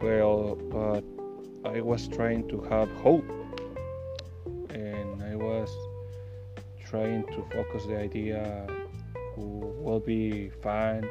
Well, 0.00 0.56
but 0.70 1.04
I 1.64 1.80
was 1.80 2.08
trying 2.08 2.48
to 2.48 2.60
have 2.62 2.90
hope, 3.02 3.28
and 4.70 5.22
I 5.22 5.36
was 5.36 5.70
trying 6.84 7.24
to 7.26 7.44
focus 7.52 7.86
the 7.86 7.98
idea 7.98 8.66
who 9.34 9.74
will 9.82 10.00
be 10.00 10.50
fine 10.62 11.04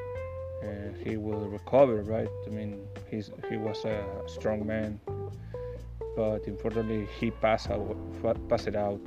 and 0.62 0.96
he 1.06 1.18
will 1.18 1.46
recover 1.50 2.02
right 2.04 2.30
i 2.48 2.50
mean 2.50 2.88
he's 3.10 3.32
he 3.50 3.58
was 3.58 3.84
a 3.86 4.06
strong 4.28 4.66
man 4.66 5.00
but 6.16 6.46
unfortunately 6.48 7.08
he 7.20 7.32
passed 7.32 7.70
out 7.70 7.98
passed 8.50 8.76
out. 8.76 9.02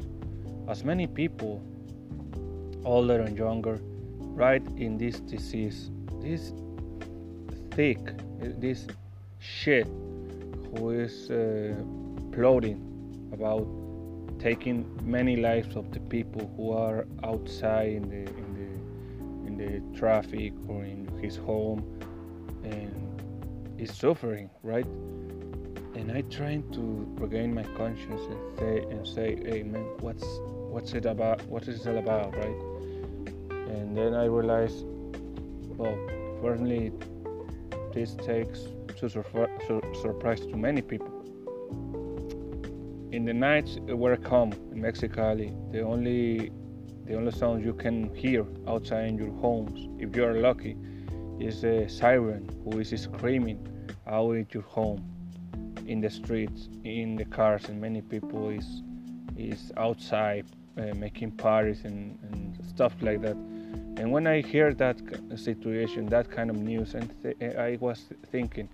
As 0.69 0.85
many 0.85 1.07
people 1.07 1.63
older 2.85 3.21
and 3.21 3.37
younger 3.37 3.79
right 4.21 4.63
in 4.77 4.99
this 4.99 5.21
disease 5.21 5.91
this 6.21 6.53
thick 7.71 7.99
this 8.61 8.87
shit 9.39 9.87
who 9.87 10.91
is 10.91 11.31
uh, 11.31 11.75
plotting 12.33 12.81
about 13.33 13.67
taking 14.39 14.85
many 15.03 15.37
lives 15.37 15.75
of 15.77 15.91
the 15.93 16.01
people 16.01 16.51
who 16.57 16.73
are 16.73 17.07
outside 17.25 17.93
in 17.93 18.09
the 18.09 18.27
in 19.47 19.57
the 19.57 19.99
traffic 19.99 20.53
or 20.69 20.85
in 20.85 21.07
his 21.23 21.37
home 21.37 21.81
and 22.65 22.93
is 23.79 23.93
suffering 23.95 24.51
right 24.63 24.87
and 25.97 26.13
i 26.13 26.21
trying 26.23 26.63
to 26.73 26.83
regain 27.19 27.55
my 27.55 27.63
conscience 27.81 28.23
and 28.31 28.59
say 28.59 28.75
and 28.91 29.07
say 29.07 29.37
hey 29.47 29.63
man 29.63 29.85
what's 30.01 30.27
what's 30.73 30.93
it 30.93 31.07
about 31.07 31.43
what 31.47 31.67
is 31.67 31.87
it 31.87 31.89
all 31.89 31.99
about 31.99 32.37
right? 32.37 32.61
And 33.75 33.97
then 33.97 34.13
i 34.15 34.27
realized 34.27 34.85
well 35.79 35.97
firstly 36.43 36.93
this 37.95 38.15
takes 38.17 38.61
to 38.99 39.09
sur- 39.09 39.95
surprise 40.03 40.41
to 40.41 40.57
many 40.57 40.83
people. 40.83 41.13
In 43.13 43.25
the 43.25 43.33
nights 43.33 43.79
were 43.89 44.17
calm 44.17 44.53
in 44.73 44.83
mexicali 44.83 45.49
the 45.73 45.81
only 45.81 46.53
the 47.07 47.15
only 47.15 47.31
sounds 47.31 47.65
you 47.65 47.73
can 47.73 48.15
hear 48.15 48.45
outside 48.67 49.07
in 49.07 49.17
your 49.17 49.33
homes, 49.45 49.89
if 49.99 50.15
you 50.17 50.25
are 50.25 50.35
lucky, 50.35 50.77
is 51.39 51.65
a 51.65 51.89
siren 51.89 52.49
who 52.65 52.81
is 52.81 52.91
screaming 53.01 53.61
out 54.07 54.33
in 54.33 54.47
your 54.53 54.65
home, 54.65 55.16
in 55.87 56.01
the 56.01 56.11
streets, 56.11 56.69
in 56.85 57.17
the 57.17 57.25
cars, 57.25 57.69
and 57.69 57.81
many 57.81 58.03
people 58.03 58.49
is 58.49 58.83
is 59.37 59.73
outside 59.77 60.47
uh, 60.79 60.95
making 60.95 61.31
parties 61.33 61.85
and, 61.85 62.19
and, 62.23 62.59
stuff 62.67 62.95
like 63.01 63.21
that. 63.23 63.37
And 63.99 64.11
when 64.11 64.27
I 64.27 64.41
hear 64.41 64.73
that 64.75 64.99
situation, 65.35 66.07
that 66.07 66.31
kind 66.31 66.49
of 66.51 66.57
news, 66.57 66.95
and 66.95 67.15
th- 67.23 67.55
I 67.57 67.77
was 67.81 68.05
thinking, 68.31 68.69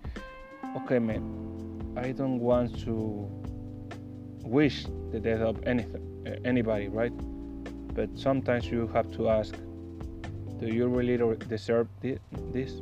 okay, 0.77 0.99
man, 0.99 1.23
I 1.97 2.11
don't 2.11 2.39
want 2.39 2.79
to 2.85 3.27
wish 4.43 4.85
the 5.11 5.19
death 5.19 5.41
of 5.41 5.61
anything, 5.65 6.01
uh, 6.27 6.35
anybody, 6.43 6.87
right? 6.87 7.13
but 7.93 8.09
sometimes 8.17 8.65
you 8.65 8.87
have 8.87 9.11
to 9.11 9.29
ask 9.29 9.55
do 10.59 10.67
you 10.67 10.87
really 10.87 11.17
deserve 11.47 11.87
this 12.01 12.81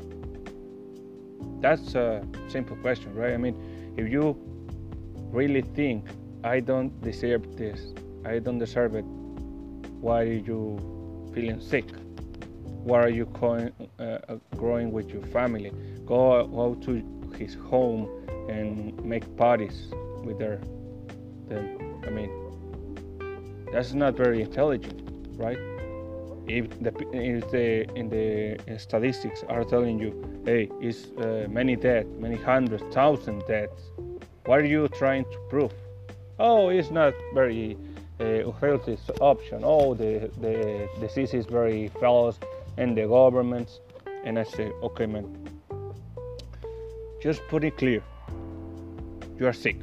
that's 1.60 1.96
a 1.96 2.26
simple 2.48 2.76
question 2.78 3.14
right 3.14 3.34
i 3.34 3.38
mean 3.38 3.56
if 3.98 4.12
you 4.12 4.36
really 5.32 5.62
think 5.62 6.06
i 6.44 6.60
don't 6.60 7.02
deserve 7.02 7.58
this 7.58 7.94
i 8.26 8.40
don't 8.40 8.60
deserve 8.60 8.96
it 8.96 9.06
why 10.02 10.22
are 10.22 10.42
you 10.52 10.78
feeling 11.34 11.60
sick 11.60 11.86
why 12.84 13.00
are 13.00 13.10
you 13.10 13.26
going, 13.40 13.72
uh, 14.00 14.04
uh, 14.04 14.38
growing 14.58 14.92
with 14.92 15.10
your 15.12 15.24
family 15.28 15.72
go, 16.06 16.48
go 16.48 16.76
to 16.76 17.04
his 17.38 17.54
home 17.54 18.10
and 18.50 19.04
make 19.06 19.24
parties 19.38 19.88
with 20.24 20.40
their 20.40 20.60
then 21.48 22.02
I 22.06 22.10
mean 22.10 22.52
that's 23.72 23.94
not 23.94 24.16
very 24.16 24.42
intelligent, 24.42 25.02
right? 25.38 25.58
If 26.48 26.70
the 26.82 26.92
if 27.14 27.50
the 27.52 27.90
in 27.96 28.10
the 28.10 28.78
statistics 28.78 29.44
are 29.48 29.64
telling 29.64 30.00
you, 30.00 30.12
hey, 30.46 30.70
it's 30.82 31.06
uh, 31.18 31.48
many 31.50 31.76
dead, 31.76 32.08
many 32.20 32.36
hundred 32.36 32.82
thousand 32.92 33.44
deaths, 33.48 33.92
what 34.46 34.60
are 34.60 34.66
you 34.66 34.88
trying 34.88 35.26
to 35.26 35.38
prove? 35.50 35.74
Oh, 36.40 36.70
it's 36.70 36.90
not 36.90 37.14
very 37.34 37.78
uh, 38.20 38.52
healthy 38.60 38.98
option. 39.20 39.62
Oh, 39.64 39.94
the 39.94 40.32
the 40.42 40.90
disease 41.00 41.34
is 41.34 41.46
very 41.46 41.90
false, 42.00 42.40
and 42.78 42.98
the 42.98 43.08
governments. 43.08 43.80
And 44.24 44.38
I 44.38 44.44
say, 44.44 44.72
okay, 44.84 45.08
man, 45.08 45.26
just 47.22 47.42
put 47.50 47.64
it 47.64 47.78
clear. 47.78 48.04
You 49.38 49.48
are 49.48 49.54
sick, 49.54 49.78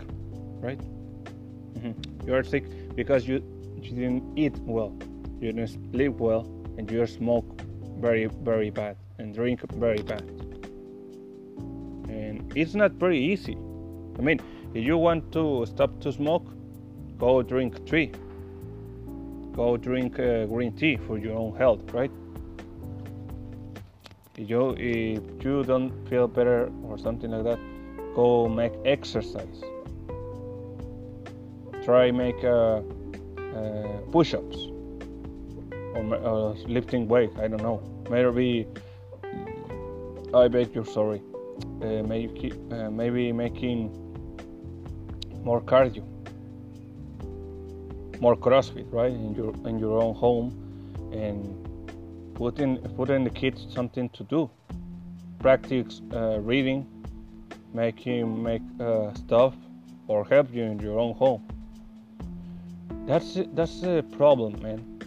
right? 0.61 0.79
Mm-hmm. 0.79 2.27
You 2.27 2.35
are 2.35 2.45
sick 2.45 2.65
because 2.95 3.27
you 3.27 3.43
you 3.81 3.91
didn't 3.95 4.37
eat 4.37 4.57
well, 4.59 4.93
you 5.41 5.53
don't 5.53 5.69
sleep 5.93 6.13
well, 6.19 6.47
and 6.77 6.91
you 6.91 7.07
smoke 7.07 7.63
very 8.01 8.27
very 8.27 8.71
bad 8.71 8.97
and 9.19 9.35
drink 9.35 9.61
very 9.73 10.03
bad. 10.03 10.23
And 12.09 12.53
it's 12.57 12.75
not 12.75 12.93
very 12.93 13.19
easy. 13.19 13.57
I 14.19 14.23
mean, 14.23 14.41
if 14.75 14.85
you 14.85 14.97
want 14.97 15.33
to 15.33 15.67
stop 15.67 16.01
to 16.01 16.13
smoke, 16.13 16.47
go 17.19 17.43
drink 17.43 17.85
tea. 17.87 18.13
Go 19.53 19.77
drink 19.77 20.19
uh, 20.19 20.47
green 20.47 20.73
tea 20.77 20.97
for 20.97 21.19
your 21.19 21.37
own 21.37 21.57
health, 21.57 21.83
right? 21.93 22.11
If 24.37 24.49
you 24.49 24.75
if 24.79 25.45
you 25.45 25.65
don't 25.65 25.93
feel 26.09 26.29
better 26.29 26.71
or 26.85 26.97
something 26.97 27.31
like 27.31 27.45
that, 27.45 27.59
go 28.15 28.49
make 28.49 28.73
exercise. 28.85 29.63
Try 31.85 32.11
make 32.13 32.45
uh, 32.45 32.83
uh, 33.57 33.99
push-ups 34.13 34.68
or 35.99 36.15
uh, 36.15 36.53
lifting 36.67 37.09
weight. 37.09 37.31
I 37.39 37.49
don't 37.49 37.63
know. 37.63 37.83
Maybe 38.11 38.67
I 40.35 40.49
beg 40.49 40.75
your 40.75 40.85
sorry. 40.85 41.23
Uh, 41.83 42.03
maybe 42.03 42.53
uh, 42.71 42.91
maybe 42.91 43.33
making 43.33 43.91
more 45.43 45.61
cardio, 45.61 46.05
more 48.21 48.37
CrossFit, 48.37 48.87
right? 48.93 49.13
In 49.13 49.35
your 49.35 49.55
in 49.67 49.79
your 49.79 50.03
own 50.03 50.15
home, 50.15 50.49
and 51.13 52.35
putting 52.35 52.79
putting 52.97 53.25
the 53.25 53.31
kids 53.31 53.67
something 53.75 54.09
to 54.11 54.25
do. 54.25 54.51
Practice 55.41 56.01
uh, 56.13 56.41
reading, 56.41 56.87
make 57.73 57.99
him 57.99 58.43
make 58.43 58.63
uh, 58.81 59.15
stuff, 59.15 59.55
or 60.07 60.25
help 60.25 60.53
you 60.53 60.65
in 60.65 60.79
your 60.79 60.99
own 60.99 61.15
home. 61.15 61.43
That's 63.07 63.39
that's 63.55 63.83
a 63.83 64.03
problem, 64.17 64.61
man. 64.63 64.98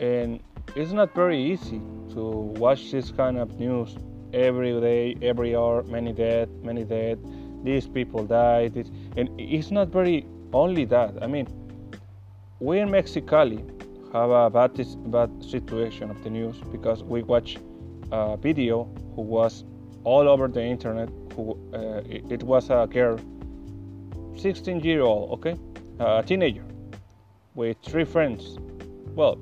And 0.00 0.40
it's 0.74 0.92
not 0.92 1.14
very 1.14 1.40
easy 1.40 1.80
to 2.14 2.22
watch 2.58 2.90
this 2.90 3.10
kind 3.10 3.38
of 3.38 3.58
news 3.60 3.96
every 4.32 4.80
day, 4.80 5.16
every 5.22 5.54
hour. 5.54 5.82
Many 5.82 6.12
dead, 6.12 6.48
many 6.64 6.84
dead. 6.84 7.18
These 7.62 7.86
people 7.86 8.24
died, 8.24 8.74
and 9.16 9.28
it's 9.38 9.70
not 9.70 9.88
very 9.88 10.26
only 10.52 10.86
that. 10.86 11.22
I 11.22 11.26
mean, 11.26 11.46
we 12.58 12.78
in 12.80 12.88
Mexicali 12.88 13.60
have 14.12 14.30
a 14.30 14.48
bad, 14.50 14.72
bad 15.10 15.30
situation 15.44 16.10
of 16.10 16.22
the 16.24 16.30
news 16.30 16.56
because 16.72 17.02
we 17.02 17.22
watch 17.22 17.58
a 18.10 18.36
video 18.36 18.84
who 19.14 19.22
was 19.22 19.64
all 20.04 20.28
over 20.28 20.48
the 20.48 20.62
internet. 20.62 21.10
Who 21.36 21.58
uh, 21.74 22.02
it, 22.08 22.24
it, 22.30 22.42
was 22.42 22.70
a 22.70 22.88
girl, 22.90 23.20
16 24.36 24.80
year 24.80 25.02
old, 25.02 25.30
okay, 25.32 25.56
a 25.98 26.22
teenager, 26.22 26.64
with 27.54 27.76
three 27.84 28.04
friends. 28.04 28.58
Well, 29.14 29.38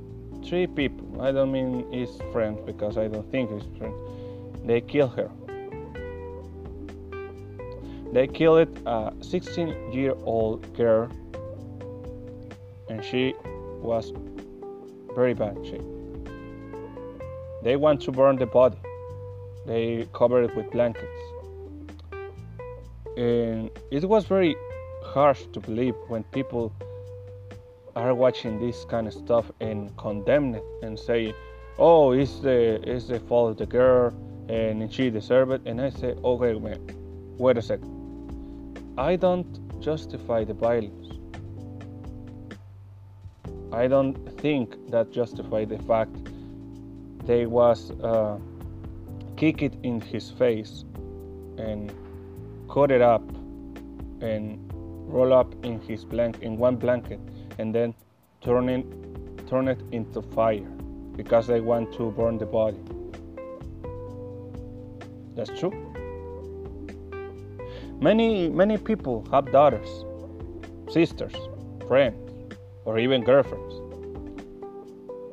three 0.48 0.66
people. 0.66 1.20
I 1.20 1.30
don't 1.30 1.52
mean 1.52 1.90
his 1.92 2.10
friends 2.32 2.60
because 2.64 2.96
I 2.96 3.08
don't 3.08 3.30
think 3.30 3.50
his 3.50 3.64
friends. 3.76 3.96
They 4.64 4.80
killed 4.80 5.14
her. 5.14 5.30
They 8.12 8.26
killed 8.26 8.68
a 8.86 9.12
16 9.20 9.92
year 9.92 10.14
old 10.22 10.74
girl, 10.74 11.10
and 12.88 13.04
she 13.04 13.34
was 13.82 14.12
very 15.14 15.34
bad 15.34 15.56
shape. 15.66 15.82
They 17.62 17.76
want 17.76 18.00
to 18.02 18.12
burn 18.12 18.36
the 18.36 18.46
body. 18.46 18.78
They 19.66 20.08
cover 20.14 20.42
it 20.42 20.56
with 20.56 20.70
blankets. 20.70 21.20
And 23.16 23.70
it 23.90 24.04
was 24.08 24.24
very 24.24 24.56
harsh 25.02 25.42
to 25.52 25.60
believe 25.60 25.94
when 26.06 26.22
people 26.24 26.72
are 27.98 28.14
watching 28.14 28.60
this 28.60 28.84
kind 28.84 29.08
of 29.08 29.12
stuff 29.12 29.50
and 29.60 29.94
condemn 29.96 30.54
it 30.54 30.64
and 30.82 30.98
say, 30.98 31.34
"Oh, 31.78 32.12
it's 32.12 32.38
the 32.40 32.80
it's 32.88 33.06
the 33.08 33.18
fault 33.20 33.50
of 33.50 33.56
the 33.58 33.66
girl 33.66 34.12
and 34.48 34.92
she 34.92 35.10
deserved 35.10 35.52
it." 35.52 35.62
And 35.66 35.80
I 35.80 35.90
say, 35.90 36.14
"Okay, 36.22 36.52
man, 36.58 36.80
wait 37.38 37.58
a 37.58 37.62
second. 37.62 37.92
I 38.96 39.16
don't 39.16 39.52
justify 39.80 40.44
the 40.44 40.54
violence. 40.54 41.08
I 43.72 43.86
don't 43.86 44.16
think 44.40 44.90
that 44.90 45.10
justify 45.10 45.64
the 45.64 45.78
fact 45.90 46.14
they 47.26 47.46
was 47.46 47.90
uh, 48.12 48.38
kick 49.36 49.62
it 49.62 49.74
in 49.82 50.00
his 50.00 50.30
face 50.30 50.84
and 51.58 51.92
cut 52.70 52.90
it 52.90 53.02
up 53.02 53.22
and 54.20 54.58
roll 55.16 55.32
up 55.32 55.52
in 55.64 55.80
his 55.80 56.04
blanket 56.04 56.42
in 56.42 56.56
one 56.56 56.76
blanket 56.76 57.20
and 57.58 57.74
then 57.74 57.94
turn 58.40 58.68
it 58.68 58.86
turn 59.48 59.68
it 59.68 59.80
into 59.92 60.22
fire 60.22 60.70
because 61.16 61.46
they 61.46 61.60
want 61.60 61.92
to 61.94 62.10
burn 62.12 62.38
the 62.38 62.46
body. 62.46 62.78
That's 65.34 65.50
true. 65.58 65.72
Many 68.00 68.48
many 68.48 68.78
people 68.78 69.26
have 69.32 69.50
daughters, 69.50 69.88
sisters, 70.90 71.34
friends 71.86 72.54
or 72.84 72.98
even 72.98 73.24
girlfriends. 73.24 73.74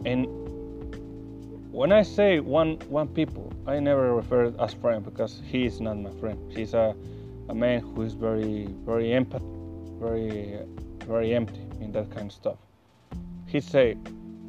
And 0.06 0.26
when 1.72 1.92
I 1.92 2.02
say 2.02 2.40
one 2.40 2.80
one 2.90 3.08
people, 3.10 3.54
I 3.68 3.80
never 3.80 4.16
refer 4.16 4.54
as 4.60 4.74
friend 4.74 5.04
because 5.04 5.42
he 5.46 5.66
is 5.66 5.80
not 5.80 5.98
my 5.98 6.12
friend. 6.20 6.40
He's 6.52 6.74
a, 6.74 6.96
a 7.50 7.56
man 7.56 7.82
who 7.82 8.02
is 8.02 8.14
very 8.14 8.68
very 8.86 9.14
empathy, 9.14 9.46
very 10.00 10.60
very 11.08 11.36
empty 11.36 11.65
in 11.80 11.92
that 11.92 12.10
kind 12.12 12.28
of 12.28 12.32
stuff. 12.32 12.58
He 13.48 13.60
say, 13.60 13.98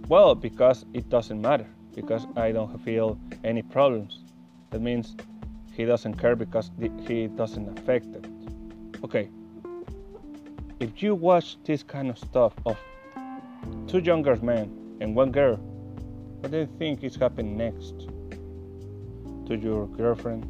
well, 0.08 0.34
because 0.34 0.84
it 0.94 1.08
doesn't 1.08 1.40
matter 1.40 1.66
because 1.94 2.26
I 2.36 2.52
don't 2.52 2.78
feel 2.84 3.18
any 3.44 3.62
problems. 3.62 4.20
That 4.70 4.80
means 4.80 5.16
he 5.72 5.84
doesn't 5.84 6.14
care 6.14 6.36
because 6.36 6.70
he 7.06 7.26
doesn't 7.28 7.78
affect 7.78 8.06
it. 8.06 8.26
Okay. 9.04 9.28
If 10.80 11.02
you 11.02 11.14
watch 11.14 11.56
this 11.64 11.82
kind 11.82 12.10
of 12.10 12.18
stuff 12.18 12.52
of 12.66 12.76
two 13.86 13.98
younger 13.98 14.36
men 14.36 14.96
and 15.00 15.14
one 15.14 15.30
girl. 15.30 15.56
What 16.40 16.50
do 16.52 16.58
you 16.58 16.68
think 16.78 17.04
is 17.04 17.16
happening 17.16 17.56
next 17.56 18.08
to 19.46 19.56
your 19.56 19.86
girlfriend 19.88 20.44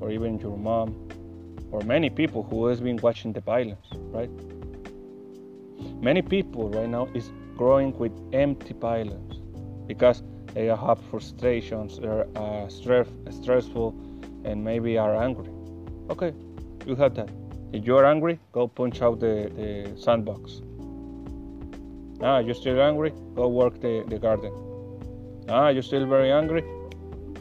or 0.00 0.10
even 0.10 0.38
your 0.38 0.56
mom 0.56 1.08
or 1.70 1.80
many 1.82 2.10
people 2.10 2.42
who 2.42 2.66
has 2.66 2.80
been 2.80 2.98
watching 2.98 3.32
the 3.32 3.40
violence, 3.40 3.86
right? 4.12 4.30
Many 6.00 6.22
people 6.22 6.68
right 6.70 6.88
now 6.88 7.08
is 7.14 7.32
growing 7.56 7.96
with 7.98 8.12
empty 8.32 8.74
violence 8.74 9.36
because 9.86 10.22
they 10.54 10.66
have 10.66 10.98
frustrations, 11.10 11.98
they're 11.98 12.26
uh, 12.36 12.68
stress, 12.68 13.06
stressful, 13.30 13.94
and 14.44 14.64
maybe 14.64 14.98
are 14.98 15.14
angry. 15.14 15.50
Okay, 16.08 16.32
you 16.86 16.96
have 16.96 17.14
that. 17.14 17.30
If 17.72 17.84
you're 17.84 18.04
angry, 18.04 18.38
go 18.52 18.66
punch 18.66 19.00
out 19.02 19.20
the, 19.20 19.50
the 19.54 20.00
sandbox. 20.00 20.62
Ah, 22.22 22.38
you're 22.38 22.54
still 22.54 22.80
angry? 22.82 23.12
Go 23.34 23.48
work 23.48 23.80
the, 23.80 24.04
the 24.08 24.18
garden. 24.18 24.52
Ah, 25.48 25.68
you're 25.68 25.82
still 25.82 26.06
very 26.06 26.32
angry? 26.32 26.62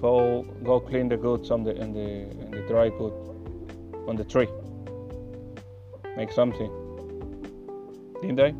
Go 0.02 0.44
go 0.64 0.80
clean 0.80 1.10
the 1.10 1.18
goods 1.18 1.52
on 1.52 1.64
the 1.64 1.76
in 1.76 1.94
the 1.94 2.10
in 2.42 2.52
the 2.52 2.62
dry 2.68 2.90
good 2.90 3.14
on 4.08 4.16
the 4.16 4.24
tree. 4.24 4.48
Make 6.16 6.32
something. 6.32 6.89
Didn't 8.22 8.40
I? 8.40 8.54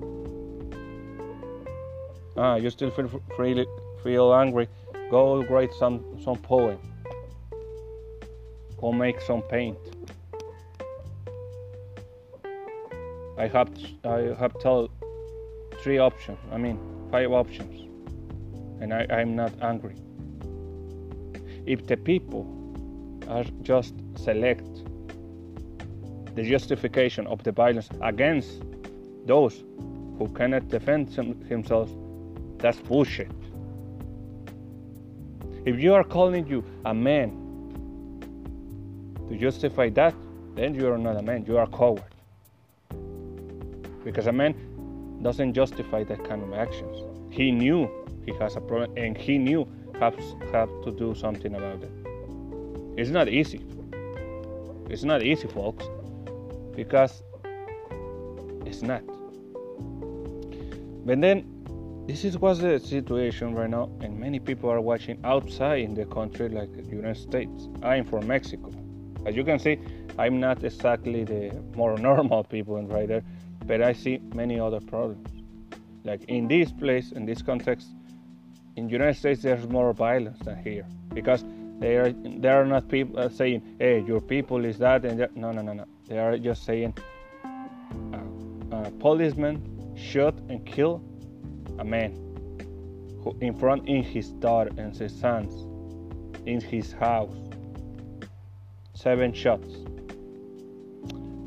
Ah, 2.38 2.56
you 2.56 2.70
still 2.70 2.92
feel 2.92 3.10
freely 3.36 3.66
feel 4.04 4.34
angry? 4.34 4.68
Go 5.12 5.44
write 5.44 5.74
some 5.74 6.04
some 6.24 6.38
poem. 6.38 6.80
Go 8.78 8.94
make 8.94 9.20
some 9.22 9.42
paint. 9.44 9.78
I 13.38 13.48
have 13.48 13.70
I 14.06 14.36
have 14.40 14.58
told 14.60 14.92
three 15.84 15.98
options, 15.98 16.38
I 16.52 16.58
mean, 16.58 16.78
five 17.12 17.32
options, 17.32 17.88
and 18.82 18.94
I, 18.94 19.06
I'm 19.10 19.36
not 19.36 19.54
angry. 19.62 19.96
If 21.66 21.88
the 21.88 21.98
people 21.98 22.46
are 23.28 23.46
just 23.62 23.96
select 24.16 24.68
the 26.36 26.44
justification 26.44 27.28
of 27.28 27.44
the 27.44 27.52
violence 27.52 27.90
against 28.02 28.64
those 29.30 29.64
who 30.18 30.28
cannot 30.34 30.68
defend 30.70 31.08
themselves, 31.48 31.92
that's 32.58 32.80
bullshit. 32.80 33.32
If 35.66 35.80
you 35.80 35.94
are 35.94 36.04
calling 36.04 36.48
you 36.48 36.64
a 36.86 36.94
man 36.96 37.30
to 39.30 39.38
justify 39.38 39.90
that, 39.90 40.16
then 40.56 40.74
you 40.74 40.92
are 40.92 40.98
not 40.98 41.16
a 41.18 41.22
man, 41.22 41.46
you 41.46 41.58
are 41.58 41.66
a 41.66 41.68
coward. 41.68 42.12
Because 44.04 44.26
a 44.26 44.32
man 44.32 44.56
doesn't 45.22 45.54
justify 45.54 46.04
that 46.06 46.28
kind 46.28 46.42
of 46.42 46.54
actions. 46.54 46.98
He 47.30 47.52
knew 47.52 47.88
he 48.26 48.34
has 48.40 48.56
a 48.56 48.62
problem 48.62 48.98
and 48.98 49.16
he 49.16 49.38
knew 49.38 49.68
have 50.00 50.18
have 50.52 50.72
to 50.86 50.92
do 50.92 51.14
something 51.14 51.54
about 51.54 51.84
it. 51.84 51.92
It's 52.98 53.12
not 53.12 53.30
easy. 53.30 53.62
It's 54.90 55.04
not 55.04 55.22
easy, 55.22 55.48
folks, 55.48 55.86
because 56.76 57.22
it's 58.66 58.82
not. 58.82 59.04
But 61.06 61.22
then, 61.22 61.46
this 62.08 62.26
is 62.26 62.38
what's 62.38 62.60
the 62.60 62.80
situation 62.80 63.54
right 63.54 63.70
now, 63.70 63.92
and 64.02 64.20
many 64.20 64.40
people 64.40 64.70
are 64.70 64.82
watching 64.82 65.20
outside 65.24 65.82
in 65.82 65.94
the 65.94 66.06
country, 66.06 66.50
like 66.50 66.72
the 66.76 66.84
United 66.84 67.22
States. 67.22 67.68
I'm 67.84 68.04
from 68.06 68.28
Mexico. 68.28 68.72
As 69.26 69.36
you 69.36 69.44
can 69.44 69.60
see, 69.60 69.78
I'm 70.18 70.40
not 70.40 70.64
exactly 70.64 71.24
the 71.24 71.52
more 71.76 71.98
normal 72.10 72.44
people 72.44 72.78
in 72.78 72.88
right 72.88 73.08
there, 73.08 73.24
but 73.66 73.82
I 73.82 73.94
see 73.94 74.20
many 74.34 74.60
other 74.60 74.80
problems. 74.80 75.28
Like 76.04 76.24
in 76.24 76.48
this 76.48 76.72
place, 76.72 77.12
in 77.12 77.26
this 77.26 77.42
context, 77.42 77.88
in 78.76 78.90
United 78.90 79.18
States, 79.18 79.42
there's 79.42 79.68
more 79.68 79.94
violence 79.94 80.40
than 80.40 80.58
here 80.64 80.88
because 81.14 81.44
they 81.80 81.96
are 81.98 82.12
they 82.12 82.50
are 82.50 82.66
not 82.66 82.88
people 82.90 83.20
uh, 83.20 83.30
saying, 83.30 83.62
"Hey, 83.80 84.02
your 84.02 84.22
people 84.22 84.66
is 84.66 84.78
that," 84.80 85.06
and 85.06 85.28
no, 85.36 85.52
no, 85.52 85.62
no, 85.62 85.74
no. 85.74 85.86
They 86.08 86.18
are 86.18 86.38
just 86.38 86.64
saying, 86.66 86.94
uh, 88.14 88.18
a 88.72 88.92
policeman 89.00 89.79
shot 90.00 90.34
and 90.50 90.66
killed 90.66 91.04
a 91.80 91.84
man 91.84 92.12
who 93.24 93.36
in 93.42 93.54
front 93.54 93.88
in 93.88 94.02
his 94.04 94.32
daughter 94.32 94.72
and 94.78 94.96
his 94.96 95.14
sons 95.14 95.54
in 96.46 96.62
his 96.62 96.92
house. 96.94 97.36
Seven 98.94 99.34
shots. 99.34 99.68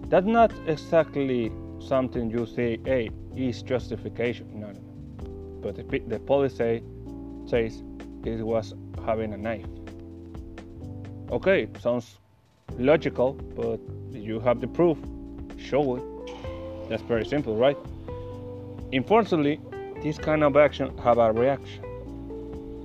That's 0.08 0.26
not 0.26 0.52
exactly 0.66 1.50
something 1.80 2.30
you 2.30 2.46
say, 2.46 2.78
"Hey, 2.84 3.10
is 3.34 3.62
justification." 3.62 4.46
No, 4.60 4.68
no, 4.68 4.80
no. 4.80 5.60
But 5.62 5.76
the, 5.76 5.98
the 6.06 6.18
police 6.18 6.54
say 6.54 6.82
says 7.46 7.82
it 8.24 8.42
was 8.42 8.74
having 9.04 9.32
a 9.32 9.36
knife. 9.36 9.66
Okay, 11.30 11.68
sounds 11.80 12.18
logical, 12.78 13.32
but 13.32 13.80
you 14.12 14.38
have 14.40 14.60
the 14.60 14.68
proof. 14.68 14.98
Show 15.56 15.96
it. 15.96 16.02
That's 16.88 17.02
very 17.02 17.24
simple, 17.24 17.56
right? 17.56 17.76
Unfortunately, 18.92 19.58
this 20.02 20.18
kind 20.18 20.44
of 20.44 20.54
action 20.54 20.96
have 20.98 21.16
a 21.16 21.32
reaction. 21.32 21.82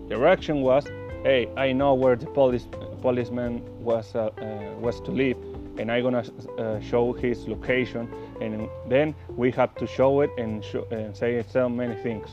The 0.07 0.15
reaction 0.17 0.61
was, 0.61 0.87
"Hey, 1.23 1.49
I 1.57 1.73
know 1.73 1.93
where 1.95 2.15
the 2.15 2.27
police 2.27 2.65
policeman 3.01 3.61
was 3.83 4.15
uh, 4.15 4.29
uh, 4.39 4.79
was 4.79 5.01
to 5.01 5.11
live, 5.11 5.37
and 5.77 5.91
I'm 5.91 6.03
gonna 6.03 6.23
uh, 6.57 6.79
show 6.79 7.11
his 7.11 7.45
location, 7.45 8.07
and 8.39 8.69
then 8.87 9.15
we 9.35 9.51
have 9.51 9.75
to 9.75 9.85
show 9.85 10.21
it 10.21 10.29
and, 10.37 10.63
and 10.91 11.15
say 11.15 11.43
so 11.49 11.67
many 11.67 11.95
things." 11.95 12.29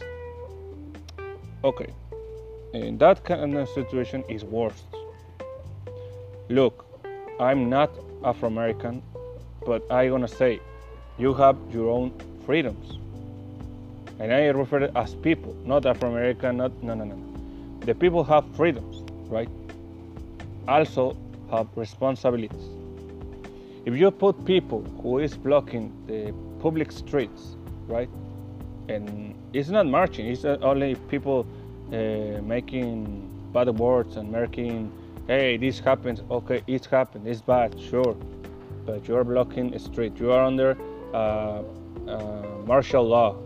Okay, 1.65 1.93
in 2.75 2.99
that 2.99 3.25
kind 3.25 3.57
of 3.57 3.69
situation 3.71 4.23
is 4.29 4.45
worse. 4.45 4.85
Look, 6.49 6.87
I'm 7.41 7.69
not 7.69 7.91
Afro 8.23 8.49
American, 8.49 9.03
but 9.67 9.83
I'm 9.91 10.11
gonna 10.11 10.29
say 10.29 10.61
you 11.19 11.35
have 11.35 11.57
your 11.73 11.91
own 11.91 12.13
freedoms. 12.47 13.04
And 14.21 14.33
I 14.33 14.47
refer 14.47 14.91
as 14.95 15.15
people, 15.17 15.57
not 15.65 15.87
Afro 15.87 16.11
American, 16.11 16.59
not 16.59 16.83
no 16.83 16.95
no 16.95 17.05
no 17.05 17.15
no. 17.15 17.81
The 17.81 17.95
people 17.95 18.25
have 18.25 18.45
freedoms, 18.57 19.03
right? 19.29 19.49
Also 20.69 21.17
have 21.51 21.69
responsibilities. 21.77 22.69
If 23.85 23.97
you 23.97 24.11
put 24.11 24.45
people 24.45 24.83
who 25.03 25.19
is 25.19 25.37
blocking 25.37 25.93
the 26.07 26.33
public 26.61 26.91
streets, 26.93 27.57
right? 27.87 28.09
And 28.89 29.35
it's 29.53 29.69
not 29.69 29.87
marching, 29.87 30.27
it's 30.27 30.45
only 30.45 30.95
people 31.09 31.47
uh, 31.93 32.41
making 32.43 33.29
bad 33.53 33.69
words 33.79 34.17
and 34.17 34.31
making 34.31 34.93
hey, 35.27 35.57
this 35.57 35.79
happens, 35.79 36.21
okay, 36.31 36.63
it 36.67 36.85
happened, 36.87 37.27
it's 37.27 37.41
bad, 37.41 37.79
sure, 37.81 38.15
but 38.85 39.09
you're 39.09 39.25
blocking 39.25 39.75
a 39.75 39.79
street. 39.79 40.19
You 40.19 40.33
are 40.33 40.45
under 40.45 40.77
uh, 41.15 41.63
uh, 42.07 42.43
martial 42.67 43.05
law 43.05 43.37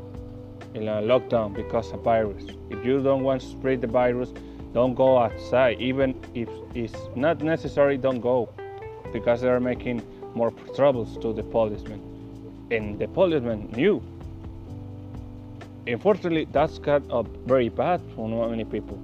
in 0.78 0.88
a 0.88 1.02
lockdown 1.02 1.52
because 1.52 1.92
of 1.92 2.00
virus. 2.02 2.44
If 2.70 2.84
you 2.84 3.02
don't 3.02 3.22
want 3.22 3.42
to 3.42 3.46
spread 3.46 3.80
the 3.80 3.86
virus, 3.86 4.32
don't 4.72 4.94
go 4.94 5.18
outside. 5.18 5.80
Even 5.80 6.14
if 6.34 6.48
it's 6.74 6.96
not 7.16 7.42
necessary, 7.42 7.96
don't 7.96 8.20
go 8.20 8.48
because 9.12 9.40
they 9.40 9.48
are 9.48 9.60
making 9.60 10.02
more 10.34 10.52
troubles 10.76 11.18
to 11.18 11.32
the 11.32 11.42
policemen. 11.42 12.00
And 12.70 12.98
the 12.98 13.08
policemen 13.08 13.70
knew. 13.74 14.02
Unfortunately, 15.86 16.46
that's 16.52 16.78
got 16.78 17.02
a 17.10 17.22
very 17.22 17.70
bad 17.70 18.00
for 18.14 18.28
many 18.28 18.64
people 18.64 18.98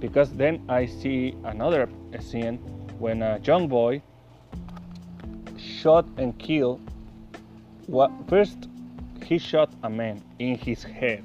because 0.00 0.30
then 0.32 0.62
I 0.68 0.84
see 0.86 1.34
another 1.44 1.88
scene 2.20 2.58
when 2.98 3.22
a 3.22 3.40
young 3.42 3.68
boy 3.68 4.02
shot 5.56 6.06
and 6.18 6.38
killed. 6.38 6.80
What 7.86 8.10
first 8.28 8.68
he 9.26 9.38
shot 9.38 9.72
a 9.82 9.90
man 9.90 10.22
in 10.38 10.56
his 10.56 10.84
head 10.84 11.24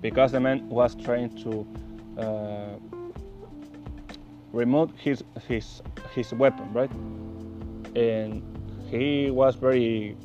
because 0.00 0.32
the 0.32 0.40
man 0.40 0.66
was 0.70 0.94
trying 0.94 1.28
to 1.44 1.66
uh, 2.18 2.78
remove 4.50 4.90
his 4.96 5.22
his 5.46 5.82
his 6.14 6.32
weapon, 6.32 6.72
right? 6.72 6.90
And 7.94 8.42
he 8.90 9.30
was 9.30 9.56
very 9.56 10.16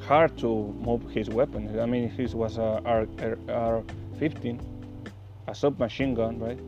hard 0.00 0.38
to 0.38 0.48
move 0.80 1.02
his 1.10 1.28
weapon. 1.28 1.78
I 1.78 1.84
mean, 1.84 2.08
his 2.08 2.34
was 2.34 2.56
a 2.56 2.80
R, 2.86 3.06
R, 3.18 3.36
R15 4.16 4.60
a 5.46 5.54
submachine 5.54 6.14
gun, 6.14 6.38
right? 6.38 6.58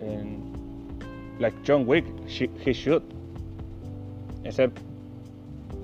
And 0.00 1.02
like 1.40 1.62
John 1.62 1.86
Wick, 1.86 2.04
he 2.26 2.72
shoot. 2.74 3.02
Except 4.44 4.80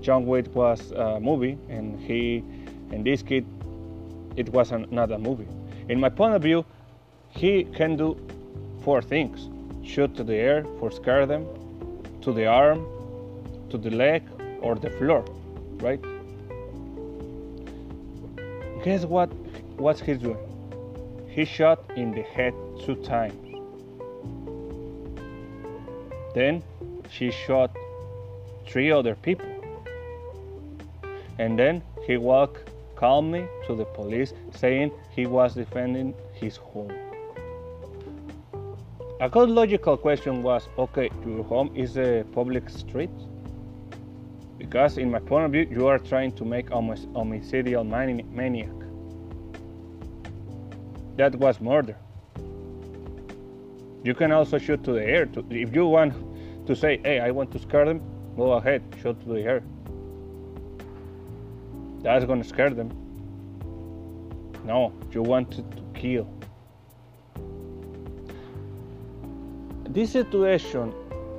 John 0.05 0.26
Wick 0.26 0.55
was 0.55 0.92
a 0.92 1.18
movie, 1.18 1.57
and 1.70 1.98
he, 1.98 2.44
and 2.92 3.07
this 3.07 3.22
kid, 3.22 3.46
it 4.36 4.50
was 4.50 4.70
another 4.70 5.16
movie. 5.16 5.48
In 5.88 5.98
my 5.98 6.11
point 6.11 6.34
of 6.34 6.42
view, 6.42 6.66
he 7.30 7.64
can 7.64 7.96
do 7.96 8.14
four 8.82 9.00
things: 9.00 9.48
shoot 9.82 10.14
to 10.16 10.22
the 10.22 10.34
air 10.34 10.66
for 10.78 10.90
scare 10.90 11.24
them, 11.24 11.46
to 12.20 12.34
the 12.34 12.44
arm, 12.44 12.84
to 13.70 13.78
the 13.78 13.88
leg, 13.88 14.22
or 14.61 14.74
the 14.74 14.90
floor, 14.90 15.24
right? 15.80 16.02
Guess 18.84 19.07
what? 19.07 19.32
What's 19.78 20.02
he 20.02 20.12
doing? 20.14 20.36
He 21.28 21.46
shot 21.46 21.80
in 21.96 22.12
the 22.12 22.22
head 22.22 22.52
two 22.84 22.96
times. 22.96 23.40
Then 26.34 26.62
she 27.11 27.30
shot 27.30 27.74
three 28.66 28.90
other 28.90 29.14
people. 29.14 29.53
And 31.39 31.59
then 31.59 31.82
he 32.07 32.16
walked 32.16 32.70
calmly 32.97 33.47
to 33.66 33.74
the 33.74 33.85
police, 33.85 34.32
saying 34.55 34.93
he 35.11 35.26
was 35.26 35.55
defending 35.55 36.14
his 36.32 36.57
home. 36.57 36.93
A 39.20 39.28
good 39.28 39.49
logical 39.49 39.97
question 39.97 40.43
was 40.43 40.68
okay, 40.78 41.11
your 41.26 41.45
home 41.45 41.70
is 41.74 41.97
a 41.97 42.24
public 42.32 42.68
street? 42.68 43.11
Because, 44.59 44.99
in 44.99 45.11
my 45.11 45.18
point 45.18 45.45
of 45.47 45.53
view, 45.53 45.66
you 45.70 45.87
are 45.87 45.99
trying 45.99 46.32
to 46.32 46.45
make 46.45 46.70
a 46.70 46.80
homicidal 47.14 47.85
maniac 47.85 48.85
that 51.16 51.35
was 51.37 51.61
murder. 51.61 51.97
You 54.03 54.14
can 54.14 54.32
also 54.32 54.59
shoot 54.59 54.82
to 54.85 54.93
the 54.93 55.05
air. 55.05 55.28
If 55.51 55.74
you 55.74 55.87
want 55.87 56.12
to 56.66 56.76
say, 56.76 57.01
hey, 57.05 57.20
I 57.20 57.30
want 57.30 57.51
to 57.53 57.59
scare 57.59 57.85
them, 57.85 58.03
go 58.37 58.53
ahead, 58.53 58.82
shoot 59.01 59.20
to 59.22 59.28
the 59.28 59.43
air. 59.43 59.62
That's 62.05 62.26
to 62.26 62.44
scare 62.44 62.68
them. 62.68 62.90
No, 64.66 64.92
you 65.11 65.22
wanted 65.22 65.70
to, 65.70 65.76
to 65.76 65.82
kill. 65.94 66.28
This 69.88 70.12
situation 70.12 70.92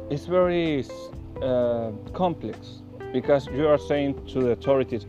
is 0.10 0.26
very 0.26 0.84
uh, 1.40 1.92
complex 2.14 2.82
because 3.14 3.46
you 3.48 3.68
are 3.68 3.78
saying 3.78 4.26
to 4.30 4.40
the 4.40 4.52
authorities, 4.52 5.06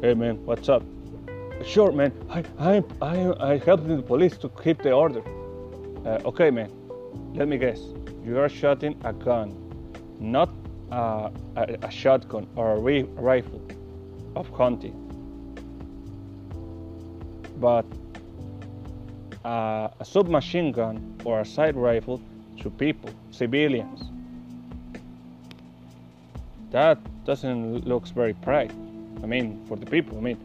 hey 0.00 0.14
man, 0.14 0.36
what's 0.46 0.68
up? 0.68 0.84
Sure, 1.64 1.90
man. 1.90 2.12
I 2.30 2.44
I 2.58 2.84
I, 3.02 3.52
I 3.52 3.58
helped 3.58 3.88
the 3.88 4.00
police 4.00 4.36
to 4.38 4.48
keep 4.48 4.80
the 4.82 4.92
order. 4.92 5.22
Uh, 6.06 6.30
okay, 6.30 6.50
man. 6.52 6.70
Let 7.34 7.48
me 7.48 7.58
guess. 7.58 7.80
You 8.24 8.38
are 8.38 8.48
shooting 8.48 8.94
a 9.02 9.12
gun, 9.12 9.56
not 10.20 10.50
a, 10.92 11.32
a, 11.56 11.78
a 11.82 11.90
shotgun 11.90 12.46
or 12.54 12.76
a 12.76 13.02
rifle 13.32 13.60
of 14.36 14.48
hunting, 14.50 14.94
but 17.58 17.84
a, 19.44 19.90
a 20.00 20.04
submachine 20.04 20.72
gun 20.72 21.16
or 21.24 21.40
a 21.40 21.44
side 21.44 21.76
rifle 21.76 22.20
to 22.60 22.70
people, 22.70 23.10
civilians. 23.30 24.10
That 26.70 26.98
doesn't 27.24 27.86
look 27.86 28.06
very 28.08 28.32
bright. 28.32 28.72
I 29.22 29.26
mean, 29.26 29.64
for 29.66 29.76
the 29.76 29.86
people. 29.86 30.18
I 30.18 30.20
mean, 30.20 30.38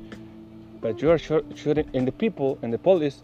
but 0.81 1.01
you 1.01 1.09
are 1.09 1.17
shooting, 1.17 1.89
and 1.93 2.07
the 2.07 2.11
people 2.11 2.59
and 2.61 2.71
the 2.71 2.77
police, 2.77 3.23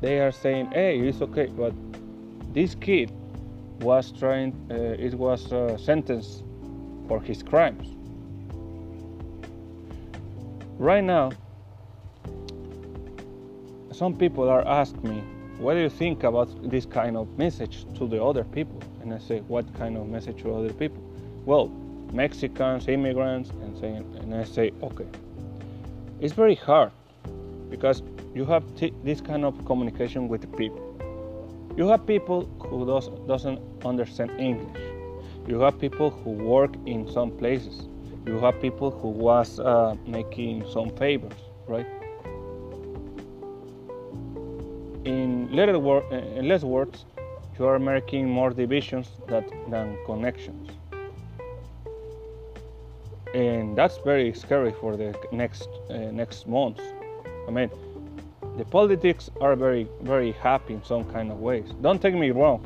they 0.00 0.20
are 0.20 0.32
saying, 0.32 0.70
"Hey, 0.72 0.98
it's 0.98 1.20
okay," 1.20 1.46
but 1.46 1.72
this 2.54 2.74
kid 2.74 3.12
was 3.80 4.12
trying. 4.12 4.52
Uh, 4.70 5.06
it 5.06 5.14
was 5.14 5.52
uh, 5.52 5.76
sentenced 5.76 6.42
for 7.06 7.20
his 7.20 7.42
crimes. 7.42 7.97
Right 10.78 11.02
now, 11.02 11.32
some 13.90 14.14
people 14.16 14.48
are 14.48 14.64
asking 14.64 15.02
me, 15.02 15.22
what 15.58 15.74
do 15.74 15.80
you 15.80 15.88
think 15.88 16.22
about 16.22 16.70
this 16.70 16.86
kind 16.86 17.16
of 17.16 17.36
message 17.36 17.84
to 17.96 18.06
the 18.06 18.22
other 18.22 18.44
people? 18.44 18.80
And 19.02 19.12
I 19.12 19.18
say, 19.18 19.40
what 19.40 19.74
kind 19.74 19.96
of 19.96 20.06
message 20.06 20.40
to 20.42 20.54
other 20.54 20.72
people? 20.72 21.02
Well, 21.44 21.66
Mexicans, 22.12 22.86
immigrants, 22.86 23.50
and 23.50 23.76
saying, 23.76 24.04
and 24.20 24.32
I 24.32 24.44
say, 24.44 24.70
okay. 24.80 25.06
It's 26.20 26.32
very 26.32 26.54
hard 26.54 26.92
because 27.70 28.04
you 28.32 28.44
have 28.44 28.62
t- 28.76 28.94
this 29.02 29.20
kind 29.20 29.44
of 29.44 29.64
communication 29.64 30.28
with 30.28 30.56
people. 30.56 30.84
You 31.76 31.88
have 31.88 32.06
people 32.06 32.44
who 32.60 32.86
does, 32.86 33.08
doesn't 33.26 33.60
understand 33.84 34.30
English. 34.38 34.80
You 35.48 35.58
have 35.58 35.80
people 35.80 36.10
who 36.10 36.30
work 36.30 36.76
in 36.86 37.10
some 37.10 37.32
places. 37.32 37.88
You 38.28 38.38
have 38.40 38.60
people 38.60 38.90
who 38.90 39.08
was 39.08 39.58
uh, 39.58 39.96
making 40.06 40.64
some 40.70 40.90
favors, 40.96 41.40
right? 41.66 41.86
in, 45.08 45.48
little 45.50 45.80
wor- 45.80 46.04
in 46.12 46.48
less 46.48 46.62
words, 46.62 47.04
you 47.58 47.66
are 47.66 47.78
making 47.78 48.28
more 48.28 48.50
divisions 48.50 49.08
that, 49.28 49.44
than 49.68 49.98
connections. 50.06 50.70
And 53.34 53.76
that's 53.76 53.98
very 53.98 54.32
scary 54.32 54.72
for 54.72 54.96
the 54.96 55.14
next 55.32 55.68
uh, 55.90 55.94
next 56.22 56.46
months. 56.46 56.80
I 57.46 57.50
mean, 57.50 57.70
the 58.56 58.64
politics 58.64 59.28
are 59.40 59.54
very 59.54 59.86
very 60.00 60.32
happy 60.32 60.74
in 60.74 60.82
some 60.82 61.04
kind 61.04 61.30
of 61.30 61.38
ways. 61.38 61.68
Don't 61.82 62.00
take 62.00 62.14
me 62.14 62.30
wrong. 62.30 62.60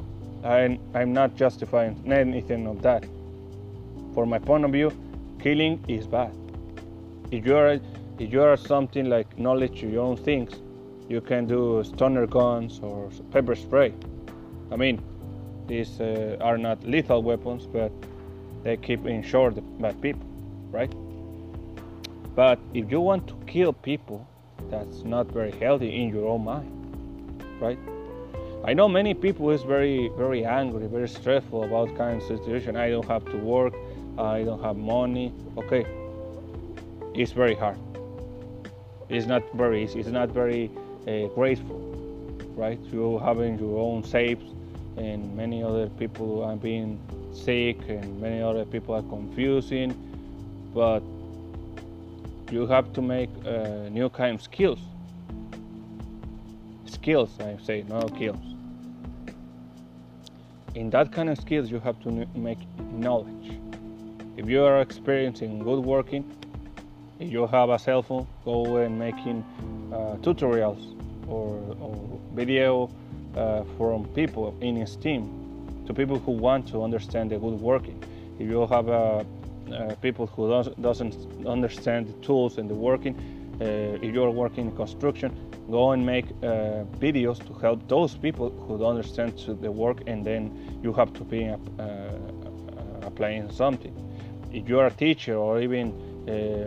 I'm, 0.45 0.79
I'm 0.95 1.13
not 1.13 1.35
justifying 1.35 2.01
anything 2.07 2.67
of 2.67 2.81
that. 2.83 3.05
For 4.15 4.25
my 4.25 4.39
point 4.39 4.65
of 4.65 4.73
view, 4.73 4.93
killing 5.43 5.85
is 5.89 6.07
bad. 6.07 6.33
If 7.31 7.45
you 7.45 7.57
are 7.57 7.81
if 8.19 8.33
you 8.33 8.43
are 8.43 8.57
something 8.57 9.09
like 9.09 9.39
knowledge 9.39 9.83
your 9.83 10.05
own 10.05 10.17
things, 10.17 10.53
you 11.09 11.21
can 11.21 11.47
do 11.47 11.83
stunner 11.85 12.27
guns 12.27 12.81
or 12.83 13.11
pepper 13.33 13.57
spray. 13.57 13.93
I 14.71 14.77
mean, 14.77 15.03
these 15.67 16.01
uh, 16.01 16.37
are 16.41 16.59
not 16.59 16.85
lethal 16.85 17.23
weapons, 17.23 17.67
but 17.67 17.91
they 18.63 18.77
keep 18.77 19.07
in 19.07 19.23
short 19.23 19.55
bad 19.81 20.01
people, 20.01 20.27
right? 20.71 20.93
But 22.35 22.59
if 22.73 22.91
you 22.91 23.01
want 23.01 23.27
to 23.29 23.35
kill 23.47 23.73
people, 23.73 24.27
that's 24.71 25.03
not 25.03 25.27
very 25.27 25.51
healthy 25.51 26.03
in 26.03 26.09
your 26.09 26.29
own 26.29 26.45
mind, 26.45 26.71
right? 27.61 27.79
I 28.65 28.75
know 28.75 28.89
many 28.89 29.13
people 29.13 29.51
is 29.51 29.63
very, 29.63 30.09
very 30.17 30.45
angry, 30.45 30.87
very 30.87 31.09
stressful 31.09 31.65
about 31.65 31.97
kind 31.97 32.23
of 32.23 32.27
situation. 32.27 32.77
I 32.77 32.91
don't 32.91 33.09
have 33.09 33.25
to 33.27 33.37
work, 33.37 33.75
I 34.19 34.43
don't 34.45 34.63
have 34.63 34.77
money. 34.77 35.33
Okay, 35.57 35.87
it's 37.15 37.33
very 37.33 37.55
hard. 37.55 37.79
It's 39.09 39.27
not 39.27 39.43
very 39.55 39.85
easy. 39.85 40.01
It's 40.01 40.09
not 40.09 40.31
very 40.31 40.71
uh, 41.07 41.29
grateful, 41.35 41.79
right? 42.57 42.79
You 42.93 43.19
having 43.19 43.59
your 43.59 43.79
own 43.79 44.05
saves, 44.05 44.45
and 44.97 45.37
many 45.37 45.63
other 45.63 45.89
people 45.89 46.43
are 46.45 46.57
being 46.57 46.99
sick, 47.33 47.79
and 47.89 48.21
many 48.21 48.43
other 48.43 48.65
people 48.65 48.95
are 48.95 49.03
confusing, 49.03 49.95
but 50.75 51.03
you 52.51 52.67
have 52.67 52.93
to 52.93 53.03
make 53.03 53.31
uh, 53.47 53.89
new 53.89 54.11
kind 54.11 54.35
of 54.35 54.43
skills. 54.43 54.79
Skills, 56.85 57.39
I 57.41 57.57
say, 57.65 57.85
not 57.89 58.15
skills. 58.15 58.45
In 60.75 60.91
that 60.91 61.13
kind 61.13 61.29
of 61.31 61.39
skills, 61.39 61.71
you 61.71 61.81
have 61.81 61.99
to 62.01 62.27
make 62.35 62.59
knowledge. 62.79 63.62
If 64.35 64.49
you 64.49 64.65
are 64.65 64.81
experiencing 64.81 65.59
good 65.59 65.81
working, 65.81 66.25
if 67.21 67.31
you 67.31 67.47
have 67.47 67.69
a 67.69 67.79
cell 67.79 68.03
phone, 68.03 68.27
go 68.47 68.79
and 68.79 68.99
making 68.99 69.45
uh, 69.93 70.17
tutorials 70.23 70.81
or, 71.29 71.61
or 71.79 72.19
video 72.33 72.91
uh, 73.37 73.63
from 73.77 74.07
people 74.15 74.57
in 74.63 74.87
STEAM 74.87 75.85
to 75.87 75.93
people 75.93 76.19
who 76.19 76.33
want 76.33 76.67
to 76.69 76.83
understand 76.83 77.31
the 77.31 77.39
good 77.39 77.61
working. 77.61 78.03
If 78.39 78.49
you 78.49 78.67
have 78.69 78.89
uh, 78.89 79.23
uh, 79.71 79.95
people 80.01 80.27
who 80.29 80.49
does, 80.49 80.69
doesn't 80.81 81.47
understand 81.47 82.09
the 82.09 82.15
tools 82.27 82.57
and 82.57 82.71
the 82.71 82.75
working, 82.75 83.15
uh, 83.61 83.65
if 84.01 84.15
you're 84.15 84.31
working 84.31 84.71
in 84.71 84.77
construction, 84.77 85.37
go 85.71 85.91
and 85.91 86.07
make 86.07 86.25
uh, 86.25 86.85
videos 86.99 87.39
to 87.47 87.53
help 87.61 87.87
those 87.87 88.17
people 88.17 88.49
who 88.49 88.79
don't 88.79 88.97
understand 88.97 89.37
the 89.61 89.71
work, 89.71 89.99
and 90.07 90.25
then 90.25 90.81
you 90.83 90.95
have 90.95 91.13
to 91.13 91.23
be 91.23 91.55
applying 93.03 93.51
something. 93.51 93.95
If 94.53 94.69
you're 94.69 94.87
a 94.87 94.91
teacher 94.91 95.37
or 95.37 95.61
even 95.61 95.93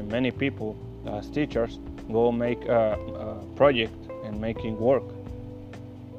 many 0.08 0.32
people 0.32 0.76
as 1.08 1.30
teachers, 1.30 1.80
go 2.12 2.32
make 2.32 2.66
a, 2.66 2.94
a 2.94 3.56
project 3.56 3.94
and 4.24 4.40
making 4.42 4.80
work. 4.80 5.04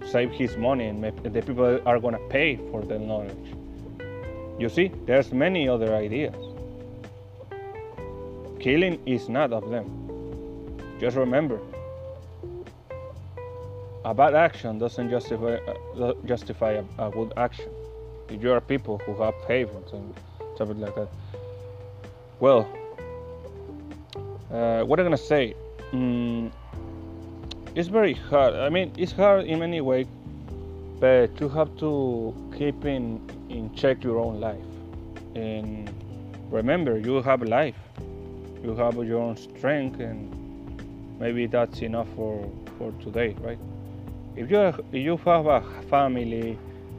Save 0.07 0.31
his 0.31 0.57
money, 0.57 0.87
and 0.87 1.03
the 1.03 1.43
people 1.43 1.81
are 1.85 1.99
gonna 1.99 2.29
pay 2.29 2.57
for 2.71 2.83
the 2.83 2.99
knowledge. 2.99 3.57
You 4.59 4.69
see, 4.69 4.93
there's 5.07 5.33
many 5.33 5.69
other 5.69 5.95
ideas. 5.95 6.35
Killing 8.61 9.01
is 9.05 9.29
not 9.29 9.53
of 9.53 9.69
them. 9.69 9.87
Just 10.99 11.17
remember, 11.17 11.61
a 14.05 14.15
bad 14.15 14.35
action 14.35 14.79
doesn't 14.79 15.11
justify 15.11 15.57
uh, 16.01 16.15
justify 16.25 16.73
a, 16.73 16.85
a, 16.99 17.11
good 17.11 17.33
action. 17.37 17.69
If 18.31 18.43
you 18.43 18.53
are 18.53 18.61
people 18.61 18.99
who 18.99 19.21
have 19.23 19.35
favors 19.47 19.93
and 19.93 20.15
something 20.57 20.81
like 20.81 20.95
that, 20.95 21.09
well, 22.41 22.69
uh, 24.53 24.83
what 24.83 24.99
am 25.01 25.07
gonna 25.07 25.17
say? 25.17 25.55
Mm, 25.93 26.53
it's 27.75 27.89
very 27.89 28.15
hard. 28.15 28.55
I 28.55 28.69
mean, 28.69 28.93
it's 28.97 29.13
hard 29.13 29.47
in 29.47 29.59
many 29.59 29.81
ways, 29.81 30.07
but 31.01 31.41
you 31.41 31.49
have 31.49 31.77
to 31.79 32.35
keep 32.57 32.85
in 32.85 33.21
in 33.49 33.75
check 33.75 34.05
your 34.05 34.19
own 34.19 34.41
life. 34.41 34.65
And 35.35 35.91
remember, 36.51 36.99
you 36.99 37.23
have 37.23 37.43
life. 37.43 37.77
You 38.63 38.75
have 38.77 38.95
your 39.05 39.21
own 39.21 39.37
strength, 39.37 40.01
and 40.01 40.31
maybe 41.19 41.47
that's 41.47 41.81
enough 41.81 42.09
for 42.17 42.49
for 42.79 42.93
today, 43.03 43.37
right? 43.41 43.59
If 44.37 44.51
you 44.51 44.59
if 44.59 44.77
you 44.93 45.17
have 45.25 45.47
a 45.47 45.63
family 45.89 46.59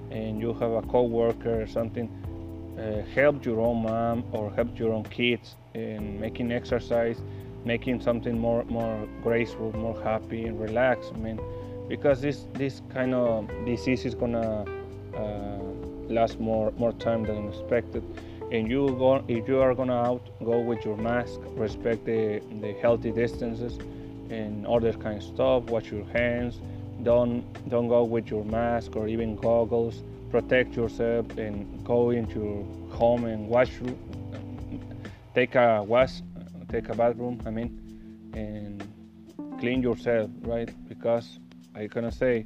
and 0.10 0.40
you 0.40 0.54
have 0.54 0.72
a 0.72 0.82
coworker 0.84 1.62
or 1.62 1.68
something, 1.68 2.10
uh, 2.78 3.02
help 3.16 3.46
your 3.46 3.60
own 3.60 3.84
mom 3.84 4.24
or 4.32 4.52
help 4.52 4.78
your 4.80 4.94
own 4.94 5.04
kids 5.06 5.56
in 5.74 6.20
making 6.20 6.52
exercise 6.52 7.22
making 7.68 8.02
something 8.02 8.40
more 8.40 8.64
more 8.70 9.08
graceful, 9.22 9.72
more 9.78 10.00
happy 10.02 10.46
and 10.46 10.60
relaxed. 10.60 11.12
I 11.14 11.18
mean, 11.18 11.40
because 11.88 12.22
this 12.22 12.46
this 12.54 12.82
kind 12.94 13.14
of 13.14 13.48
disease 13.66 14.06
is 14.06 14.16
gonna 14.16 14.66
uh, 15.16 15.60
last 16.18 16.40
more 16.40 16.72
more 16.78 16.94
time 16.94 17.24
than 17.24 17.50
expected. 17.50 18.04
And 18.52 18.70
you 18.72 18.82
go 18.98 19.24
if 19.28 19.48
you 19.48 19.60
are 19.60 19.76
gonna 19.76 20.02
out, 20.10 20.24
go 20.44 20.60
with 20.60 20.86
your 20.86 20.98
mask, 20.98 21.40
respect 21.66 22.06
the 22.06 22.42
the 22.62 22.74
healthy 22.82 23.12
distances, 23.12 23.78
and 24.30 24.66
that 24.66 25.00
kind 25.06 25.18
of 25.18 25.24
stuff. 25.24 25.64
Wash 25.66 25.92
your 25.92 26.06
hands. 26.06 26.62
Don't 27.04 27.44
don't 27.70 27.90
go 27.90 28.04
with 28.04 28.28
your 28.32 28.46
mask 28.46 28.96
or 28.96 29.08
even 29.08 29.36
goggles. 29.36 30.04
Protect 30.30 30.76
yourself 30.76 31.38
and 31.38 31.84
go 31.86 32.10
into 32.10 32.40
your 32.40 32.96
home 32.96 33.26
and 33.26 33.48
wash. 33.48 33.72
Take 35.34 35.56
a 35.56 35.84
wash 35.84 36.22
take 36.70 36.90
a 36.90 36.96
bathroom, 36.96 37.42
I 37.46 37.50
mean, 37.50 38.32
and 38.34 38.84
clean 39.60 39.82
yourself, 39.82 40.30
right? 40.42 40.70
Because 40.88 41.40
I 41.76 41.88
gonna 41.88 42.12
say 42.12 42.46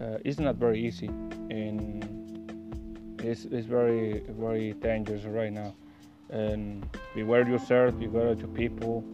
uh, 0.00 0.18
it's 0.24 0.38
not 0.38 0.56
very 0.56 0.84
easy 0.84 1.06
and 1.06 2.04
it's, 3.22 3.44
it's 3.46 3.66
very 3.66 4.22
very 4.28 4.72
dangerous 4.72 5.24
right 5.24 5.52
now. 5.52 5.74
And 6.30 6.86
beware 7.14 7.48
yourself, 7.48 7.98
beware 7.98 8.34
your 8.34 8.48
people, 8.48 9.04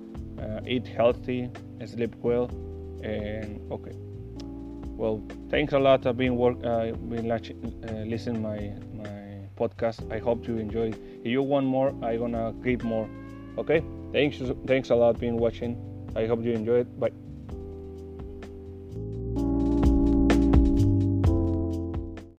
uh, 0.40 0.60
eat 0.66 0.86
healthy, 0.86 1.50
sleep 1.84 2.14
well, 2.16 2.46
and 3.02 3.60
okay. 3.70 3.92
Well, 5.02 5.20
thanks 5.50 5.72
a 5.72 5.80
lot. 5.80 6.06
I've 6.06 6.16
been 6.16 6.36
work, 6.36 6.58
uh, 6.62 6.92
been 6.92 7.28
uh, 7.28 7.40
listening 8.06 8.40
my 8.40 8.70
my 8.94 9.50
podcast. 9.58 9.98
I 10.12 10.20
hope 10.20 10.46
you 10.46 10.58
enjoy. 10.58 10.92
If 11.24 11.26
you 11.26 11.42
want 11.42 11.66
more, 11.66 11.88
I'm 12.04 12.20
gonna 12.20 12.54
give 12.62 12.84
more. 12.84 13.08
Okay? 13.58 13.82
Thanks, 14.12 14.38
thanks 14.64 14.90
a 14.90 14.94
lot 14.94 15.18
being 15.18 15.38
watching. 15.38 15.74
I 16.14 16.26
hope 16.26 16.44
you 16.44 16.52
enjoyed. 16.52 16.86
Bye. 17.00 17.21